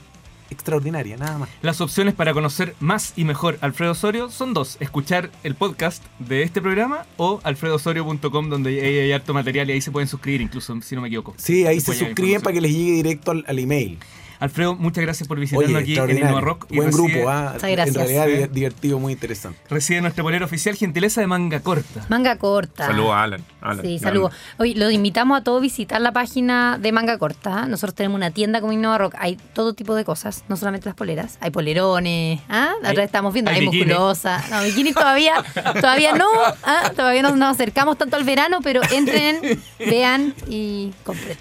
extraordinaria, 0.50 1.16
nada 1.16 1.38
más. 1.38 1.48
Las 1.62 1.80
opciones 1.80 2.14
para 2.14 2.32
conocer 2.32 2.74
más 2.80 3.12
y 3.16 3.24
mejor 3.24 3.58
Alfredo 3.60 3.92
Osorio 3.92 4.30
son 4.30 4.54
dos. 4.54 4.76
Escuchar 4.80 5.30
el 5.44 5.54
podcast 5.54 6.02
de 6.18 6.42
este 6.42 6.60
programa 6.62 7.04
o 7.16 7.38
alfredosorio.com 7.44 8.48
donde 8.48 8.70
hay, 8.80 8.98
hay 8.98 9.12
harto 9.12 9.34
material 9.34 9.68
y 9.68 9.74
ahí 9.74 9.80
se 9.80 9.90
pueden 9.90 10.08
suscribir 10.08 10.40
incluso, 10.40 10.74
si 10.82 10.94
no 10.94 11.00
me 11.02 11.08
equivoco. 11.08 11.34
Sí, 11.36 11.66
ahí 11.66 11.80
se 11.80 11.92
ya 11.92 12.06
suscriben 12.06 12.40
para 12.40 12.54
que 12.54 12.60
les 12.62 12.72
llegue 12.72 12.92
directo 12.92 13.30
al, 13.32 13.44
al 13.46 13.58
email. 13.58 13.98
Alfredo, 14.40 14.76
muchas 14.76 15.02
gracias 15.02 15.26
por 15.28 15.38
visitarnos 15.40 15.74
Oye, 15.82 15.82
aquí 15.82 16.10
en. 16.12 16.18
Innova 16.18 16.40
Rock. 16.40 16.66
y 16.70 16.76
Buen 16.76 16.90
reside- 16.92 17.12
grupo, 17.12 17.28
¿ah? 17.28 17.54
En 17.54 17.60
realidad 17.60 18.26
Sí. 18.26 18.32
di- 18.32 18.46
divertido, 18.48 18.98
muy 18.98 19.12
interesante. 19.12 19.58
Reside 19.68 20.00
nuestro 20.00 20.22
bolero 20.24 20.44
oficial, 20.44 20.76
gentileza 20.76 21.20
de 21.20 21.26
manga 21.26 21.60
corta. 21.60 22.04
Manga 22.08 22.36
corta. 22.36 22.86
Saludos 22.86 23.12
a 23.12 23.22
Alan. 23.24 23.44
Alan, 23.60 23.84
Sí, 23.84 23.98
saludos. 23.98 24.32
Hoy 24.58 24.74
lo 24.74 24.90
invitamos 24.90 25.38
a 25.40 25.42
todos 25.42 25.58
a 25.58 25.62
visitar 25.62 26.00
la 26.00 26.12
página 26.12 26.78
de 26.78 26.92
Manga 26.92 27.18
Corta. 27.18 27.66
Nosotros 27.66 27.94
tenemos 27.94 28.16
una 28.16 28.30
tienda 28.30 28.60
como 28.60 28.72
Innova 28.72 28.98
Rock. 28.98 29.14
Hay 29.18 29.36
todo 29.54 29.74
tipo 29.74 29.94
de 29.96 30.04
cosas, 30.04 30.44
no 30.48 30.56
solamente 30.56 30.86
las 30.88 30.94
poleras. 30.94 31.36
Hay 31.40 31.50
polerones, 31.50 32.40
¿ah? 32.48 32.74
Vez 32.82 32.98
estamos 33.00 33.32
viendo, 33.32 33.50
hay 33.50 33.58
hay, 33.58 33.66
musculosa. 33.66 34.42
No, 34.50 34.62
bikini 34.62 34.92
todavía, 34.92 35.34
todavía 35.80 36.12
no, 36.14 36.26
¿ah? 36.64 36.92
Todavía 36.94 37.22
no 37.22 37.34
nos 37.34 37.50
acercamos 37.54 37.98
tanto 37.98 38.16
al 38.16 38.24
verano, 38.24 38.60
pero 38.62 38.80
entren, 38.92 39.40
vean 39.78 40.34
y 40.48 40.92
compren. 41.04 41.36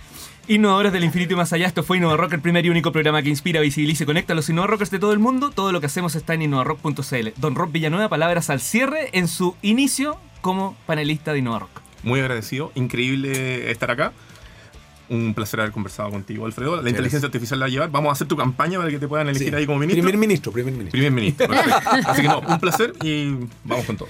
Innovadores 0.49 0.93
del 0.93 1.03
infinito 1.03 1.33
y 1.33 1.35
más 1.35 1.51
allá, 1.51 1.67
esto 1.67 1.83
fue 1.83 1.97
Innova 1.97 2.15
Rock, 2.15 2.33
el 2.33 2.39
primer 2.39 2.65
y 2.65 2.69
único 2.69 2.93
programa 2.93 3.21
que 3.21 3.27
inspira, 3.27 3.59
visibiliza 3.59 4.03
y 4.03 4.05
conecta 4.05 4.31
a 4.31 4.35
los 4.35 4.47
Innova 4.49 4.67
Rockers 4.67 4.89
de 4.91 4.99
todo 4.99 5.11
el 5.11 5.19
mundo. 5.19 5.51
Todo 5.51 5.73
lo 5.73 5.81
que 5.81 5.87
hacemos 5.87 6.15
está 6.15 6.35
en 6.35 6.43
innovarock.cl. 6.43 7.27
Don 7.35 7.53
Rob 7.55 7.69
Villanueva, 7.71 8.07
palabras 8.07 8.49
al 8.49 8.61
cierre 8.61 9.09
en 9.11 9.27
su 9.27 9.57
inicio 9.61 10.17
como 10.39 10.77
panelista 10.85 11.33
de 11.33 11.39
Innova 11.39 11.59
Rock. 11.59 11.81
Muy 12.03 12.21
agradecido, 12.21 12.71
increíble 12.75 13.69
estar 13.71 13.91
acá. 13.91 14.13
Un 15.09 15.33
placer 15.33 15.59
haber 15.59 15.71
conversado 15.73 16.09
contigo, 16.11 16.45
Alfredo. 16.45 16.81
La 16.81 16.89
inteligencia 16.89 17.27
artificial 17.27 17.59
la 17.59 17.65
va 17.65 17.67
a 17.67 17.71
llevar. 17.71 17.91
Vamos 17.91 18.09
a 18.09 18.13
hacer 18.13 18.27
tu 18.27 18.35
campaña 18.37 18.77
para 18.77 18.89
que 18.89 18.99
te 18.99 19.07
puedan 19.07 19.27
elegir 19.27 19.49
Sí. 19.49 19.55
ahí 19.55 19.65
como 19.65 19.79
ministro. 19.79 20.03
Primer 20.03 20.17
ministro, 20.19 20.51
primer 20.53 20.73
ministro. 20.73 20.91
Primer 20.91 21.11
ministro. 21.11 21.47
Así 22.05 22.21
que 22.21 22.27
no, 22.27 22.39
un 22.39 22.59
placer 22.59 22.93
y 23.03 23.35
vamos 23.65 23.85
con 23.85 23.97
todo. 23.97 24.09